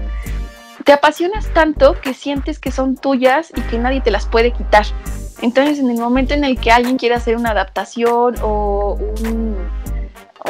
te 0.85 0.93
apasionas 0.93 1.49
tanto 1.53 2.01
que 2.01 2.15
sientes 2.15 2.59
que 2.59 2.71
son 2.71 2.97
tuyas 2.97 3.53
y 3.57 3.61
que 3.63 3.79
nadie 3.79 4.01
te 4.01 4.11
las 4.11 4.27
puede 4.27 4.53
quitar. 4.53 4.87
Entonces, 5.43 5.79
en 5.79 5.91
el 5.91 5.99
momento 5.99 6.35
en 6.35 6.45
el 6.45 6.59
que 6.59 6.71
alguien 6.71 6.97
quiere 6.97 7.15
hacer 7.15 7.37
una 7.37 7.51
adaptación 7.51 8.37
o 8.43 8.99
un 9.25 9.57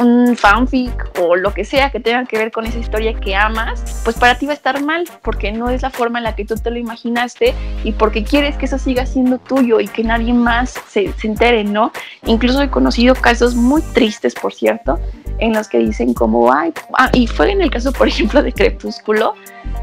un 0.01 0.37
fanfic 0.37 1.11
o 1.21 1.37
lo 1.37 1.55
que 1.55 1.65
sea 1.65 1.91
que 1.91 2.01
tenga 2.01 2.25
que 2.25 2.37
ver 2.37 2.51
con 2.51 2.67
esa 2.67 2.79
historia 2.79 3.15
que 3.15 3.37
amas, 3.37 4.03
pues 4.05 4.17
para 4.17 4.37
ti 4.37 4.47
va 4.47 4.53
a 4.53 4.57
estar 4.57 4.83
mal 4.83 5.05
porque 5.23 5.53
no 5.53 5.71
es 5.71 5.83
la 5.83 5.91
forma 5.91 6.19
en 6.19 6.25
la 6.25 6.35
que 6.35 6.45
tú 6.45 6.57
te 6.57 6.71
lo 6.71 6.79
imaginaste 6.79 7.55
y 7.85 7.93
porque 7.93 8.25
quieres 8.25 8.57
que 8.57 8.67
eso 8.67 8.79
siga 8.79 9.07
siendo 9.07 9.39
tuyo 9.39 9.81
y 9.81 9.87
que 9.87 10.03
nadie 10.03 10.33
más 10.33 10.75
se, 10.89 11.13
se 11.13 11.29
entere, 11.29 11.63
¿no? 11.63 11.93
Incluso 12.27 12.61
he 12.61 12.71
conocido 12.71 13.15
casos 13.15 13.55
muy 13.55 13.83
tristes, 13.83 14.35
por 14.35 14.53
cierto, 14.53 14.99
en 15.39 15.53
los 15.53 15.69
que 15.69 15.79
dicen 15.79 16.15
como, 16.15 16.53
ay, 16.53 16.73
ah, 16.99 17.11
y 17.13 17.27
fue 17.27 17.51
en 17.51 17.63
el 17.63 17.71
caso, 17.71 17.93
por 17.93 18.09
ejemplo, 18.15 18.43
de 18.43 18.53
Crepúsculo, 18.53 19.35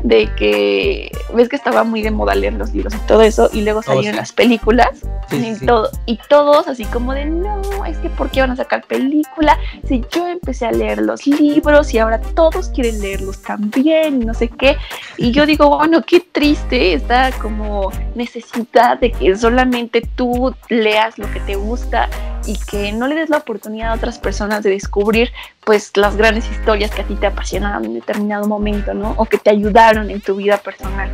de 0.03 0.29
que 0.35 1.11
ves 1.33 1.49
que 1.49 1.55
estaba 1.55 1.83
muy 1.83 2.01
de 2.01 2.11
moda 2.11 2.35
leer 2.35 2.53
los 2.53 2.73
libros 2.73 2.93
y 2.93 3.07
todo 3.07 3.21
eso, 3.21 3.49
y 3.53 3.61
luego 3.61 3.79
oh, 3.79 3.83
salieron 3.83 4.15
las 4.15 4.31
películas, 4.31 4.89
y, 5.31 5.65
Todo, 5.65 5.89
y 6.05 6.19
todos 6.29 6.67
así 6.67 6.85
como 6.85 7.13
de, 7.13 7.25
no, 7.25 7.85
es 7.85 7.97
que 7.99 8.09
¿por 8.09 8.29
qué 8.29 8.41
van 8.41 8.51
a 8.51 8.55
sacar 8.55 8.83
película? 8.83 9.57
Si 9.87 10.00
yo 10.11 10.27
empecé 10.27 10.65
a 10.65 10.71
leer 10.71 11.01
los 11.01 11.27
libros 11.27 11.93
y 11.93 11.99
ahora 11.99 12.19
todos 12.19 12.69
quieren 12.69 12.99
leerlos 12.99 13.41
también, 13.41 14.19
no 14.19 14.33
sé 14.33 14.47
qué, 14.47 14.77
y 15.17 15.31
yo 15.31 15.45
digo, 15.45 15.77
bueno, 15.77 16.03
qué 16.03 16.19
triste 16.19 16.93
esta 16.93 17.31
como 17.33 17.91
necesidad 18.15 18.99
de 18.99 19.11
que 19.11 19.35
solamente 19.35 20.01
tú 20.15 20.55
leas 20.69 21.17
lo 21.17 21.31
que 21.31 21.39
te 21.41 21.55
gusta 21.55 22.09
y 22.45 22.57
que 22.57 22.91
no 22.91 23.07
le 23.07 23.15
des 23.15 23.29
la 23.29 23.37
oportunidad 23.37 23.91
a 23.91 23.95
otras 23.95 24.19
personas 24.19 24.63
de 24.63 24.71
descubrir 24.71 25.31
pues 25.63 25.95
las 25.95 26.15
grandes 26.15 26.49
historias 26.49 26.91
que 26.91 27.01
a 27.01 27.05
ti 27.05 27.15
te 27.15 27.27
apasionaron 27.27 27.85
en 27.85 27.93
determinado 27.93 28.47
momento, 28.47 28.93
¿no? 28.93 29.13
O 29.17 29.25
que 29.25 29.37
te 29.37 29.49
ayudaron 29.49 30.09
en 30.09 30.21
tu 30.21 30.35
vida 30.35 30.57
personal. 30.57 31.09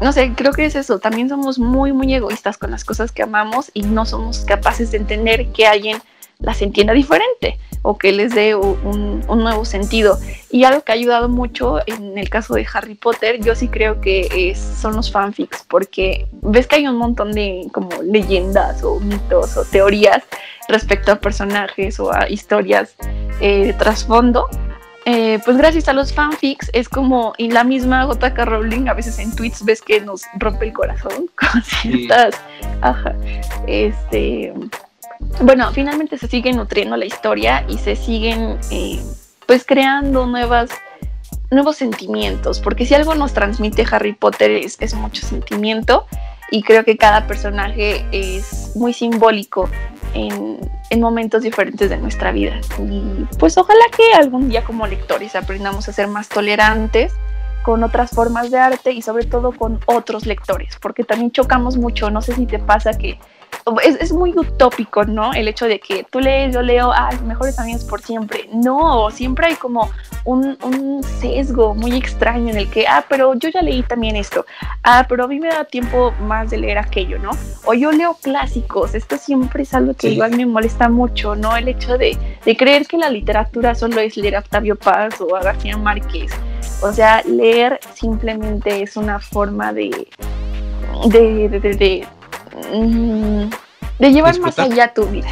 No 0.00 0.12
sé, 0.12 0.32
creo 0.34 0.52
que 0.52 0.64
es 0.64 0.74
eso. 0.74 0.98
También 0.98 1.28
somos 1.28 1.58
muy, 1.58 1.92
muy 1.92 2.12
egoístas 2.14 2.56
con 2.56 2.70
las 2.70 2.84
cosas 2.84 3.12
que 3.12 3.22
amamos 3.22 3.70
y 3.74 3.82
no 3.82 4.06
somos 4.06 4.40
capaces 4.40 4.90
de 4.90 4.96
entender 4.96 5.48
que 5.52 5.66
alguien 5.66 5.98
las 6.38 6.62
entienda 6.62 6.94
diferente 6.94 7.58
o 7.82 7.96
que 7.96 8.12
les 8.12 8.34
dé 8.34 8.54
un, 8.54 9.20
nuevo 9.26 9.64
sentido. 9.64 10.18
Y 10.50 10.64
algo 10.64 10.82
que 10.82 10.92
ha 10.92 10.94
ayudado 10.94 11.28
mucho 11.28 11.78
en 11.86 12.18
el 12.18 12.28
caso 12.28 12.54
de 12.54 12.66
Harry 12.72 12.94
Potter, 12.94 13.40
yo 13.40 13.54
sí 13.54 13.68
creo 13.68 14.00
que 14.00 14.54
son 14.54 14.96
los 14.96 15.10
fanfics, 15.10 15.64
porque 15.68 16.26
ves 16.42 16.66
que 16.66 16.76
hay 16.76 16.86
un 16.86 16.96
montón 16.96 17.32
de 17.32 17.66
como 17.72 17.90
leyendas 18.02 18.82
o 18.82 19.00
mitos 19.00 19.56
o 19.56 19.64
teorías 19.64 20.22
respecto 20.68 21.12
a 21.12 21.16
personajes 21.16 21.98
o 22.00 22.12
a 22.12 22.28
historias 22.28 22.94
eh, 23.40 23.66
de 23.66 23.72
trasfondo. 23.72 24.48
Eh, 25.06 25.38
pues 25.46 25.56
gracias 25.56 25.88
a 25.88 25.94
los 25.94 26.12
fanfics 26.12 26.70
es 26.74 26.86
como 26.86 27.32
y 27.38 27.50
la 27.50 27.64
misma 27.64 28.06
JK 28.06 28.38
Rowling 28.44 28.86
a 28.86 28.92
veces 28.92 29.18
en 29.18 29.34
tweets 29.34 29.64
ves 29.64 29.80
que 29.80 29.98
nos 30.02 30.24
rompe 30.38 30.66
el 30.66 30.74
corazón 30.74 31.30
con 31.34 31.62
ciertas 31.62 32.34
ajá, 32.82 33.16
este 33.66 34.52
bueno, 35.42 35.70
finalmente 35.72 36.18
se 36.18 36.28
sigue 36.28 36.52
nutriendo 36.52 36.96
la 36.96 37.04
historia 37.04 37.64
y 37.68 37.78
se 37.78 37.96
siguen 37.96 38.58
eh, 38.70 39.00
pues 39.46 39.64
creando 39.64 40.26
nuevas, 40.26 40.70
nuevos 41.50 41.76
sentimientos, 41.76 42.60
porque 42.60 42.86
si 42.86 42.94
algo 42.94 43.14
nos 43.14 43.32
transmite 43.32 43.86
Harry 43.90 44.12
Potter 44.12 44.50
es, 44.50 44.76
es 44.80 44.94
mucho 44.94 45.26
sentimiento 45.26 46.06
y 46.50 46.62
creo 46.62 46.84
que 46.84 46.96
cada 46.96 47.26
personaje 47.26 48.04
es 48.12 48.72
muy 48.74 48.92
simbólico 48.92 49.68
en, 50.14 50.58
en, 50.90 51.00
momentos 51.00 51.42
diferentes 51.42 51.88
de 51.88 51.96
nuestra 51.96 52.32
vida. 52.32 52.60
Y 52.78 53.24
pues 53.38 53.56
ojalá 53.56 53.84
que 53.96 54.12
algún 54.14 54.48
día 54.48 54.64
como 54.64 54.86
lectores 54.86 55.36
aprendamos 55.36 55.88
a 55.88 55.92
ser 55.92 56.08
más 56.08 56.28
tolerantes 56.28 57.12
con 57.62 57.84
otras 57.84 58.10
formas 58.10 58.50
de 58.50 58.58
arte 58.58 58.92
y 58.92 59.02
sobre 59.02 59.24
todo 59.26 59.52
con 59.52 59.80
otros 59.86 60.26
lectores, 60.26 60.76
porque 60.80 61.04
también 61.04 61.30
chocamos 61.30 61.76
mucho, 61.76 62.10
no 62.10 62.22
sé 62.22 62.34
si 62.34 62.46
te 62.46 62.58
pasa 62.58 62.96
que 62.96 63.18
es, 63.82 64.12
muy 64.12 64.32
utópico, 64.36 65.04
¿no? 65.04 65.32
El 65.32 65.48
hecho 65.48 65.66
de 65.66 65.78
que 65.80 66.04
tú 66.10 66.20
lees, 66.20 66.54
yo 66.54 66.62
leo, 66.62 66.92
ah, 66.92 67.10
mejores 67.24 67.58
amigos 67.58 67.84
por 67.84 68.00
siempre. 68.00 68.48
No, 68.52 69.10
siempre 69.10 69.48
hay 69.48 69.54
como 69.54 69.90
un, 70.24 70.56
un, 70.62 71.02
sesgo 71.02 71.74
muy 71.74 71.94
extraño 71.94 72.50
en 72.50 72.56
el 72.56 72.70
que, 72.70 72.86
ah, 72.86 73.04
pero 73.08 73.34
yo 73.34 73.48
ya 73.48 73.62
leí 73.62 73.82
también 73.82 74.16
esto. 74.16 74.46
Ah, 74.82 75.06
pero 75.08 75.24
a 75.24 75.28
mí 75.28 75.40
me 75.40 75.48
da 75.48 75.64
tiempo 75.64 76.12
más 76.22 76.50
de 76.50 76.58
leer 76.58 76.78
aquello, 76.78 77.18
¿no? 77.18 77.30
O 77.64 77.74
yo 77.74 77.92
leo 77.92 78.16
clásicos. 78.22 78.94
Esto 78.94 79.16
siempre 79.16 79.62
es 79.62 79.74
algo 79.74 79.94
que 79.94 80.10
igual 80.10 80.36
me 80.36 80.46
molesta 80.46 80.88
mucho, 80.88 81.36
¿no? 81.36 81.56
El 81.56 81.68
hecho 81.68 81.98
de, 81.98 82.16
de 82.44 82.56
creer 82.56 82.86
que 82.86 82.98
la 82.98 83.10
literatura 83.10 83.74
solo 83.74 84.00
es 84.00 84.16
leer 84.16 84.36
a 84.36 84.40
Octavio 84.40 84.76
Paz 84.76 85.20
o 85.20 85.36
a 85.36 85.42
García 85.42 85.76
Márquez. 85.76 86.32
O 86.82 86.92
sea, 86.92 87.22
leer 87.22 87.78
simplemente 87.94 88.82
es 88.82 88.96
una 88.96 89.18
forma 89.18 89.72
de, 89.72 90.08
de, 91.08 91.48
de 91.48 92.06
de 93.98 94.12
llevar 94.12 94.38
más 94.40 94.58
allá 94.58 94.92
tu 94.94 95.04
vida, 95.06 95.28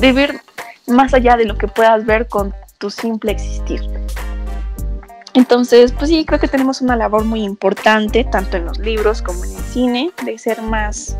de 0.00 0.12
ver 0.12 0.40
más 0.86 1.14
allá 1.14 1.36
de 1.36 1.44
lo 1.44 1.56
que 1.56 1.68
puedas 1.68 2.04
ver 2.04 2.28
con 2.28 2.54
tu 2.78 2.90
simple 2.90 3.32
existir. 3.32 3.80
Entonces, 5.34 5.92
pues 5.92 6.08
sí, 6.08 6.24
creo 6.24 6.40
que 6.40 6.48
tenemos 6.48 6.80
una 6.80 6.96
labor 6.96 7.24
muy 7.24 7.42
importante, 7.42 8.24
tanto 8.24 8.56
en 8.56 8.64
los 8.64 8.78
libros 8.78 9.20
como 9.20 9.44
en 9.44 9.50
el 9.52 9.62
cine, 9.64 10.10
de 10.24 10.38
ser 10.38 10.62
más, 10.62 11.18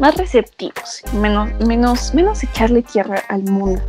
más 0.00 0.16
receptivos, 0.16 1.02
menos, 1.12 1.50
menos, 1.64 2.14
menos 2.14 2.42
echarle 2.42 2.82
tierra 2.82 3.22
al 3.28 3.44
mundo. 3.44 3.80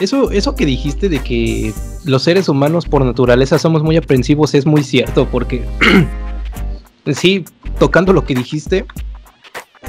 Eso, 0.00 0.32
eso 0.32 0.56
que 0.56 0.66
dijiste 0.66 1.08
de 1.08 1.20
que 1.20 1.72
los 2.04 2.24
seres 2.24 2.48
humanos 2.48 2.86
por 2.86 3.04
naturaleza 3.04 3.60
somos 3.60 3.84
muy 3.84 3.96
aprensivos 3.96 4.54
es 4.54 4.66
muy 4.66 4.82
cierto, 4.82 5.28
porque 5.30 5.64
sí, 7.12 7.44
tocando 7.78 8.12
lo 8.12 8.24
que 8.24 8.34
dijiste, 8.34 8.86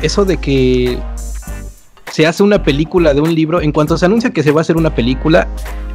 eso 0.02 0.26
de 0.26 0.38
que 0.38 0.98
se 2.12 2.26
hace 2.26 2.44
una 2.44 2.64
película 2.64 3.14
de 3.14 3.22
un 3.22 3.34
libro, 3.34 3.62
en 3.62 3.72
cuanto 3.72 3.98
se 3.98 4.06
anuncia 4.06 4.32
que 4.32 4.44
se 4.44 4.52
va 4.52 4.60
a 4.60 4.62
hacer 4.62 4.78
una 4.78 4.94
película, 4.94 5.48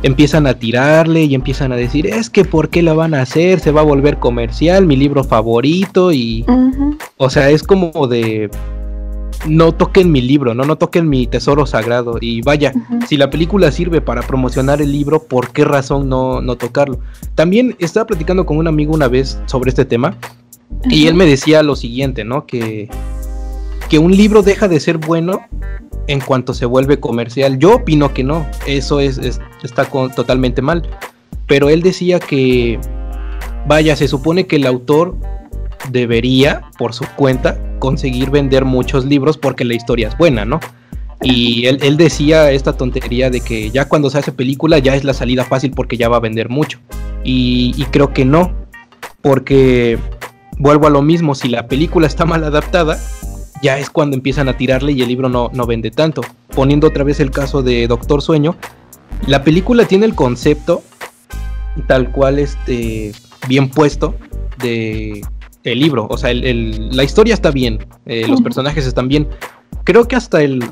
empiezan 0.02 0.46
a 0.46 0.54
tirarle 0.54 1.22
y 1.24 1.34
empiezan 1.34 1.72
a 1.72 1.76
decir, 1.76 2.06
es 2.06 2.30
que 2.30 2.44
¿por 2.44 2.68
qué 2.68 2.82
la 2.82 2.92
van 2.92 3.14
a 3.14 3.22
hacer? 3.22 3.60
Se 3.60 3.70
va 3.70 3.82
a 3.82 3.84
volver 3.84 4.18
comercial, 4.18 4.86
mi 4.86 4.96
libro 4.96 5.24
favorito 5.24 6.12
y... 6.12 6.44
O 7.16 7.30
sea, 7.30 7.50
es 7.50 7.62
como 7.62 8.06
de... 8.06 8.50
No 9.48 9.72
toquen 9.72 10.12
mi 10.12 10.20
libro, 10.20 10.54
no, 10.54 10.64
no 10.64 10.76
toquen 10.76 11.08
mi 11.08 11.26
tesoro 11.26 11.64
sagrado. 11.64 12.18
Y 12.20 12.42
vaya, 12.42 12.74
si 13.08 13.16
la 13.16 13.30
película 13.30 13.72
sirve 13.72 14.02
para 14.02 14.20
promocionar 14.20 14.82
el 14.82 14.92
libro, 14.92 15.22
¿por 15.22 15.50
qué 15.52 15.64
razón 15.64 16.10
no, 16.10 16.42
no 16.42 16.56
tocarlo? 16.56 16.98
También 17.34 17.74
estaba 17.78 18.06
platicando 18.06 18.44
con 18.44 18.58
un 18.58 18.68
amigo 18.68 18.92
una 18.92 19.08
vez 19.08 19.38
sobre 19.46 19.70
este 19.70 19.86
tema 19.86 20.14
y 20.88 21.06
él 21.06 21.14
me 21.14 21.26
decía 21.26 21.62
lo 21.62 21.76
siguiente, 21.76 22.24
¿no? 22.24 22.46
Que, 22.46 22.88
que 23.88 23.98
un 23.98 24.16
libro 24.16 24.42
deja 24.42 24.68
de 24.68 24.80
ser 24.80 24.98
bueno 24.98 25.40
en 26.06 26.20
cuanto 26.20 26.54
se 26.54 26.66
vuelve 26.66 26.98
comercial. 26.98 27.58
Yo 27.58 27.76
opino 27.76 28.12
que 28.14 28.24
no, 28.24 28.46
eso 28.66 29.00
es, 29.00 29.18
está 29.62 29.84
totalmente 29.84 30.62
mal. 30.62 30.88
Pero 31.46 31.68
él 31.68 31.82
decía 31.82 32.18
que, 32.18 32.78
vaya, 33.66 33.96
se 33.96 34.08
supone 34.08 34.46
que 34.46 34.56
el 34.56 34.66
autor 34.66 35.16
debería, 35.90 36.62
por 36.78 36.94
su 36.94 37.04
cuenta, 37.16 37.58
conseguir 37.78 38.30
vender 38.30 38.64
muchos 38.64 39.04
libros 39.04 39.36
porque 39.36 39.64
la 39.64 39.74
historia 39.74 40.08
es 40.08 40.16
buena, 40.16 40.44
¿no? 40.44 40.60
Y 41.22 41.66
él, 41.66 41.96
decía 41.98 42.50
esta 42.50 42.72
tontería 42.72 43.28
de 43.28 43.42
que 43.42 43.70
ya 43.70 43.86
cuando 43.86 44.08
se 44.08 44.18
hace 44.18 44.32
película 44.32 44.78
ya 44.78 44.94
es 44.94 45.04
la 45.04 45.12
salida 45.12 45.44
fácil 45.44 45.72
porque 45.72 45.98
ya 45.98 46.08
va 46.08 46.16
a 46.16 46.20
vender 46.20 46.48
mucho. 46.48 46.78
Y 47.22 47.84
creo 47.90 48.14
que 48.14 48.24
no, 48.24 48.54
porque 49.20 49.98
vuelvo 50.60 50.86
a 50.86 50.90
lo 50.90 51.02
mismo, 51.02 51.34
si 51.34 51.48
la 51.48 51.66
película 51.66 52.06
está 52.06 52.24
mal 52.26 52.44
adaptada, 52.44 52.98
ya 53.62 53.78
es 53.78 53.90
cuando 53.90 54.16
empiezan 54.16 54.48
a 54.48 54.56
tirarle 54.56 54.92
y 54.92 55.02
el 55.02 55.08
libro 55.08 55.28
no, 55.28 55.50
no 55.52 55.66
vende 55.66 55.90
tanto. 55.90 56.22
Poniendo 56.54 56.86
otra 56.86 57.02
vez 57.02 57.18
el 57.18 57.30
caso 57.30 57.62
de 57.62 57.88
Doctor 57.88 58.22
Sueño, 58.22 58.56
la 59.26 59.42
película 59.42 59.86
tiene 59.86 60.06
el 60.06 60.14
concepto 60.14 60.82
tal 61.86 62.12
cual 62.12 62.38
este 62.38 63.12
bien 63.48 63.70
puesto 63.70 64.14
de 64.58 65.24
el 65.62 65.78
libro, 65.78 66.06
o 66.10 66.16
sea, 66.16 66.32
la 66.32 67.04
historia 67.04 67.34
está 67.34 67.50
bien, 67.50 67.86
eh, 68.06 68.26
los 68.28 68.40
personajes 68.40 68.86
están 68.86 69.08
bien. 69.08 69.28
Creo 69.84 70.08
que 70.08 70.16
hasta 70.16 70.42
el 70.42 70.64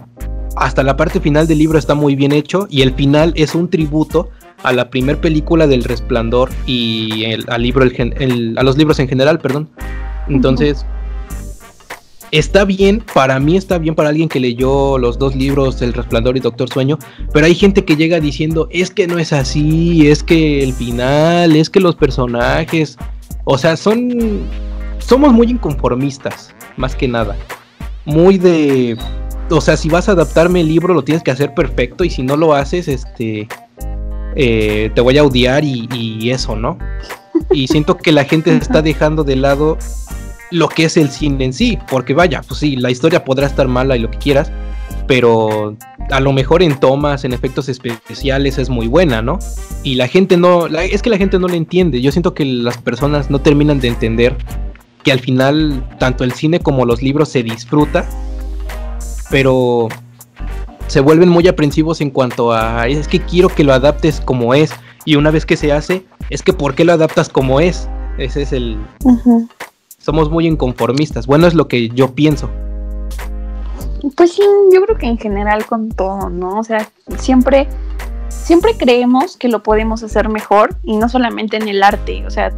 hasta 0.57 0.83
la 0.83 0.97
parte 0.97 1.21
final 1.21 1.47
del 1.47 1.59
libro 1.59 1.79
está 1.79 1.95
muy 1.95 2.17
bien 2.17 2.33
hecho 2.33 2.67
y 2.71 2.83
el 2.83 2.93
final 2.95 3.33
es 3.37 3.55
un 3.55 3.69
tributo 3.69 4.31
a 4.63 4.73
la 4.73 4.91
primer 4.91 5.19
película 5.19 5.67
del 5.67 5.85
Resplandor 5.85 6.51
y 6.67 7.25
al 7.49 7.63
libro, 7.63 7.85
a 7.85 8.63
los 8.63 8.77
libros 8.77 8.99
en 8.99 9.09
general, 9.09 9.39
perdón. 9.39 9.69
Entonces, 10.29 10.85
está 12.31 12.65
bien, 12.65 13.03
para 13.15 13.39
mí 13.41 13.57
está 13.57 13.79
bien 13.79 13.95
para 13.95 14.11
alguien 14.11 14.29
que 14.29 14.41
leyó 14.41 14.99
los 14.99 15.19
dos 15.19 15.35
libros, 15.35 15.81
El 15.83 15.93
Resplandor 15.93 16.37
y 16.37 16.41
Doctor 16.41 16.69
Sueño, 16.69 16.99
pero 17.33 17.47
hay 17.47 17.55
gente 17.55 17.85
que 17.85 17.97
llega 17.97 18.21
diciendo, 18.21 18.69
es 18.71 18.91
que 18.91 19.07
no 19.07 19.19
es 19.19 19.33
así, 19.33 20.09
es 20.09 20.23
que 20.23 20.63
el 20.63 20.73
final, 20.73 21.57
es 21.57 21.71
que 21.71 21.81
los 21.81 21.97
personajes, 21.97 22.99
O 23.51 23.57
sea, 23.57 23.79
son. 23.79 24.43
Somos 24.99 25.33
muy 25.33 25.47
inconformistas, 25.47 26.55
más 26.77 26.95
que 26.95 27.09
nada. 27.09 27.35
Muy 28.05 28.37
de. 28.37 28.99
O 29.49 29.63
sea, 29.63 29.79
si 29.79 29.89
vas 29.89 30.11
a 30.11 30.13
adaptarme 30.13 30.61
el 30.61 30.69
libro, 30.69 30.93
lo 30.93 31.03
tienes 31.03 31.23
que 31.23 31.31
hacer 31.31 31.55
perfecto. 31.55 32.05
Y 32.05 32.11
si 32.11 32.23
no 32.23 32.37
lo 32.37 32.53
haces, 32.53 32.89
este. 32.89 33.49
Eh, 34.41 34.91
te 34.95 35.01
voy 35.01 35.19
a 35.19 35.25
odiar 35.25 35.65
y, 35.65 36.31
eso, 36.31 36.55
¿no? 36.55 36.79
Y 37.51 37.67
siento 37.67 37.97
que 37.97 38.13
la 38.13 38.25
gente 38.25 38.55
está 38.57 38.83
dejando 38.83 39.25
de 39.25 39.37
lado 39.37 39.77
lo 40.51 40.69
que 40.69 40.85
es 40.85 40.97
el 40.97 41.11
cine 41.11 41.45
en 41.47 41.53
sí. 41.53 41.79
Porque 41.91 42.15
vaya, 42.15 42.43
pues 42.47 42.61
sí, 42.61 42.77
la 42.77 42.91
historia 42.91 43.25
podrá 43.25 43.47
estar 43.47 43.67
mala 43.69 43.97
y 43.97 44.01
lo 44.01 44.11
que 44.11 44.19
quieras 44.19 44.51
pero 45.09 45.75
a 46.11 46.21
lo 46.21 46.33
mejor 46.33 46.63
en 46.63 46.79
tomas, 46.79 47.25
en 47.25 47.33
efectos 47.33 47.69
especiales 47.69 48.59
es 48.59 48.69
muy 48.69 48.87
buena, 48.87 49.23
¿no? 49.23 49.39
Y 49.83 49.95
la 49.95 50.07
gente 50.07 50.37
no, 50.37 50.67
es 50.67 51.03
que 51.03 51.11
la 51.11 51.17
gente 51.17 51.39
no 51.39 51.49
le 51.49 51.57
entiende. 51.57 52.01
Yo 52.03 52.13
siento 52.13 52.35
que 52.35 52.45
las 52.45 52.77
personas 52.77 53.31
no 53.31 53.41
terminan 53.41 53.81
de 53.81 53.89
entender 53.89 54.37
que 55.03 55.11
al 55.11 55.19
final 55.19 55.83
tanto 55.99 56.25
el 56.25 56.33
cine 56.33 56.61
como 56.61 56.85
los 56.85 57.03
libros 57.03 57.31
se 57.31 57.43
disfruta, 57.43 58.07
pero 59.31 59.89
se 60.89 61.01
vuelven 61.01 61.29
muy 61.29 61.47
aprensivos 61.47 62.01
en 62.01 62.11
cuanto 62.11 62.53
a 62.53 62.89
es 62.89 63.07
que 63.07 63.21
quiero 63.21 63.49
que 63.49 63.63
lo 63.65 63.73
adaptes 63.73 64.21
como 64.21 64.55
es 64.55 64.73
y 65.05 65.17
una 65.17 65.31
vez 65.31 65.47
que 65.47 65.57
se 65.57 65.73
hace 65.73 66.05
es 66.31 66.43
que 66.43 66.53
por 66.53 66.75
qué 66.75 66.85
lo 66.85 66.93
adaptas 66.93 67.29
como 67.29 67.61
es. 67.61 67.89
Ese 68.19 68.43
es 68.43 68.53
el 68.53 68.77
somos 69.99 70.31
muy 70.31 70.47
inconformistas. 70.47 71.27
Bueno, 71.27 71.47
es 71.47 71.55
lo 71.55 71.69
que 71.69 71.91
yo 71.91 72.15
pienso. 72.15 72.51
Pues 74.17 74.33
sí, 74.33 74.43
yo 74.73 74.83
creo 74.83 74.97
que 74.97 75.07
en 75.07 75.19
general 75.19 75.67
con 75.67 75.91
todo, 75.91 76.31
¿no? 76.31 76.59
O 76.59 76.65
sea, 76.65 76.89
siempre, 77.19 77.69
siempre 78.29 78.77
creemos 78.77 79.37
que 79.37 79.49
lo 79.49 79.63
podemos 79.63 80.03
hacer 80.03 80.29
mejor 80.29 80.77
y 80.83 80.97
no 80.97 81.09
solamente 81.09 81.57
en 81.57 81.69
el 81.69 81.83
arte. 81.83 82.25
O 82.27 82.31
sea, 82.31 82.53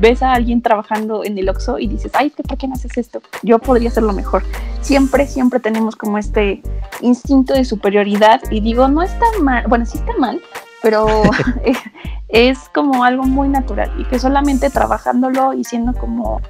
ves 0.00 0.22
a 0.22 0.32
alguien 0.32 0.62
trabajando 0.62 1.24
en 1.24 1.38
el 1.38 1.48
Oxxo 1.48 1.78
y 1.78 1.86
dices, 1.86 2.12
ay, 2.14 2.30
¿por 2.30 2.56
qué 2.56 2.68
no 2.68 2.74
haces 2.74 2.96
esto? 2.96 3.22
Yo 3.42 3.58
podría 3.58 3.88
hacerlo 3.88 4.12
mejor. 4.12 4.42
Siempre, 4.80 5.26
siempre 5.26 5.60
tenemos 5.60 5.96
como 5.96 6.18
este 6.18 6.62
instinto 7.00 7.54
de 7.54 7.64
superioridad 7.64 8.40
y 8.50 8.60
digo, 8.60 8.88
no 8.88 9.02
está 9.02 9.24
mal, 9.40 9.64
bueno, 9.68 9.86
sí 9.86 9.98
está 9.98 10.12
mal, 10.18 10.40
pero 10.82 11.06
es 12.28 12.68
como 12.74 13.04
algo 13.04 13.24
muy 13.24 13.48
natural 13.48 13.92
y 13.98 14.04
que 14.04 14.18
solamente 14.18 14.70
trabajándolo 14.70 15.54
y 15.54 15.64
siendo 15.64 15.92
como 15.92 16.40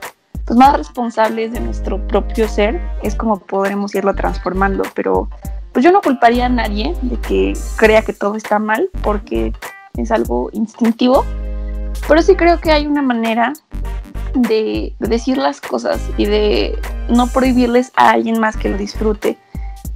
pues, 0.45 0.59
más 0.59 0.77
responsables 0.77 1.53
de 1.53 1.61
nuestro 1.61 2.07
propio 2.09 2.49
ser, 2.49 2.81
es 3.03 3.15
como 3.15 3.39
podremos 3.39 3.95
irlo 3.95 4.15
transformando, 4.15 4.85
pero 4.95 5.29
pues 5.73 5.85
yo 5.85 5.93
no 5.93 6.01
culparía 6.01 6.47
a 6.47 6.49
nadie 6.49 6.95
de 7.03 7.17
que 7.17 7.55
crea 7.77 8.03
que 8.03 8.13
todo 8.13 8.37
está 8.37 8.59
mal, 8.59 8.91
porque 9.03 9.53
es 9.97 10.11
algo 10.11 10.51
instintivo, 10.53 11.25
pero 12.09 12.23
sí 12.23 12.35
creo 12.35 12.61
que 12.61 12.73
hay 12.73 12.87
una 12.87 13.03
manera 13.03 13.53
de 14.35 14.95
decir 14.99 15.37
las 15.37 15.61
cosas 15.61 16.01
y 16.17 16.27
de 16.27 16.79
no 17.09 17.27
prohibirles 17.27 17.93
a 17.97 18.11
alguien 18.11 18.41
más 18.41 18.57
que 18.57 18.69
lo 18.69 18.77
disfrute, 18.77 19.39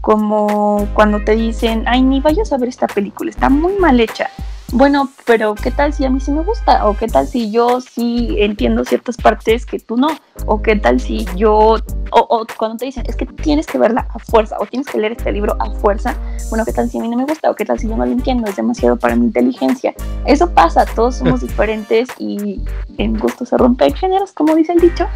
como 0.01 0.87
cuando 0.95 1.23
te 1.25 1.37
dicen, 1.37 1.85
ay, 1.87 2.03
ni 2.03 2.21
vayas 2.21 2.53
a 2.53 2.59
ver 2.59 2.69
esta 2.69 2.87
película, 2.87 3.31
está 3.31 3.49
muy 3.49 3.75
mal 3.79 3.99
hecha 4.01 4.31
bueno, 4.77 5.09
pero 5.25 5.55
¿qué 5.55 5.71
tal 5.71 5.95
si 5.95 6.05
a 6.05 6.11
mí 6.11 6.21
sí 6.21 6.31
me 6.31 6.43
gusta? 6.43 6.87
¿O 6.87 6.95
qué 6.95 7.09
tal 7.09 7.27
si 7.27 7.51
yo 7.51 7.81
sí 7.81 8.37
entiendo 8.39 8.85
ciertas 8.85 9.17
partes 9.17 9.65
que 9.65 9.79
tú 9.79 9.97
no? 9.97 10.09
¿O 10.45 10.61
qué 10.61 10.77
tal 10.77 11.01
si 11.01 11.25
yo, 11.35 11.77
o, 12.11 12.47
cuando 12.59 12.77
te 12.77 12.85
dicen, 12.85 13.05
es 13.07 13.17
que 13.17 13.25
tienes 13.25 13.67
que 13.67 13.79
verla 13.79 14.07
a 14.13 14.19
fuerza 14.19 14.59
o 14.61 14.67
tienes 14.67 14.87
que 14.87 14.99
leer 14.99 15.13
este 15.13 15.33
libro 15.33 15.57
a 15.61 15.71
fuerza? 15.77 16.15
Bueno, 16.51 16.67
¿qué 16.67 16.75
tal 16.75 16.91
si 16.91 16.99
a 16.99 17.01
mí 17.01 17.09
no 17.09 17.17
me 17.17 17.25
gusta? 17.25 17.51
¿O 17.51 17.55
qué 17.55 17.65
tal 17.65 17.79
si 17.79 17.89
yo 17.89 17.97
no 17.97 18.05
lo 18.05 18.13
entiendo? 18.13 18.51
Es 18.51 18.57
demasiado 18.57 18.99
para 18.99 19.17
mi 19.17 19.25
inteligencia. 19.25 19.95
Eso 20.27 20.51
pasa, 20.51 20.85
todos 20.85 21.17
somos 21.17 21.41
diferentes 21.47 22.11
y 22.19 22.61
en 22.99 23.19
gusto 23.19 23.47
se 23.47 23.57
rompen 23.57 23.95
géneros, 23.95 24.33
como 24.33 24.55
dice 24.55 24.75
el 24.75 24.81
dicho. 24.81 25.07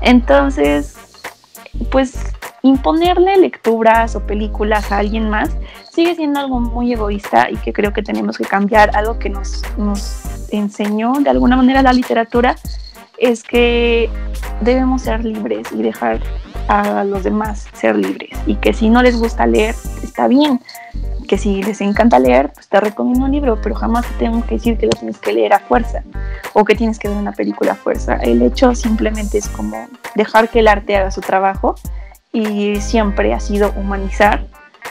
Entonces, 0.00 0.96
pues 1.90 2.14
imponerle 2.62 3.36
lecturas 3.36 4.16
o 4.16 4.20
películas 4.20 4.90
a 4.90 4.98
alguien 4.98 5.28
más 5.28 5.50
sigue 5.92 6.14
siendo 6.14 6.40
algo 6.40 6.60
muy 6.60 6.92
egoísta 6.92 7.50
y 7.50 7.56
que 7.56 7.72
creo 7.72 7.92
que 7.92 8.02
tenemos 8.02 8.38
que 8.38 8.44
cambiar. 8.44 8.96
Algo 8.96 9.18
que 9.18 9.28
nos, 9.28 9.62
nos 9.76 10.48
enseñó 10.50 11.12
de 11.20 11.30
alguna 11.30 11.56
manera 11.56 11.82
la 11.82 11.92
literatura 11.92 12.56
es 13.18 13.42
que 13.42 14.10
debemos 14.62 15.02
ser 15.02 15.24
libres 15.24 15.68
y 15.72 15.82
dejar 15.82 16.20
a 16.68 17.04
los 17.04 17.24
demás 17.24 17.66
ser 17.74 17.96
libres. 17.96 18.30
Y 18.46 18.56
que 18.56 18.72
si 18.72 18.88
no 18.88 19.02
les 19.02 19.18
gusta 19.18 19.46
leer 19.46 19.74
está 20.02 20.28
bien. 20.28 20.60
Que 21.28 21.38
si 21.38 21.62
les 21.62 21.80
encanta 21.80 22.18
leer 22.18 22.52
pues 22.52 22.68
te 22.68 22.80
recomiendo 22.80 23.24
un 23.26 23.32
libro 23.32 23.58
pero 23.62 23.74
jamás 23.74 24.06
te 24.06 24.14
tengo 24.24 24.44
que 24.46 24.56
decir 24.56 24.76
que 24.78 24.86
lo 24.86 24.92
tienes 24.92 25.18
que 25.18 25.32
leer 25.32 25.54
a 25.54 25.60
fuerza 25.60 26.02
o 26.52 26.64
que 26.64 26.74
tienes 26.74 26.98
que 26.98 27.08
ver 27.08 27.16
una 27.16 27.32
película 27.32 27.72
a 27.72 27.76
fuerza. 27.76 28.16
El 28.16 28.40
hecho 28.42 28.74
simplemente 28.74 29.38
es 29.38 29.48
como 29.48 29.88
dejar 30.14 30.48
que 30.48 30.60
el 30.60 30.68
arte 30.68 30.96
haga 30.96 31.10
su 31.10 31.20
trabajo 31.20 31.74
y 32.32 32.76
siempre 32.80 33.34
ha 33.34 33.40
sido 33.40 33.72
humanizar 33.76 34.46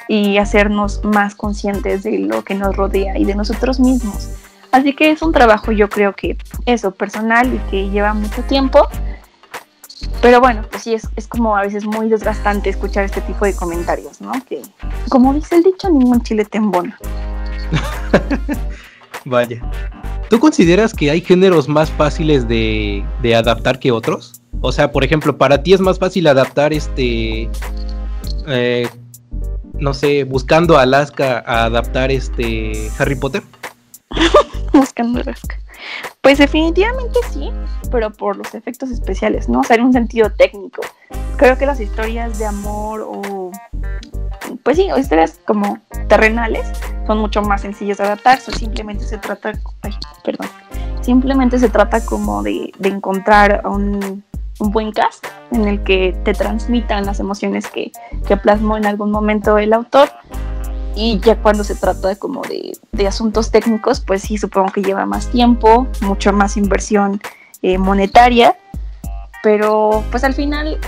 y 0.08 0.38
hacernos 0.38 1.04
más 1.04 1.36
conscientes 1.36 2.04
de 2.04 2.20
lo 2.20 2.44
que 2.44 2.56
nos 2.56 2.76
rodea 2.76 3.18
y 3.18 3.26
de 3.26 3.36
nosotros 3.36 3.80
mismos. 3.80 4.30
Así 4.72 4.94
que 4.94 5.12
es 5.12 5.22
un 5.22 5.34
trabajo 5.34 5.72
yo 5.72 5.90
creo 5.90 6.14
que 6.14 6.38
eso, 6.66 6.92
personal 6.92 7.54
y 7.54 7.58
que 7.70 7.90
lleva 7.90 8.14
mucho 8.14 8.42
tiempo. 8.44 8.88
Pero 10.22 10.40
bueno, 10.40 10.64
pues 10.70 10.84
sí, 10.84 10.94
es, 10.94 11.08
es 11.16 11.28
como 11.28 11.56
a 11.56 11.62
veces 11.62 11.86
muy 11.86 12.10
desgastante 12.10 12.70
escuchar 12.70 13.04
este 13.04 13.22
tipo 13.22 13.46
de 13.46 13.56
comentarios, 13.56 14.22
¿no? 14.22 14.32
Que 14.48 14.62
como 15.10 15.34
dice 15.34 15.56
el 15.56 15.64
dicho, 15.64 15.90
ningún 15.90 16.22
chile 16.22 16.46
te 16.46 16.58
embona. 16.58 16.98
Vaya. 19.26 19.62
¿Tú 20.30 20.40
consideras 20.40 20.94
que 20.94 21.12
hay 21.12 21.22
géneros 21.22 21.68
más 21.68 21.92
fáciles 21.92 22.48
de, 22.48 23.06
de 23.22 23.36
adaptar 23.36 23.80
que 23.80 23.92
otros? 23.92 24.42
O 24.62 24.72
sea, 24.72 24.92
por 24.92 25.04
ejemplo, 25.04 25.38
para 25.38 25.62
ti 25.62 25.74
es 25.74 25.82
más 25.82 26.00
fácil 26.00 26.28
adaptar 26.28 26.72
este. 26.72 27.50
Eh, 28.48 28.88
no 29.82 29.96
sé, 29.96 30.24
buscando 30.24 30.78
Alaska 30.78 31.44
a 31.46 31.66
adaptar 31.66 32.12
este 32.12 32.90
Harry 33.00 33.16
Potter. 33.16 33.42
buscando 34.74 35.20
Alaska. 35.20 35.58
Pues 36.22 36.38
definitivamente 36.38 37.20
sí, 37.34 37.52
pero 37.90 38.12
por 38.12 38.38
los 38.38 38.54
efectos 38.54 38.92
especiales, 38.92 39.50
¿no? 39.50 39.62
O 39.62 39.64
sea, 39.64 39.78
en 39.78 39.84
un 39.86 39.94
sentido 39.94 40.30
técnico. 40.32 40.84
Creo 41.36 41.58
que 41.58 41.66
las 41.66 41.80
historias 41.82 42.38
de 42.38 42.46
amor 42.46 43.02
o. 43.02 43.52
Pues 44.64 44.78
sí, 44.78 44.88
historias 44.96 45.40
como 45.46 45.80
terrenales 46.08 46.68
son 47.08 47.18
mucho 47.18 47.42
más 47.42 47.62
sencillas 47.62 47.98
de 47.98 48.04
adaptar. 48.04 48.40
simplemente 48.40 49.04
se 49.06 49.18
trata. 49.18 49.54
Ay, 49.82 49.94
perdón. 50.24 50.48
Simplemente 51.02 51.58
se 51.58 51.70
trata 51.70 52.06
como 52.06 52.44
de 52.44 52.72
encontrar 52.84 53.62
a 53.64 53.70
un 53.70 54.24
un 54.60 54.72
buen 54.72 54.92
cast 54.92 55.26
en 55.52 55.68
el 55.68 55.84
que 55.84 56.16
te 56.24 56.34
transmitan 56.34 57.06
las 57.06 57.20
emociones 57.20 57.68
que, 57.68 57.92
que 58.28 58.38
plasmó 58.38 58.78
en 58.78 58.86
algún 58.86 59.12
momento 59.12 59.58
el 59.58 59.74
autor. 59.74 60.10
Y 60.96 61.20
ya 61.20 61.42
cuando 61.42 61.64
se 61.64 61.76
trata 61.76 62.10
de 62.10 62.18
como 62.18 62.42
de, 62.42 62.78
de 62.92 63.08
asuntos 63.08 63.50
técnicos, 63.50 64.02
pues 64.02 64.24
sí, 64.24 64.38
supongo 64.38 64.72
que 64.72 64.82
lleva 64.82 65.06
más 65.06 65.30
tiempo, 65.30 65.88
mucho 66.02 66.34
más 66.34 66.58
inversión 66.58 67.22
eh, 67.62 67.78
monetaria, 67.78 68.58
pero 69.42 70.04
pues 70.12 70.24
al 70.24 70.34
final 70.34 70.80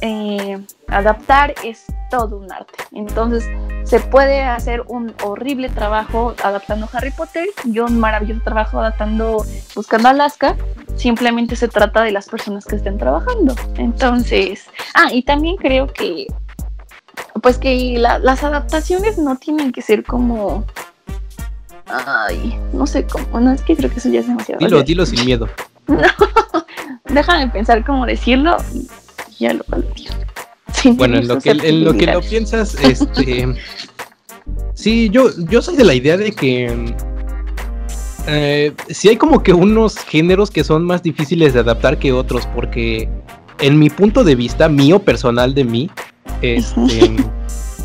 eh, 0.00 0.60
adaptar 0.88 1.54
es 1.64 1.86
todo 2.10 2.38
un 2.38 2.52
arte. 2.52 2.74
Entonces 2.92 3.48
se 3.84 4.00
puede 4.00 4.42
hacer 4.42 4.82
un 4.88 5.14
horrible 5.22 5.68
trabajo 5.68 6.34
adaptando 6.42 6.88
Harry 6.92 7.10
Potter 7.10 7.46
y 7.64 7.78
un 7.78 7.98
maravilloso 7.98 8.42
trabajo 8.42 8.80
adaptando 8.80 9.44
Buscando 9.74 10.08
Alaska. 10.08 10.56
Simplemente 10.96 11.56
se 11.56 11.68
trata 11.68 12.02
de 12.02 12.12
las 12.12 12.28
personas 12.28 12.64
que 12.64 12.76
estén 12.76 12.98
trabajando. 12.98 13.54
Entonces, 13.76 14.64
ah, 14.94 15.12
y 15.12 15.22
también 15.22 15.56
creo 15.56 15.92
que, 15.92 16.26
pues 17.42 17.58
que 17.58 17.98
las 17.98 18.42
adaptaciones 18.42 19.18
no 19.18 19.36
tienen 19.36 19.72
que 19.72 19.82
ser 19.82 20.04
como 20.04 20.64
Ay, 21.86 22.58
no 22.72 22.86
sé 22.86 23.06
cómo, 23.06 23.38
no 23.38 23.52
es 23.52 23.62
que 23.62 23.76
creo 23.76 23.90
que 23.90 23.98
eso 23.98 24.08
ya 24.08 24.20
es 24.20 24.26
demasiado. 24.26 24.58
Dilo, 24.58 24.82
dilo 24.82 25.06
sin 25.06 25.24
miedo. 25.24 25.48
No, 25.88 27.14
déjame 27.14 27.46
pensar 27.46 27.84
cómo 27.84 28.06
decirlo 28.06 28.56
y 29.38 29.44
ya 29.44 29.52
lo 29.52 29.64
digo 29.94 30.12
bueno, 30.94 31.18
en 31.18 31.28
lo 31.28 31.38
que, 31.38 31.50
en 31.50 31.84
lo 31.84 31.94
que 31.94 32.06
lo 32.06 32.20
piensas, 32.20 32.74
este. 32.82 33.54
sí, 34.74 35.08
yo, 35.10 35.30
yo 35.48 35.62
soy 35.62 35.76
de 35.76 35.84
la 35.84 35.94
idea 35.94 36.16
de 36.16 36.32
que. 36.32 36.94
Eh, 38.26 38.72
sí 38.88 39.08
hay 39.08 39.16
como 39.16 39.42
que 39.42 39.52
unos 39.52 39.98
géneros 39.98 40.50
que 40.50 40.64
son 40.64 40.84
más 40.84 41.02
difíciles 41.02 41.54
de 41.54 41.60
adaptar 41.60 41.98
que 41.98 42.12
otros, 42.12 42.46
porque 42.54 43.08
en 43.60 43.78
mi 43.78 43.90
punto 43.90 44.24
de 44.24 44.34
vista, 44.34 44.68
mío 44.68 44.98
personal 44.98 45.54
de 45.54 45.64
mí, 45.64 45.90
este, 46.42 47.16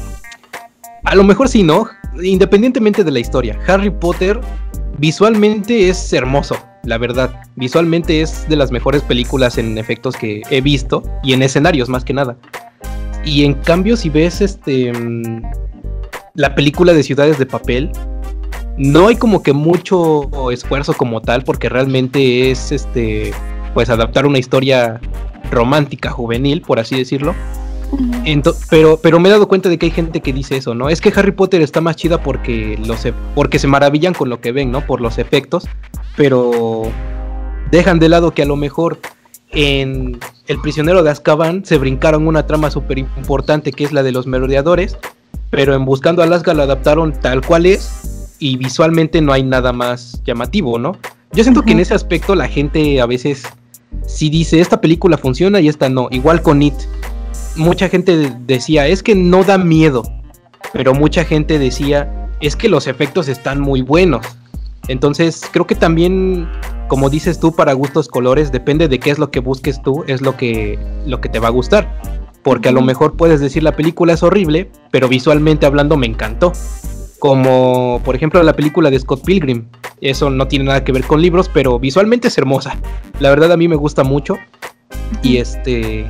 a 1.04 1.16
lo 1.16 1.24
mejor 1.24 1.48
sí, 1.48 1.64
¿no? 1.64 1.88
Independientemente 2.22 3.04
de 3.04 3.12
la 3.12 3.20
historia, 3.20 3.58
Harry 3.68 3.90
Potter 3.90 4.40
visualmente 4.98 5.90
es 5.90 6.12
hermoso, 6.14 6.58
la 6.84 6.98
verdad. 6.98 7.42
Visualmente 7.56 8.22
es 8.22 8.48
de 8.50 8.56
las 8.56 8.72
mejores 8.72 9.02
películas 9.04 9.58
en 9.58 9.78
efectos 9.78 10.16
que 10.16 10.42
he 10.50 10.62
visto 10.62 11.04
y 11.24 11.34
en 11.34 11.42
escenarios 11.42 11.90
más 11.90 12.04
que 12.04 12.14
nada. 12.14 12.38
Y 13.24 13.46
en 13.46 13.54
cambio, 13.54 13.96
si 13.96 14.10
ves 14.10 14.42
este 14.42 14.92
mm, 14.92 15.44
la 16.34 16.56
película 16.56 16.94
de 16.94 17.04
Ciudades 17.04 17.38
de 17.38 17.46
Papel, 17.46 17.92
no 18.82 19.10
hay 19.10 19.16
como 19.16 19.44
que 19.44 19.54
mucho 19.54 20.50
esfuerzo 20.50 20.94
como 20.94 21.22
tal, 21.22 21.44
porque 21.44 21.70
realmente 21.70 22.50
es 22.50 22.72
este 22.72 23.32
pues 23.76 23.90
adaptar 23.90 24.26
una 24.26 24.40
historia 24.40 25.00
romántica 25.52 26.10
juvenil, 26.10 26.62
por 26.62 26.80
así 26.80 26.98
decirlo. 26.98 27.36
pero, 28.72 28.98
pero 28.98 29.20
me 29.20 29.30
he 29.30 29.32
dado 29.32 29.48
cuenta 29.48 29.70
de 29.70 29.78
que 29.78 29.86
hay 29.86 29.92
gente 29.92 30.22
que 30.22 30.34
dice 30.34 30.58
eso, 30.58 30.74
¿no? 30.74 30.90
Es 30.90 31.00
que 31.00 31.14
Harry 31.16 31.32
Potter 31.32 31.62
está 31.62 31.80
más 31.80 31.96
chida 31.96 32.24
porque, 32.24 32.80
los, 32.84 33.06
e, 33.06 33.14
porque 33.36 33.60
se 33.60 33.68
maravillan 33.68 34.16
con 34.16 34.30
lo 34.30 34.42
que 34.42 34.52
ven, 34.52 34.72
¿no? 34.72 34.86
Por 34.88 35.00
los 35.00 35.20
efectos, 35.20 35.68
pero 36.18 36.82
dejan 37.70 38.00
de 38.00 38.10
lado 38.10 38.32
que 38.32 38.42
a 38.42 38.48
lo 38.48 38.56
mejor 38.56 39.00
en 39.52 40.20
El 40.48 40.60
prisionero 40.60 41.04
de 41.04 41.12
Azkaban 41.12 41.66
se 41.66 41.78
brincaron 41.78 42.28
una 42.28 42.48
trama 42.48 42.72
súper 42.72 42.98
importante 42.98 43.74
que 43.74 43.84
es 43.84 43.92
la 43.92 44.02
de 44.02 44.12
los 44.12 44.26
merodeadores, 44.26 44.98
pero 45.52 45.76
en 45.76 45.86
Buscando 45.86 46.24
a 46.24 46.26
Alaska 46.26 46.56
lo 46.56 46.64
adaptaron 46.64 47.14
tal 47.14 47.46
cual 47.46 47.68
es 47.68 48.21
y 48.42 48.58
visualmente 48.58 49.22
no 49.22 49.32
hay 49.32 49.44
nada 49.44 49.72
más 49.72 50.22
llamativo, 50.26 50.80
¿no? 50.80 50.98
Yo 51.32 51.44
siento 51.44 51.62
que 51.62 51.72
en 51.72 51.80
ese 51.80 51.94
aspecto 51.94 52.36
la 52.36 52.50
gente 52.50 53.00
a 53.00 53.06
veces 53.06 53.44
si 54.08 54.30
dice 54.30 54.60
esta 54.60 54.82
película 54.82 55.18
funciona 55.18 55.62
y 55.62 55.68
esta 55.70 55.88
no, 55.88 56.08
igual 56.12 56.42
con 56.42 56.62
It. 56.62 56.74
Mucha 57.56 57.88
gente 57.88 58.34
decía, 58.46 58.88
es 58.88 59.04
que 59.04 59.16
no 59.16 59.44
da 59.44 59.58
miedo, 59.58 60.04
pero 60.74 60.94
mucha 60.94 61.24
gente 61.24 61.60
decía, 61.60 62.30
es 62.42 62.56
que 62.56 62.68
los 62.68 62.88
efectos 62.88 63.28
están 63.28 63.62
muy 63.62 63.82
buenos. 63.82 64.26
Entonces, 64.88 65.44
creo 65.52 65.68
que 65.68 65.76
también 65.76 66.50
como 66.92 67.10
dices 67.10 67.40
tú, 67.40 67.56
para 67.56 67.72
gustos 67.72 68.10
colores, 68.10 68.52
depende 68.52 68.90
de 68.90 69.00
qué 69.00 69.12
es 69.12 69.18
lo 69.18 69.32
que 69.32 69.40
busques 69.40 69.82
tú, 69.82 70.04
es 70.08 70.22
lo 70.22 70.36
que, 70.36 70.78
lo 71.06 71.22
que 71.22 71.30
te 71.30 71.40
va 71.40 71.48
a 71.48 71.52
gustar. 71.52 72.02
Porque 72.44 72.68
a 72.68 72.74
lo 72.74 72.82
mejor 72.82 73.16
puedes 73.16 73.40
decir 73.40 73.64
la 73.64 73.78
película 73.78 74.12
es 74.12 74.24
horrible, 74.24 74.70
pero 74.92 75.08
visualmente 75.08 75.66
hablando 75.66 75.96
me 75.96 76.08
encantó. 76.08 76.52
Como 77.22 78.02
por 78.04 78.16
ejemplo 78.16 78.42
la 78.42 78.54
película 78.54 78.90
de 78.90 79.00
Scott 79.00 79.24
Pilgrim. 79.24 79.68
Eso 80.02 80.32
no 80.32 80.48
tiene 80.48 80.66
nada 80.66 80.84
que 80.84 80.92
ver 80.92 81.04
con 81.04 81.22
libros, 81.22 81.52
pero 81.54 81.78
visualmente 81.78 82.30
es 82.30 82.38
hermosa. 82.40 82.76
La 83.20 83.30
verdad 83.30 83.52
a 83.52 83.58
mí 83.58 83.68
me 83.68 83.76
gusta 83.76 84.04
mucho. 84.04 84.38
Y 85.22 85.38
este. 85.38 86.08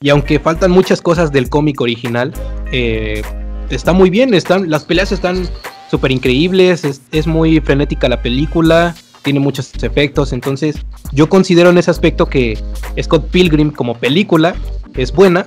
Y 0.00 0.08
aunque 0.10 0.38
faltan 0.38 0.70
muchas 0.70 1.02
cosas 1.02 1.32
del 1.32 1.48
cómic 1.48 1.80
original, 1.80 2.32
eh, 2.70 3.22
está 3.70 3.92
muy 3.92 4.08
bien. 4.08 4.34
Están, 4.34 4.70
las 4.70 4.84
peleas 4.84 5.10
están 5.10 5.48
súper 5.90 6.12
increíbles. 6.12 6.84
Es, 6.84 7.02
es 7.10 7.26
muy 7.26 7.58
frenética 7.58 8.08
la 8.08 8.22
película 8.22 8.94
tiene 9.22 9.40
muchos 9.40 9.72
efectos, 9.82 10.32
entonces 10.32 10.76
yo 11.12 11.28
considero 11.28 11.70
en 11.70 11.78
ese 11.78 11.92
aspecto 11.92 12.26
que 12.26 12.58
Scott 13.00 13.28
Pilgrim 13.30 13.70
como 13.70 13.96
película 13.96 14.54
es 14.94 15.12
buena 15.12 15.46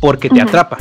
porque 0.00 0.28
te 0.28 0.40
atrapa. 0.40 0.78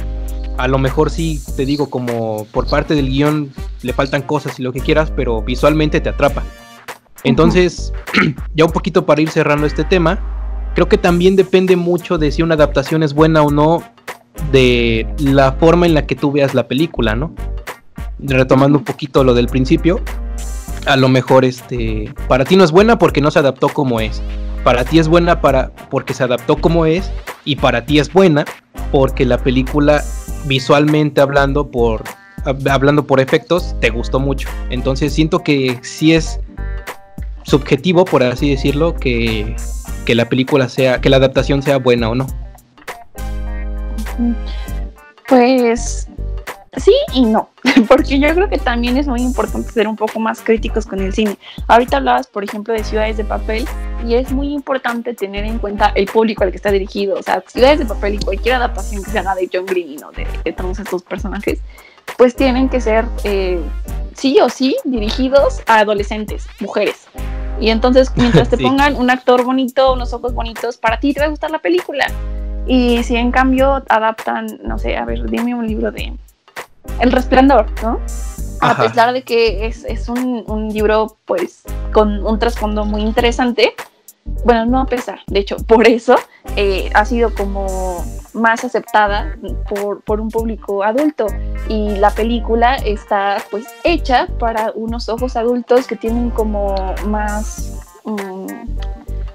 A 0.58 0.68
lo 0.68 0.78
mejor 0.78 1.10
sí, 1.10 1.42
te 1.56 1.66
digo, 1.66 1.90
como 1.90 2.46
por 2.52 2.68
parte 2.68 2.96
del 2.96 3.10
guion 3.10 3.52
le 3.82 3.94
faltan 3.94 4.22
cosas 4.22 4.60
y 4.60 4.64
lo 4.64 4.72
que 4.72 4.80
quieras, 4.80 5.12
pero 5.16 5.42
visualmente 5.42 6.00
te 6.00 6.10
atrapa. 6.10 6.44
Entonces, 7.24 7.92
ya 8.56 8.66
un 8.66 8.72
poquito 8.72 9.06
para 9.06 9.22
ir 9.22 9.30
cerrando 9.30 9.68
este 9.68 9.84
tema, 9.84 10.20
creo 10.76 10.88
que 10.88 10.98
también 10.98 11.36
depende 11.36 11.76
mucho 11.76 12.18
de 12.18 12.32
si 12.32 12.42
una 12.42 12.56
adaptación 12.56 13.04
es 13.04 13.14
buena 13.14 13.42
o 13.42 13.52
no 13.52 13.84
de 14.52 15.08
la 15.18 15.54
forma 15.54 15.86
en 15.86 15.94
la 15.94 16.06
que 16.06 16.16
tú 16.16 16.32
veas 16.32 16.54
la 16.54 16.68
película, 16.68 17.16
¿no? 17.16 17.34
Retomando 18.20 18.78
un 18.78 18.84
poquito 18.84 19.24
lo 19.24 19.34
del 19.34 19.48
principio, 19.48 20.02
a 20.86 20.96
lo 20.96 21.10
mejor 21.10 21.46
este 21.46 22.14
para 22.28 22.46
ti 22.46 22.56
no 22.56 22.64
es 22.64 22.72
buena 22.72 22.98
porque 23.00 23.22
no 23.22 23.32
se 23.32 23.40
adaptó 23.40 23.70
como 23.70 24.00
es. 24.00 24.22
Para 24.64 24.84
ti 24.84 25.00
es 25.00 25.08
buena 25.08 25.42
para 25.42 25.72
porque 25.90 26.14
se 26.14 26.24
adaptó 26.24 26.58
como 26.58 26.86
es 26.86 27.12
y 27.44 27.56
para 27.56 27.86
ti 27.86 28.00
es 28.00 28.12
buena 28.12 28.46
porque 28.96 29.26
la 29.26 29.38
película 29.38 30.06
visualmente 30.46 31.20
hablando 31.20 31.70
por 31.70 32.06
hablando 32.72 33.06
por 33.06 33.20
efectos 33.20 33.76
te 33.82 33.90
gustó 33.90 34.22
mucho. 34.22 34.48
Entonces 34.70 35.12
siento 35.12 35.40
que 35.40 35.78
sí 35.82 36.14
es 36.14 36.40
subjetivo 37.44 38.06
por 38.06 38.24
así 38.24 38.52
decirlo 38.52 38.96
que, 38.96 39.54
que 40.06 40.16
la 40.16 40.30
película 40.30 40.70
sea 40.70 41.02
que 41.02 41.10
la 41.10 41.18
adaptación 41.18 41.62
sea 41.62 41.76
buena 41.76 42.10
o 42.10 42.16
no. 42.16 42.26
Pues 45.28 46.08
sí 46.78 46.96
y 47.14 47.26
no, 47.26 47.50
porque 47.90 48.18
yo 48.18 48.34
creo 48.34 48.48
que 48.48 48.60
también 48.60 48.96
es 48.96 49.08
muy 49.08 49.24
importante 49.24 49.74
ser 49.74 49.90
un 49.90 49.98
poco 49.98 50.22
más 50.22 50.40
críticos 50.40 50.86
con 50.86 51.02
el 51.02 51.14
cine. 51.14 51.38
Ahorita 51.68 51.98
hablabas, 51.98 52.28
por 52.28 52.46
ejemplo, 52.46 52.74
de 52.74 52.86
Ciudades 52.86 53.18
de 53.18 53.26
Papel 53.26 53.66
y 54.06 54.16
es 54.16 54.32
muy 54.32 54.54
importante 54.54 55.14
tener 55.14 55.46
en 55.46 55.58
cuenta 55.58 55.92
el 55.96 56.06
público 56.06 56.44
al 56.44 56.52
que 56.52 56.58
está 56.58 56.72
dirigido. 56.72 57.18
O 57.18 57.24
sea, 57.24 57.44
Ciudades 57.48 57.80
de 57.80 57.86
Papel 57.86 58.16
y 58.16 58.20
cualquier 58.20 58.56
adaptación 58.56 59.04
que 59.04 59.12
se 59.12 59.20
haga 59.20 59.36
de 59.36 59.50
John 59.52 59.66
Green 59.66 60.04
o 60.04 60.12
de, 60.12 60.54
todos 60.54 60.80
estos 60.80 61.04
personajes, 61.04 61.60
pues 62.18 62.36
tienen 62.36 62.70
que 62.70 62.80
ser 62.80 63.06
eh, 63.24 63.60
sí 64.14 64.40
o 64.42 64.50
sí 64.50 64.76
dirigidos 64.84 65.62
a 65.66 65.80
adolescentes, 65.80 66.48
mujeres. 66.60 67.08
Y 67.60 67.70
entonces, 67.70 68.12
mientras 68.16 68.50
te 68.50 68.58
pongan 68.60 68.96
un 68.96 69.10
actor 69.10 69.44
bonito, 69.44 69.94
unos 69.94 70.14
ojos 70.14 70.34
bonitos, 70.34 70.78
para 70.78 71.00
ti 71.00 71.14
te 71.14 71.20
va 71.20 71.28
a 71.28 71.30
gustar 71.30 71.52
la 71.52 71.60
película. 71.60 72.06
Y 72.68 73.04
si 73.04 73.16
en 73.16 73.32
cambio 73.32 73.84
adaptan, 73.90 74.60
no 74.64 74.80
sé, 74.80 74.98
a 74.98 75.06
ver, 75.06 75.30
dime 75.30 75.54
un 75.54 75.68
libro 75.68 75.92
de, 75.92 76.14
el 77.00 77.12
Resplandor, 77.12 77.68
¿no? 77.84 78.00
A 78.62 78.78
pesar 78.78 79.14
de 79.14 79.22
que 79.22 79.68
es, 79.68 80.10
un, 80.10 80.70
libro, 80.74 81.18
pues, 81.26 81.64
con 81.92 82.26
un 82.26 82.40
trasfondo 82.40 82.86
muy 82.86 83.02
interesante, 83.02 83.76
bueno, 84.46 84.68
no 84.68 84.80
a 84.80 84.86
pesar, 84.86 85.22
de 85.26 85.40
hecho, 85.40 85.58
por 85.58 85.88
eso 85.88 86.16
eh, 86.56 86.92
ha 86.94 87.04
sido 87.04 87.34
como 87.34 88.06
más 88.34 88.64
aceptada 88.64 89.36
por, 89.68 90.02
por, 90.02 90.22
un 90.22 90.30
público 90.30 90.84
adulto. 90.84 91.26
Y 91.68 91.96
la 91.96 92.12
película 92.12 92.76
está 92.76 93.38
pues 93.50 93.66
hecha 93.84 94.28
para 94.38 94.72
unos 94.76 95.10
ojos 95.10 95.36
adultos 95.36 95.88
que 95.88 95.96
tienen 95.96 96.30
como 96.30 96.76
más 97.08 97.82
mm, 98.04 98.46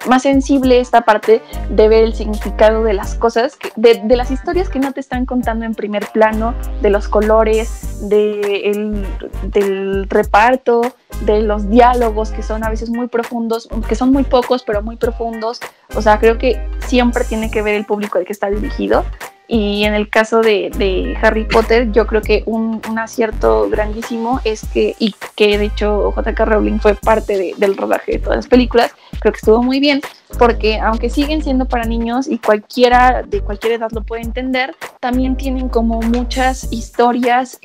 más 0.09 0.23
sensible 0.23 0.81
esta 0.81 1.03
parte 1.03 1.43
de 1.69 1.89
ver 1.89 2.05
el 2.05 2.15
significado 2.15 2.85
de 2.85 2.95
las 2.95 3.15
cosas, 3.15 3.59
de, 3.77 4.01
las 4.17 4.31
historias 4.31 4.69
que 4.69 4.79
no 4.79 4.93
te 4.93 5.01
están 5.01 5.27
contando 5.27 5.65
en 5.65 5.75
primer 5.75 6.07
plano, 6.07 6.55
de 6.81 6.91
los 6.91 7.09
colores, 7.09 8.09
de 8.09 8.97
del 9.43 10.09
reparto, 10.09 10.83
de 11.23 11.43
los 11.43 11.69
diálogos 11.69 12.31
que 12.31 12.43
son 12.43 12.65
a 12.65 12.71
veces 12.71 12.91
muy 12.91 13.09
profundos, 13.09 13.69
que 13.89 13.95
son 13.95 14.13
muy 14.13 14.25
pocos 14.25 14.63
pero 14.63 14.83
muy 14.83 14.97
profundos. 14.97 15.61
O 15.95 16.03
sea, 16.03 16.19
creo 16.19 16.39
que 16.39 16.67
siempre 16.87 17.25
tiene 17.25 17.51
que 17.51 17.63
ver 17.63 17.75
el 17.75 17.85
público 17.85 18.19
al 18.19 18.25
que 18.25 18.33
está 18.33 18.49
dirigido 18.49 19.05
y 19.51 19.83
en 19.83 19.95
el 19.95 20.09
caso 20.09 20.43
de, 20.43 21.19
Harry 21.21 21.43
Potter, 21.43 21.91
yo 21.91 22.07
creo 22.07 22.23
que 22.23 22.45
un, 22.47 22.81
acierto 22.97 23.69
grandísimo 23.69 24.41
es 24.45 24.63
que, 24.73 24.95
y 24.99 25.15
que 25.35 25.59
de 25.59 25.65
hecho 25.65 26.13
J.K. 26.13 26.45
Rowling 26.45 26.79
fue 26.79 26.95
parte 26.95 27.55
del 27.57 27.77
rodaje 27.77 28.13
de 28.13 28.19
todas 28.19 28.37
las 28.37 28.47
películas, 28.47 28.95
creo 29.19 29.33
que 29.33 29.39
estuvo 29.39 29.63
muy 29.63 29.81
bien, 29.81 30.03
porque 30.39 30.79
aunque 30.79 31.11
siguen 31.11 31.43
siendo 31.43 31.67
para 31.67 31.85
niños 31.85 32.29
y 32.29 32.39
cualquiera 32.39 33.25
de 33.27 33.41
cualquier 33.41 33.73
edad 33.73 33.91
lo 33.91 34.03
puede 34.03 34.23
entender, 34.23 34.77
también 35.01 35.37
tienen 35.37 35.69
como 35.69 36.01
muchas 36.01 36.69
historias 36.71 37.59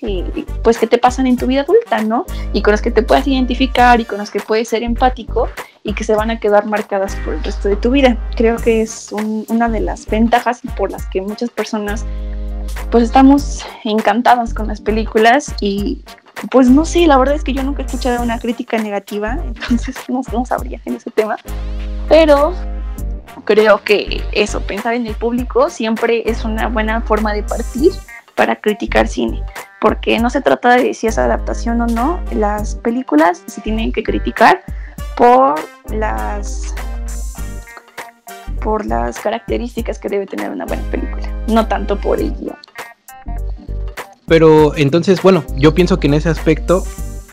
pues 0.64 0.80
que 0.80 0.88
te 0.88 0.98
pasan 0.98 1.28
en 1.28 1.38
tu 1.38 1.46
vida 1.46 1.62
adulta, 1.62 2.02
¿no? 2.02 2.26
Y 2.54 2.62
con 2.64 2.72
las 2.72 2.82
que 2.82 2.92
te 2.92 3.04
puedes 3.04 3.28
identificar 3.28 4.00
y 4.00 4.06
con 4.06 4.18
las 4.18 4.32
que 4.32 4.40
puedes 4.40 4.70
ser 4.70 4.82
empático 4.82 5.50
y 5.86 5.94
que 5.94 6.04
se 6.04 6.16
van 6.16 6.32
a 6.32 6.40
quedar 6.40 6.66
marcadas 6.66 7.16
por 7.18 7.36
el 7.36 7.44
resto 7.44 7.70
de 7.70 7.76
tu 7.76 7.92
vida. 7.92 8.18
Creo 8.36 8.58
que 8.58 8.82
es 8.82 9.12
una 9.14 9.70
de 9.70 9.80
las 9.80 10.08
ventajas 10.08 10.60
por 10.76 10.92
las 10.92 11.06
que 11.06 11.22
muchas 11.22 11.52
personas 11.52 12.06
pues 12.90 13.04
estamos 13.04 13.64
encantadas 13.84 14.54
con 14.54 14.68
las 14.68 14.82
películas 14.82 15.54
y 15.62 16.04
pues 16.50 16.70
no 16.70 16.86
sé, 16.86 17.06
la 17.06 17.18
verdad 17.18 17.36
es 17.36 17.44
que 17.44 17.54
yo 17.54 17.64
nunca 17.64 17.84
he 17.84 17.86
escuchado 17.86 18.24
una 18.24 18.40
crítica 18.40 18.78
negativa, 18.80 19.38
entonces 19.46 19.96
no, 20.10 20.22
no 20.34 20.44
sabría 20.44 20.82
en 20.86 20.96
ese 20.96 21.12
tema, 21.12 21.38
pero 22.10 22.54
creo 23.46 23.84
que 23.84 24.24
eso, 24.32 24.62
pensar 24.62 24.96
en 24.96 25.06
el 25.06 25.16
público 25.16 25.70
siempre 25.70 26.24
es 26.26 26.44
una 26.44 26.68
buena 26.68 27.02
forma 27.02 27.32
de 27.34 27.44
partir 27.44 27.92
para 28.34 28.56
criticar 28.56 29.08
cine, 29.08 29.44
porque 29.80 30.20
no 30.20 30.32
se 30.32 30.42
trata 30.42 30.76
de 30.76 30.96
si 30.96 31.06
es 31.08 31.20
adaptación 31.20 31.80
o 31.82 31.88
no, 31.88 32.20
las 32.34 32.76
películas 32.76 33.44
se 33.46 33.62
tienen 33.62 33.92
que 33.92 34.04
criticar 34.04 34.64
por 35.18 35.56
las 35.92 36.74
por 38.62 38.86
las 38.86 39.20
características 39.20 40.00
que 40.00 40.10
debe 40.10 40.26
tener 40.26 40.50
una 40.50 40.66
buena 40.66 40.84
película, 40.90 41.30
no 41.48 41.68
tanto 41.68 42.00
por 42.00 42.20
el 42.20 42.34
guion. 42.34 42.58
Pero 44.28 44.76
entonces, 44.76 45.22
bueno, 45.22 45.44
yo 45.56 45.76
pienso 45.76 46.00
que 46.00 46.08
en 46.08 46.16
ese 46.16 46.30
aspecto 46.30 46.84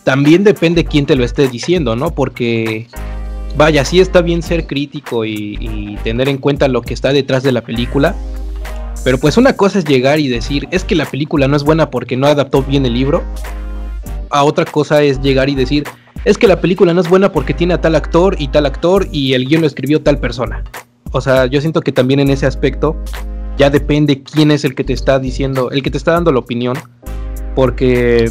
también 0.03 0.43
depende 0.43 0.85
quién 0.85 1.07
te 1.07 1.15
lo 1.15 1.23
esté 1.23 1.47
diciendo, 1.47 1.95
¿no? 1.95 2.11
Porque, 2.11 2.87
vaya, 3.57 3.83
sí 3.83 3.99
está 3.99 4.21
bien 4.21 4.43
ser 4.43 4.67
crítico 4.67 5.25
y, 5.25 5.57
y, 5.59 5.97
tener 6.03 6.29
en 6.29 6.37
cuenta 6.37 6.67
lo 6.67 6.83
que 6.83 6.93
está 6.93 7.11
detrás 7.11 7.41
de 7.41 7.51
la 7.51 7.61
película. 7.61 8.15
Pero 9.03 9.17
pues 9.17 9.35
una 9.35 9.53
cosa 9.53 9.79
es 9.79 9.85
llegar 9.85 10.19
y 10.19 10.27
decir, 10.27 10.67
es 10.71 10.83
que 10.83 10.95
la 10.95 11.05
película 11.05 11.47
no 11.47 11.57
es 11.57 11.63
buena 11.63 11.89
porque 11.89 12.15
no 12.15 12.27
adaptó 12.27 12.61
bien 12.61 12.85
el 12.85 12.93
libro. 12.93 13.23
A 14.29 14.43
otra 14.43 14.65
cosa 14.65 15.01
es 15.01 15.19
llegar 15.19 15.49
y 15.49 15.55
decir, 15.55 15.85
es 16.25 16.37
que 16.37 16.47
la 16.47 16.61
película 16.61 16.93
no 16.93 17.01
es 17.01 17.09
buena 17.09 17.31
porque 17.31 17.53
tiene 17.53 17.73
a 17.73 17.81
tal 17.81 17.95
actor 17.95 18.35
y 18.39 18.47
tal 18.47 18.65
actor 18.65 19.07
y 19.11 19.33
el 19.33 19.47
guion 19.47 19.61
lo 19.61 19.67
escribió 19.67 20.01
tal 20.01 20.19
persona. 20.19 20.63
O 21.11 21.21
sea, 21.21 21.45
yo 21.45 21.61
siento 21.61 21.81
que 21.81 21.91
también 21.91 22.19
en 22.19 22.29
ese 22.29 22.45
aspecto 22.45 22.95
ya 23.57 23.69
depende 23.69 24.23
quién 24.23 24.51
es 24.51 24.65
el 24.65 24.75
que 24.75 24.83
te 24.83 24.93
está 24.93 25.19
diciendo, 25.19 25.69
el 25.71 25.83
que 25.83 25.91
te 25.91 25.97
está 25.97 26.13
dando 26.13 26.31
la 26.31 26.39
opinión, 26.39 26.77
porque 27.55 28.29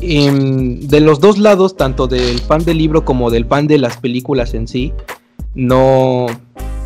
em, 0.00 0.80
de 0.80 1.00
los 1.00 1.20
dos 1.20 1.38
lados, 1.38 1.76
tanto 1.76 2.08
del 2.08 2.40
fan 2.40 2.64
del 2.64 2.78
libro 2.78 3.04
como 3.04 3.30
del 3.30 3.44
fan 3.44 3.66
de 3.66 3.78
las 3.78 3.98
películas 3.98 4.54
en 4.54 4.66
sí, 4.66 4.92
no... 5.54 6.26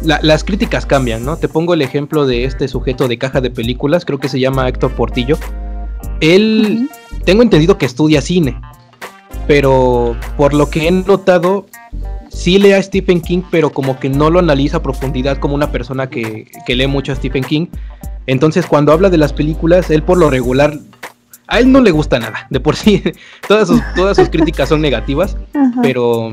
las 0.03 0.45
críticas 0.45 0.85
cambian, 0.85 1.25
¿no? 1.25 1.37
Te 1.37 1.49
pongo 1.49 1.73
el 1.73 1.83
ejemplo 1.83 2.27
de 2.27 2.45
este 2.45 2.69
sujeto 2.69 3.09
de 3.09 3.17
caja 3.17 3.41
de 3.41 3.51
películas, 3.51 4.05
creo 4.05 4.19
que 4.19 4.29
se 4.29 4.39
llama 4.39 4.69
Héctor 4.69 4.93
Portillo. 4.93 5.39
Él, 6.21 6.91
tengo 7.25 7.43
entendido 7.43 7.79
que 7.79 7.87
estudia 7.87 8.21
cine, 8.21 8.61
pero 9.47 10.17
por 10.37 10.55
lo 10.55 10.71
que 10.71 10.87
he 10.87 10.91
notado, 10.91 11.67
sí 12.31 12.59
lee 12.59 12.73
a 12.73 12.83
Stephen 12.83 13.21
King, 13.21 13.43
pero 13.51 13.71
como 13.71 13.99
que 13.99 14.09
no 14.09 14.31
lo 14.31 14.39
analiza 14.39 14.79
a 14.79 14.83
profundidad 14.83 15.39
como 15.39 15.55
una 15.55 15.71
persona 15.71 16.09
que, 16.09 16.47
lee 16.67 16.87
mucho 16.87 17.13
a 17.13 17.17
Stephen 17.17 17.45
King. 17.45 17.67
Entonces, 18.27 18.67
cuando 18.67 18.93
habla 18.93 19.11
de 19.11 19.19
las 19.19 19.33
películas, 19.33 19.91
él 19.91 20.03
por 20.03 20.19
lo 20.19 20.31
regular, 20.31 20.79
a 21.49 21.59
él 21.59 21.73
no 21.73 21.81
le 21.81 21.91
gusta 21.91 22.19
nada. 22.19 22.47
De 22.51 22.61
por 22.61 22.77
sí, 22.77 23.03
todas 23.49 23.69
sus, 23.69 23.81
todas 23.97 24.17
sus 24.17 24.29
críticas 24.29 24.69
son 24.69 24.81
negativas, 24.81 25.37
pero, 25.83 26.31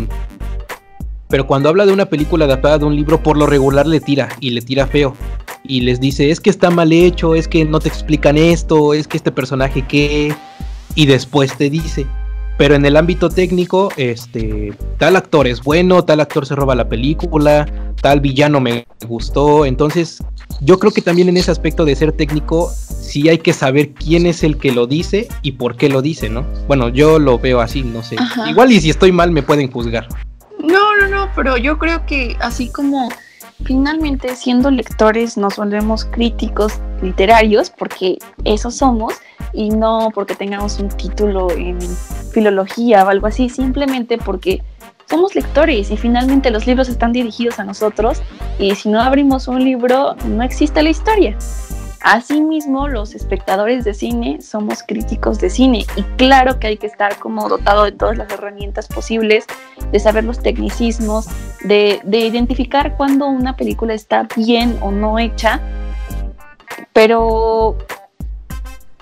pero 1.28 1.48
cuando 1.48 1.70
habla 1.70 1.86
de 1.86 1.94
una 1.94 2.06
película 2.06 2.46
adaptada 2.46 2.78
de 2.78 2.86
un 2.86 2.96
libro, 2.96 3.24
por 3.24 3.38
lo 3.38 3.48
regular 3.48 3.88
le 3.88 4.00
tira 4.00 4.30
y 4.40 4.52
le 4.52 4.62
tira 4.62 4.88
feo. 4.88 5.16
Y 5.64 5.82
les 5.82 6.00
dice, 6.00 6.30
es 6.30 6.40
que 6.40 6.50
está 6.50 6.70
mal 6.70 6.94
hecho, 6.94 7.36
es 7.36 7.48
que 7.48 7.66
no 7.66 7.80
te 7.80 7.90
explican 7.90 8.38
esto, 8.38 8.94
es 8.94 9.08
que 9.08 9.18
este 9.18 9.32
personaje 9.32 9.82
qué. 9.82 10.34
Y 10.96 11.06
después 11.08 11.58
te 11.58 11.70
dice, 11.70 12.06
pero 12.58 12.76
en 12.76 12.86
el 12.86 12.98
ámbito 12.98 13.30
técnico, 13.30 13.90
este, 13.98 14.74
tal 14.98 15.16
actor 15.16 15.48
es 15.48 15.64
bueno, 15.64 16.04
tal 16.04 16.20
actor 16.20 16.46
se 16.46 16.56
roba 16.56 16.76
la 16.76 16.90
película, 16.90 17.68
tal 18.02 18.20
villano 18.20 18.60
me 18.60 18.86
gustó. 19.08 19.66
Entonces, 19.66 20.24
yo 20.62 20.80
creo 20.80 20.92
que 20.92 21.02
también 21.02 21.30
en 21.30 21.38
ese 21.38 21.52
aspecto 21.52 21.86
de 21.86 21.96
ser 21.96 22.12
técnico, 22.12 22.72
sí 22.72 23.30
hay 23.30 23.38
que 23.38 23.54
saber 23.54 23.94
quién 23.94 24.26
es 24.26 24.44
el 24.44 24.58
que 24.58 24.72
lo 24.72 24.88
dice 24.88 25.28
y 25.44 25.54
por 25.54 25.78
qué 25.78 25.88
lo 25.88 26.02
dice, 26.02 26.30
¿no? 26.30 26.46
Bueno, 26.68 26.90
yo 26.90 27.20
lo 27.20 27.38
veo 27.38 27.62
así, 27.62 27.84
no 27.84 28.04
sé. 28.04 28.16
Igual 28.50 28.72
y 28.72 28.82
si 28.82 28.90
estoy 28.90 29.12
mal 29.12 29.32
me 29.32 29.44
pueden 29.44 29.72
juzgar. 29.72 30.08
No, 30.60 30.96
no, 30.98 31.08
no, 31.08 31.30
pero 31.36 31.58
yo 31.58 31.78
creo 31.78 32.06
que 32.08 32.36
así 32.40 32.70
como 32.70 33.10
finalmente 33.64 34.36
siendo 34.36 34.70
lectores 34.70 35.38
nos 35.38 35.56
volvemos 35.58 36.06
críticos 36.06 36.74
literarios 37.02 37.72
porque 37.72 38.18
eso 38.44 38.70
somos 38.70 39.16
y 39.54 39.70
no 39.70 40.12
porque 40.14 40.36
tengamos 40.36 40.80
un 40.80 40.90
título 40.90 41.52
en 41.52 41.80
filología 42.32 43.06
o 43.06 43.10
algo 43.10 43.28
así, 43.28 43.50
simplemente 43.50 44.18
porque 44.18 44.62
somos 45.10 45.36
lectores 45.36 45.90
y 45.90 45.98
finalmente 45.98 46.52
los 46.52 46.68
libros 46.68 46.90
están 46.90 47.14
dirigidos 47.14 47.60
a 47.60 47.64
nosotros 47.64 48.22
y 48.60 48.76
si 48.76 48.90
no 48.90 49.02
abrimos 49.02 49.48
un 49.48 49.64
libro 49.64 50.16
no 50.26 50.44
existe 50.44 50.84
la 50.84 50.90
historia. 50.90 51.38
Asimismo, 52.02 52.88
los 52.88 53.16
espectadores 53.16 53.84
de 53.84 53.94
cine 53.94 54.42
somos 54.42 54.84
críticos 54.84 55.40
de 55.40 55.50
cine 55.50 55.86
y 55.96 56.04
claro 56.16 56.60
que 56.60 56.68
hay 56.68 56.78
que 56.78 56.88
estar 56.88 57.18
como 57.18 57.50
dotado 57.50 57.84
de 57.84 57.92
todas 57.92 58.18
las 58.18 58.32
herramientas 58.32 58.88
posibles, 58.88 59.46
de 59.92 60.00
saber 60.00 60.24
los 60.24 60.40
tecnicismos, 60.40 61.28
de, 61.64 62.00
de 62.04 62.20
identificar 62.20 62.96
cuando 62.96 63.28
una 63.28 63.56
película 63.56 63.94
está 63.94 64.28
bien 64.36 64.78
o 64.82 64.92
no 64.92 65.18
hecha, 65.18 65.60
pero 66.94 67.78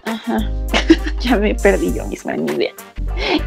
Ajá. 0.05 0.39
ya 1.19 1.37
me 1.37 1.55
perdí 1.55 1.93
yo 1.93 2.05
misma 2.05 2.35
en 2.35 2.45
mi 2.45 2.53
idea. 2.53 2.73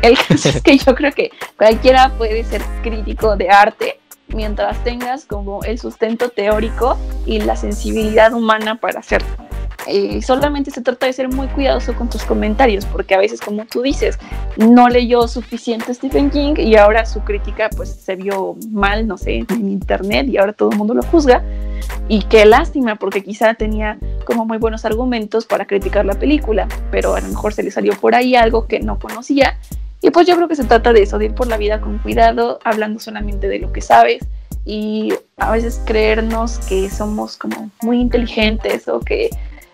El 0.02 0.16
caso 0.18 0.48
es 0.48 0.62
que 0.62 0.78
yo 0.78 0.94
creo 0.94 1.12
que 1.12 1.30
cualquiera 1.56 2.10
puede 2.18 2.44
ser 2.44 2.62
crítico 2.82 3.36
de 3.36 3.50
arte 3.50 4.00
mientras 4.28 4.82
tengas 4.84 5.24
como 5.24 5.62
el 5.64 5.78
sustento 5.78 6.28
teórico 6.28 6.98
y 7.26 7.40
la 7.40 7.56
sensibilidad 7.56 8.32
humana 8.32 8.76
para 8.76 9.00
hacerlo. 9.00 9.47
Eh, 9.88 10.20
solamente 10.20 10.70
se 10.70 10.82
trata 10.82 11.06
de 11.06 11.12
ser 11.12 11.28
muy 11.28 11.46
cuidadoso 11.48 11.94
con 11.94 12.10
tus 12.10 12.22
comentarios, 12.22 12.84
porque 12.84 13.14
a 13.14 13.18
veces, 13.18 13.40
como 13.40 13.64
tú 13.64 13.82
dices, 13.82 14.18
no 14.56 14.88
leyó 14.88 15.26
suficiente 15.28 15.94
Stephen 15.94 16.30
King 16.30 16.54
y 16.58 16.76
ahora 16.76 17.06
su 17.06 17.20
crítica 17.20 17.70
pues 17.74 17.88
se 17.90 18.16
vio 18.16 18.56
mal, 18.70 19.06
no 19.06 19.16
sé, 19.16 19.46
en 19.48 19.68
internet 19.68 20.28
y 20.28 20.36
ahora 20.36 20.52
todo 20.52 20.70
el 20.70 20.76
mundo 20.76 20.94
lo 20.94 21.02
juzga. 21.02 21.42
Y 22.06 22.22
qué 22.24 22.44
lástima, 22.44 22.96
porque 22.96 23.22
quizá 23.22 23.54
tenía 23.54 23.98
como 24.24 24.44
muy 24.44 24.58
buenos 24.58 24.84
argumentos 24.84 25.46
para 25.46 25.66
criticar 25.66 26.04
la 26.04 26.14
película, 26.14 26.68
pero 26.90 27.14
a 27.14 27.20
lo 27.20 27.28
mejor 27.28 27.54
se 27.54 27.62
le 27.62 27.70
salió 27.70 27.94
por 27.94 28.14
ahí 28.14 28.34
algo 28.34 28.66
que 28.66 28.80
no 28.80 28.98
conocía. 28.98 29.58
Y 30.00 30.10
pues 30.10 30.26
yo 30.26 30.36
creo 30.36 30.48
que 30.48 30.56
se 30.56 30.64
trata 30.64 30.92
de 30.92 31.02
eso, 31.02 31.18
de 31.18 31.26
ir 31.26 31.34
por 31.34 31.48
la 31.48 31.56
vida 31.56 31.80
con 31.80 31.98
cuidado, 31.98 32.60
hablando 32.62 33.00
solamente 33.00 33.48
de 33.48 33.58
lo 33.58 33.72
que 33.72 33.80
sabes 33.80 34.22
y 34.68 35.14
a 35.38 35.50
veces 35.50 35.80
creernos 35.86 36.58
que 36.68 36.90
somos 36.90 37.38
como 37.38 37.70
muy 37.80 38.00
inteligentes 38.00 38.86
o 38.86 39.00
que 39.00 39.30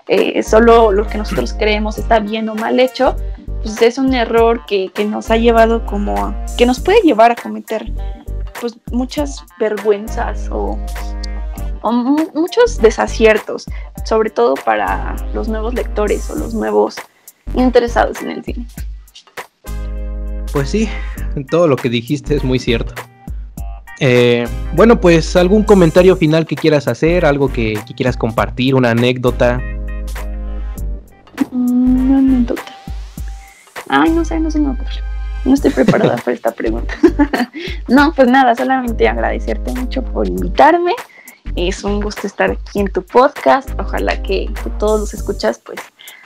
eh, 0.09 0.43
solo 0.43 0.93
lo 0.93 1.07
que 1.07 1.19
nosotros 1.19 1.55
creemos 1.55 1.99
está 1.99 2.21
bien 2.21 2.49
o 2.49 2.55
mal 2.55 2.79
hecho, 2.81 3.17
pues 3.63 3.81
es 3.83 3.99
un 3.99 4.13
error 4.15 4.65
que, 4.67 4.91
que 4.93 5.05
nos 5.05 5.31
ha 5.31 5.37
llevado 5.37 5.85
como, 5.87 6.35
que 6.59 6.67
nos 6.67 6.81
puede 6.81 7.01
llevar 7.03 7.33
a 7.33 7.37
cometer 7.37 7.91
pues 8.61 8.79
muchas 8.91 9.45
vergüenzas 9.59 10.49
o 10.51 10.79
muchos 12.35 12.79
desaciertos, 12.79 13.67
sobre 14.05 14.31
todo 14.31 14.55
para 14.55 15.17
los 15.35 15.49
nuevos 15.49 15.75
lectores 15.75 16.31
o 16.31 16.37
los 16.37 16.55
nuevos 16.55 16.97
interesados 17.55 18.23
en 18.23 18.31
el 18.31 18.45
cine. 18.45 18.67
Pues 20.53 20.71
sí, 20.71 20.89
todo 21.51 21.67
lo 21.67 21.77
que 21.77 21.89
dijiste 21.89 22.37
es 22.37 22.45
muy 22.45 22.59
cierto. 22.59 22.95
Eh, 24.01 24.47
bueno, 24.75 25.01
pues 25.01 25.37
algún 25.37 25.63
comentario 25.63 26.17
final 26.17 26.47
que 26.47 26.57
quieras 26.57 26.89
hacer, 26.89 27.25
algo 27.25 27.53
que, 27.53 27.79
quieras 27.97 28.17
compartir, 28.17 28.75
una 28.75 28.91
anécdota. 28.91 29.61
Una 31.95 32.19
anécdota. 32.19 32.63
Ay, 33.89 34.11
no 34.11 34.25
sé, 34.25 34.41
no 34.41 34.51
se 34.51 34.59
me. 34.59 34.77
No 35.45 35.55
estoy 35.55 35.71
preparada 35.71 36.17
para 36.17 36.33
esta 36.33 36.51
pregunta. 36.51 36.93
no, 37.89 38.13
pues 38.15 38.27
nada, 38.27 38.57
solamente 38.57 39.07
agradecerte 39.07 39.73
mucho 39.73 40.03
por 40.03 40.27
invitarme. 40.27 40.93
Es 41.55 41.85
un 41.85 42.01
gusto 42.01 42.27
estar 42.27 42.51
aquí 42.51 42.81
en 42.81 42.89
tu 42.89 43.03
podcast. 43.03 43.71
Ojalá 43.79 44.21
que, 44.23 44.51
todos 44.81 45.01
los 45.01 45.15
escuchas 45.15 45.61
pues 45.65 45.79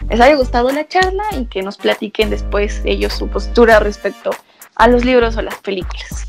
les 0.09 0.19
haya 0.19 0.37
gustado 0.37 0.71
la 0.71 0.89
charla 0.89 1.25
y 1.39 1.45
que 1.45 1.63
nos 1.63 1.77
platiquen 1.77 2.31
después 2.31 2.81
ellos 2.87 3.13
su 3.13 3.29
postura 3.29 3.79
respecto 3.79 4.31
a 4.77 4.89
los 4.89 5.05
libros 5.05 5.37
o 5.37 5.43
las 5.43 5.57
películas. 5.57 6.27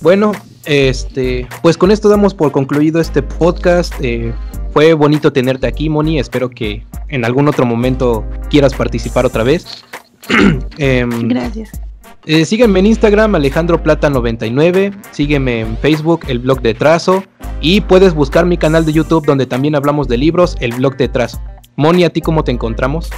Bueno, 0.00 0.32
este, 0.64 1.46
pues 1.62 1.76
con 1.76 1.92
esto 1.92 2.08
damos 2.08 2.34
por 2.34 2.50
concluido 2.50 3.00
este 3.00 3.22
podcast. 3.22 3.94
Eh, 4.00 4.34
fue 4.72 4.94
bonito 4.94 5.32
tenerte 5.32 5.66
aquí, 5.66 5.88
Moni. 5.88 6.18
Espero 6.18 6.50
que 6.50 6.84
en 7.08 7.24
algún 7.24 7.48
otro 7.48 7.66
momento 7.66 8.24
quieras 8.48 8.74
participar 8.74 9.26
otra 9.26 9.42
vez. 9.42 9.84
Em, 10.78 11.28
Gracias. 11.28 11.80
Eh, 12.26 12.44
sígueme 12.44 12.80
en 12.80 12.86
Instagram, 12.86 13.34
Alejandro 13.34 13.82
Plata99. 13.82 14.94
Sígueme 15.10 15.60
en 15.60 15.76
Facebook, 15.78 16.20
el 16.28 16.38
blog 16.38 16.60
de 16.60 16.74
Trazo. 16.74 17.24
Y 17.60 17.80
puedes 17.80 18.14
buscar 18.14 18.46
mi 18.46 18.56
canal 18.56 18.86
de 18.86 18.92
YouTube 18.92 19.26
donde 19.26 19.46
también 19.46 19.74
hablamos 19.74 20.08
de 20.08 20.16
libros, 20.16 20.56
el 20.60 20.72
blog 20.74 20.96
de 20.96 21.08
Trazo. 21.08 21.40
Moni, 21.76 22.04
¿a 22.04 22.10
ti 22.10 22.20
cómo 22.20 22.44
te 22.44 22.52
encontramos? 22.52 23.10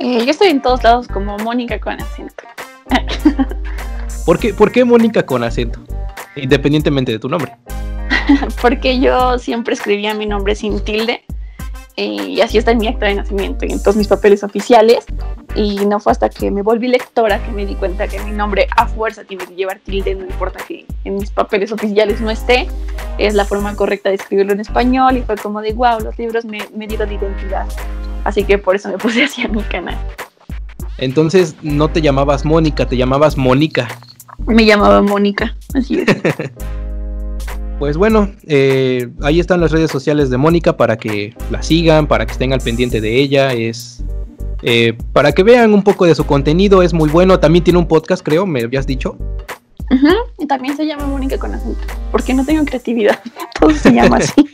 Eh, 0.00 0.24
yo 0.24 0.30
estoy 0.30 0.48
en 0.48 0.62
todos 0.62 0.82
lados 0.82 1.08
como 1.08 1.36
Mónica 1.38 1.80
con 1.80 2.00
acento. 2.00 2.44
¿Por 4.24 4.38
qué, 4.38 4.54
¿Por 4.54 4.72
qué 4.72 4.84
Mónica 4.84 5.24
con 5.24 5.42
acento? 5.44 5.80
Independientemente 6.36 7.12
de 7.12 7.18
tu 7.18 7.28
nombre. 7.28 7.56
Porque 8.62 8.98
yo 9.00 9.38
siempre 9.38 9.74
escribía 9.74 10.14
mi 10.14 10.26
nombre 10.26 10.54
sin 10.54 10.80
tilde 10.80 11.22
y 11.98 12.42
así 12.42 12.58
está 12.58 12.72
en 12.72 12.78
mi 12.78 12.88
acta 12.88 13.06
de 13.06 13.14
nacimiento 13.14 13.64
y 13.64 13.72
en 13.72 13.82
todos 13.82 13.96
mis 13.96 14.06
papeles 14.06 14.44
oficiales. 14.44 15.04
Y 15.54 15.76
no 15.86 15.98
fue 15.98 16.12
hasta 16.12 16.28
que 16.28 16.50
me 16.50 16.60
volví 16.60 16.88
lectora 16.88 17.42
que 17.42 17.50
me 17.50 17.64
di 17.64 17.74
cuenta 17.74 18.06
que 18.06 18.22
mi 18.22 18.32
nombre 18.32 18.68
a 18.76 18.86
fuerza 18.86 19.24
tiene 19.24 19.46
que 19.46 19.54
llevar 19.54 19.80
tilde, 19.82 20.14
no 20.14 20.26
importa 20.26 20.62
que 20.66 20.84
en 21.04 21.14
mis 21.14 21.30
papeles 21.30 21.72
oficiales 21.72 22.20
no 22.20 22.30
esté, 22.30 22.68
es 23.16 23.32
la 23.34 23.46
forma 23.46 23.74
correcta 23.74 24.10
de 24.10 24.16
escribirlo 24.16 24.52
en 24.52 24.60
español 24.60 25.16
y 25.16 25.22
fue 25.22 25.36
como 25.36 25.62
de 25.62 25.72
wow, 25.72 26.00
los 26.00 26.18
libros 26.18 26.44
me, 26.44 26.58
me 26.74 26.86
dieron 26.86 27.10
identidad. 27.10 27.66
Así 28.24 28.44
que 28.44 28.58
por 28.58 28.76
eso 28.76 28.90
me 28.90 28.98
puse 28.98 29.24
así 29.24 29.42
a 29.42 29.48
mi 29.48 29.62
canal. 29.62 29.96
Entonces 30.98 31.56
no 31.62 31.88
te 31.88 32.02
llamabas 32.02 32.44
Mónica, 32.44 32.86
te 32.86 32.96
llamabas 32.98 33.38
Mónica. 33.38 33.88
Me 34.46 34.66
llamaba 34.66 35.00
Mónica, 35.00 35.56
así 35.74 36.00
es. 36.00 36.06
Pues 37.78 37.98
bueno, 37.98 38.30
eh, 38.46 39.08
ahí 39.22 39.38
están 39.38 39.60
las 39.60 39.70
redes 39.70 39.90
sociales 39.90 40.30
de 40.30 40.38
Mónica 40.38 40.76
para 40.76 40.96
que 40.96 41.34
la 41.50 41.62
sigan, 41.62 42.06
para 42.06 42.24
que 42.24 42.32
estén 42.32 42.52
al 42.54 42.60
pendiente 42.60 43.02
de 43.02 43.20
ella. 43.20 43.52
Es 43.52 44.02
eh, 44.62 44.96
para 45.12 45.32
que 45.32 45.42
vean 45.42 45.74
un 45.74 45.82
poco 45.82 46.06
de 46.06 46.14
su 46.14 46.24
contenido, 46.24 46.82
es 46.82 46.94
muy 46.94 47.10
bueno. 47.10 47.38
También 47.38 47.64
tiene 47.64 47.78
un 47.78 47.86
podcast, 47.86 48.24
creo, 48.24 48.46
me 48.46 48.62
habías 48.62 48.86
dicho. 48.86 49.18
Y 50.38 50.46
también 50.46 50.76
se 50.76 50.86
llama 50.86 51.06
Mónica 51.06 51.38
con 51.38 51.54
acento, 51.54 51.78
porque 52.10 52.34
no 52.34 52.44
tengo 52.44 52.64
creatividad. 52.64 53.20
Todo 53.60 53.70
se 53.70 53.92
llama 53.92 54.16
así. 54.16 54.48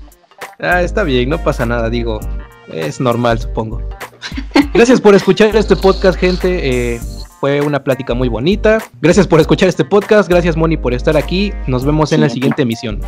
ah, 0.60 0.82
está 0.82 1.02
bien, 1.02 1.28
no 1.28 1.42
pasa 1.42 1.66
nada, 1.66 1.90
digo, 1.90 2.20
es 2.72 3.00
normal, 3.00 3.40
supongo. 3.40 3.82
Gracias 4.74 5.00
por 5.00 5.14
escuchar 5.14 5.56
este 5.56 5.74
podcast, 5.74 6.18
gente. 6.18 6.94
Eh, 6.94 7.00
fue 7.40 7.60
una 7.60 7.82
plática 7.82 8.14
muy 8.14 8.28
bonita. 8.28 8.78
Gracias 9.00 9.26
por 9.26 9.40
escuchar 9.40 9.68
este 9.68 9.84
podcast. 9.84 10.28
Gracias, 10.28 10.56
Moni, 10.56 10.76
por 10.76 10.94
estar 10.94 11.16
aquí. 11.16 11.52
Nos 11.66 11.84
vemos 11.84 12.12
en 12.12 12.20
la 12.20 12.28
siguiente 12.28 12.62
emisión. 12.62 13.00